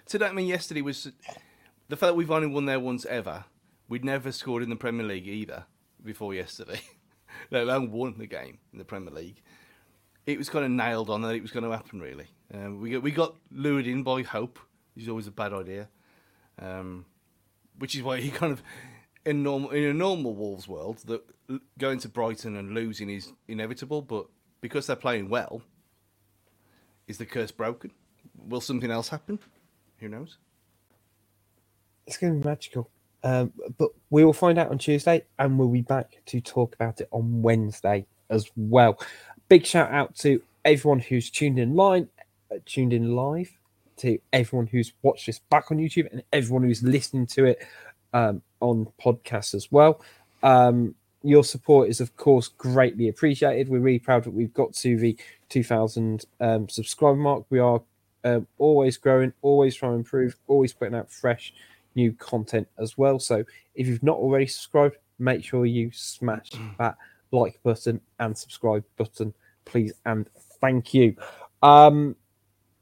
today, 0.07 0.27
I 0.27 0.33
mean, 0.33 0.47
yesterday 0.47 0.83
was 0.83 1.11
the 1.89 1.97
fact 1.97 2.11
that 2.11 2.15
we've 2.15 2.31
only 2.31 2.49
won 2.49 2.67
there 2.67 2.81
once 2.81 3.05
ever. 3.07 3.45
We'd 3.89 4.05
never 4.05 4.33
scored 4.33 4.63
in 4.63 4.71
the 4.71 4.77
Premier 4.77 5.07
League 5.07 5.27
either 5.27 5.65
before 6.05 6.33
yesterday, 6.35 6.81
let 7.51 7.63
alone 7.63 7.91
won 7.91 8.17
the 8.19 8.27
game 8.27 8.59
in 8.73 8.79
the 8.79 8.85
Premier 8.85 9.13
League. 9.13 9.43
It 10.27 10.39
was 10.39 10.49
kind 10.49 10.65
of 10.65 10.71
nailed 10.71 11.11
on 11.11 11.23
that 11.23 11.35
it 11.35 11.43
was 11.43 11.51
going 11.51 11.65
to 11.65 11.71
happen. 11.71 12.01
Really, 12.01 12.29
um, 12.55 12.81
we 12.81 12.91
got 12.91 13.03
we 13.03 13.11
got 13.11 13.37
lured 13.51 13.87
in 13.87 14.03
by 14.03 14.23
hope, 14.23 14.59
which 14.95 15.05
is 15.05 15.09
always 15.09 15.27
a 15.27 15.33
bad 15.33 15.53
idea. 15.53 15.89
Um, 16.59 17.07
which 17.79 17.97
is 17.97 18.03
why 18.03 18.21
he 18.21 18.31
kind 18.31 18.53
of 18.53 18.63
in 19.25 19.43
normal 19.43 19.71
in 19.71 19.85
a 19.85 19.95
normal 19.95 20.35
Wolves 20.35 20.69
world 20.69 20.99
that 21.07 21.23
going 21.79 21.99
to 22.01 22.09
Brighton 22.09 22.57
and 22.57 22.75
losing 22.75 23.11
is 23.11 23.33
inevitable, 23.49 24.03
but 24.03 24.27
because 24.61 24.87
they're 24.87 24.97
playing 24.97 25.29
well, 25.29 25.63
is 27.09 27.19
the 27.19 27.27
curse 27.27 27.51
broken? 27.51 27.91
Will 28.49 28.61
something 28.61 28.91
else 28.91 29.09
happen? 29.09 29.39
Who 29.99 30.09
knows? 30.09 30.37
It's 32.07 32.17
going 32.17 32.35
to 32.35 32.41
be 32.41 32.49
magical. 32.49 32.91
Um, 33.23 33.53
but 33.79 33.91
we 34.09 34.25
will 34.25 34.33
find 34.33 34.59
out 34.59 34.71
on 34.71 34.79
Tuesday, 34.79 35.25
and 35.39 35.59
we'll 35.59 35.69
be 35.69 35.83
back 35.83 36.23
to 36.27 36.41
talk 36.41 36.75
about 36.75 37.01
it 37.01 37.09
on 37.11 37.43
Wednesday 37.43 38.07
as 38.31 38.51
well. 38.57 38.99
Big 39.49 39.67
shout 39.67 39.91
out 39.91 40.15
to 40.17 40.43
everyone 40.65 41.01
who's 41.01 41.31
tuned 41.31 41.59
in 41.59 41.75
line, 41.75 42.09
uh, 42.51 42.57
tuned 42.65 42.93
in 42.93 43.15
live, 43.15 43.51
to 43.99 44.19
everyone 44.33 44.67
who's 44.67 44.93
watched 45.03 45.27
this 45.27 45.39
back 45.39 45.71
on 45.71 45.79
YouTube, 45.79 46.11
and 46.11 46.23
everyone 46.33 46.63
who's 46.63 46.83
listening 46.83 47.27
to 47.27 47.45
it 47.45 47.67
um, 48.15 48.41
on 48.61 48.89
podcasts 49.03 49.55
as 49.55 49.71
well. 49.71 50.01
Um, 50.43 50.95
your 51.23 51.45
support 51.45 51.89
is, 51.89 52.01
of 52.01 52.17
course, 52.17 52.49
greatly 52.49 53.09
appreciated. 53.09 53.69
We're 53.69 53.81
really 53.81 53.99
proud 53.99 54.25
that 54.25 54.31
we've 54.31 54.55
got 54.55 54.73
to 54.75 54.97
the 54.97 55.17
2,000 55.51 56.25
um, 56.41 56.69
subscriber 56.69 57.17
mark. 57.17 57.45
We 57.51 57.59
are 57.59 57.83
um, 58.25 58.47
always 58.59 58.97
growing, 58.97 59.33
always 59.43 59.75
trying 59.75 59.93
to 59.93 59.99
improve, 59.99 60.37
always 60.47 60.73
putting 60.73 60.95
out 60.95 61.11
fresh 61.11 61.53
new 61.95 62.13
content 62.13 62.69
as 62.79 62.97
well. 62.97 63.19
So 63.19 63.45
if 63.75 63.87
you've 63.87 64.03
not 64.03 64.17
already 64.17 64.47
subscribed, 64.47 64.97
make 65.19 65.45
sure 65.45 65.67
you 65.67 65.91
smash 65.93 66.51
that 66.79 66.97
like 67.33 67.61
button 67.63 68.01
and 68.19 68.37
subscribe 68.37 68.85
button, 68.97 69.35
please 69.65 69.93
and 70.07 70.29
thank 70.61 70.95
you. 70.95 71.17
Um, 71.63 72.17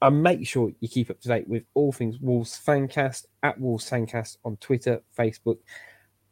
and 0.01 0.23
make 0.23 0.47
sure 0.47 0.71
you 0.81 0.89
keep 0.89 1.11
up 1.11 1.21
to 1.21 1.29
date 1.29 1.49
with 1.49 1.65
all 1.75 1.93
things 1.93 2.21
Wolves 2.21 2.61
Fancast 2.65 3.27
at 3.43 3.61
Wolves 3.61 3.91
Fancast 3.91 4.37
on 4.45 4.57
Twitter, 4.59 5.03
Facebook, 5.19 5.59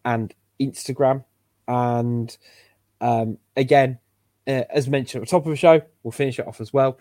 and 0.04 0.32
Instagram. 0.61 1.24
And 1.68 2.36
um, 3.00 3.38
again, 3.56 3.98
uh, 4.46 4.64
as 4.70 4.88
mentioned 4.88 5.22
at 5.22 5.28
the 5.28 5.30
top 5.30 5.44
of 5.44 5.50
the 5.50 5.56
show, 5.56 5.80
we'll 6.02 6.12
finish 6.12 6.38
it 6.38 6.46
off 6.46 6.60
as 6.60 6.72
well. 6.72 6.98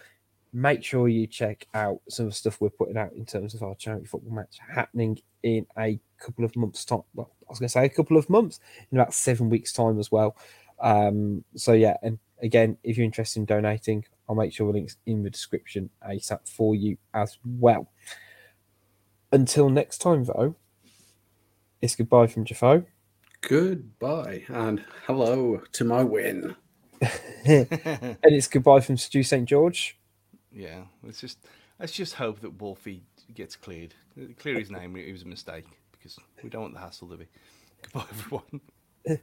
Make 0.54 0.84
sure 0.84 1.08
you 1.08 1.28
check 1.28 1.68
out 1.74 2.02
some 2.10 2.28
of 2.28 2.32
the 2.32 2.36
stuff 2.36 2.62
we're 2.62 2.70
putting 2.70 2.98
out 2.98 3.14
in 3.14 3.26
terms 3.26 3.54
of 3.54 3.62
our 3.62 3.76
charity 3.76 4.06
football 4.06 4.34
match 4.34 4.58
happening 4.74 5.20
in 5.44 5.66
a 5.78 6.00
couple 6.18 6.46
of 6.46 6.56
months' 6.56 6.86
time. 6.86 7.04
Well, 7.14 7.30
I 7.48 7.52
was 7.52 7.60
going 7.60 7.68
to 7.68 7.74
say 7.74 7.86
a 7.86 7.90
couple 7.90 8.18
of 8.18 8.30
months, 8.30 8.60
in 8.92 8.98
about 8.98 9.14
seven 9.14 9.50
weeks' 9.50 9.74
time 9.74 10.00
as 10.00 10.12
well. 10.12 10.38
Um, 10.80 11.44
so, 11.56 11.74
yeah, 11.74 11.98
and 12.02 12.20
again, 12.42 12.78
if 12.84 12.98
you're 12.98 13.06
interested 13.06 13.40
in 13.40 13.46
donating, 13.46 14.06
I'll 14.28 14.36
make 14.36 14.54
sure 14.54 14.68
the 14.68 14.80
link's 14.80 14.98
in 15.06 15.24
the 15.24 15.30
description 15.30 15.90
ASAP 16.08 16.48
for 16.48 16.74
you 16.74 16.98
as 17.14 17.38
well. 17.46 17.92
Until 19.32 19.70
next 19.70 20.00
time, 20.00 20.24
though, 20.24 20.56
it's 21.82 21.96
goodbye 21.96 22.28
from 22.28 22.46
Jafo. 22.46 22.86
Goodbye 23.48 24.44
and 24.48 24.84
hello 25.06 25.62
to 25.74 25.84
my 25.84 26.02
win. 26.02 26.56
and 27.00 28.18
it's 28.24 28.48
goodbye 28.48 28.80
from 28.80 28.98
Stu 28.98 29.22
St. 29.22 29.48
George. 29.48 30.00
Yeah, 30.52 30.86
let's 31.04 31.22
just 31.22 31.38
let's 31.80 31.92
just 31.92 32.16
hope 32.16 32.40
that 32.40 32.60
Wolfie 32.60 33.04
gets 33.36 33.56
cleared. 33.56 33.94
Clear 34.40 34.58
his 34.58 34.72
name. 34.72 34.96
It 34.96 35.12
was 35.12 35.22
a 35.22 35.28
mistake 35.28 35.68
because 35.92 36.18
we 36.42 36.50
don't 36.50 36.64
want 36.64 36.74
the 36.74 36.80
hassle 36.80 37.08
to 37.10 37.18
be. 37.18 37.28
Goodbye, 37.84 38.06
everyone. 38.10 38.62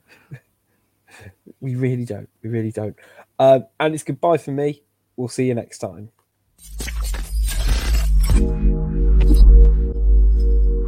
We 1.61 1.75
really 1.75 2.07
don't. 2.07 2.29
We 2.43 2.49
really 2.49 2.73
don't. 2.73 2.97
Um, 3.39 3.67
and 3.79 3.93
it's 3.93 4.03
goodbye 4.03 4.39
for 4.39 4.51
me. 4.51 4.83
We'll 5.17 5.29
see 5.29 5.45
you 5.45 5.53
next 5.53 5.79
time. 5.79 6.09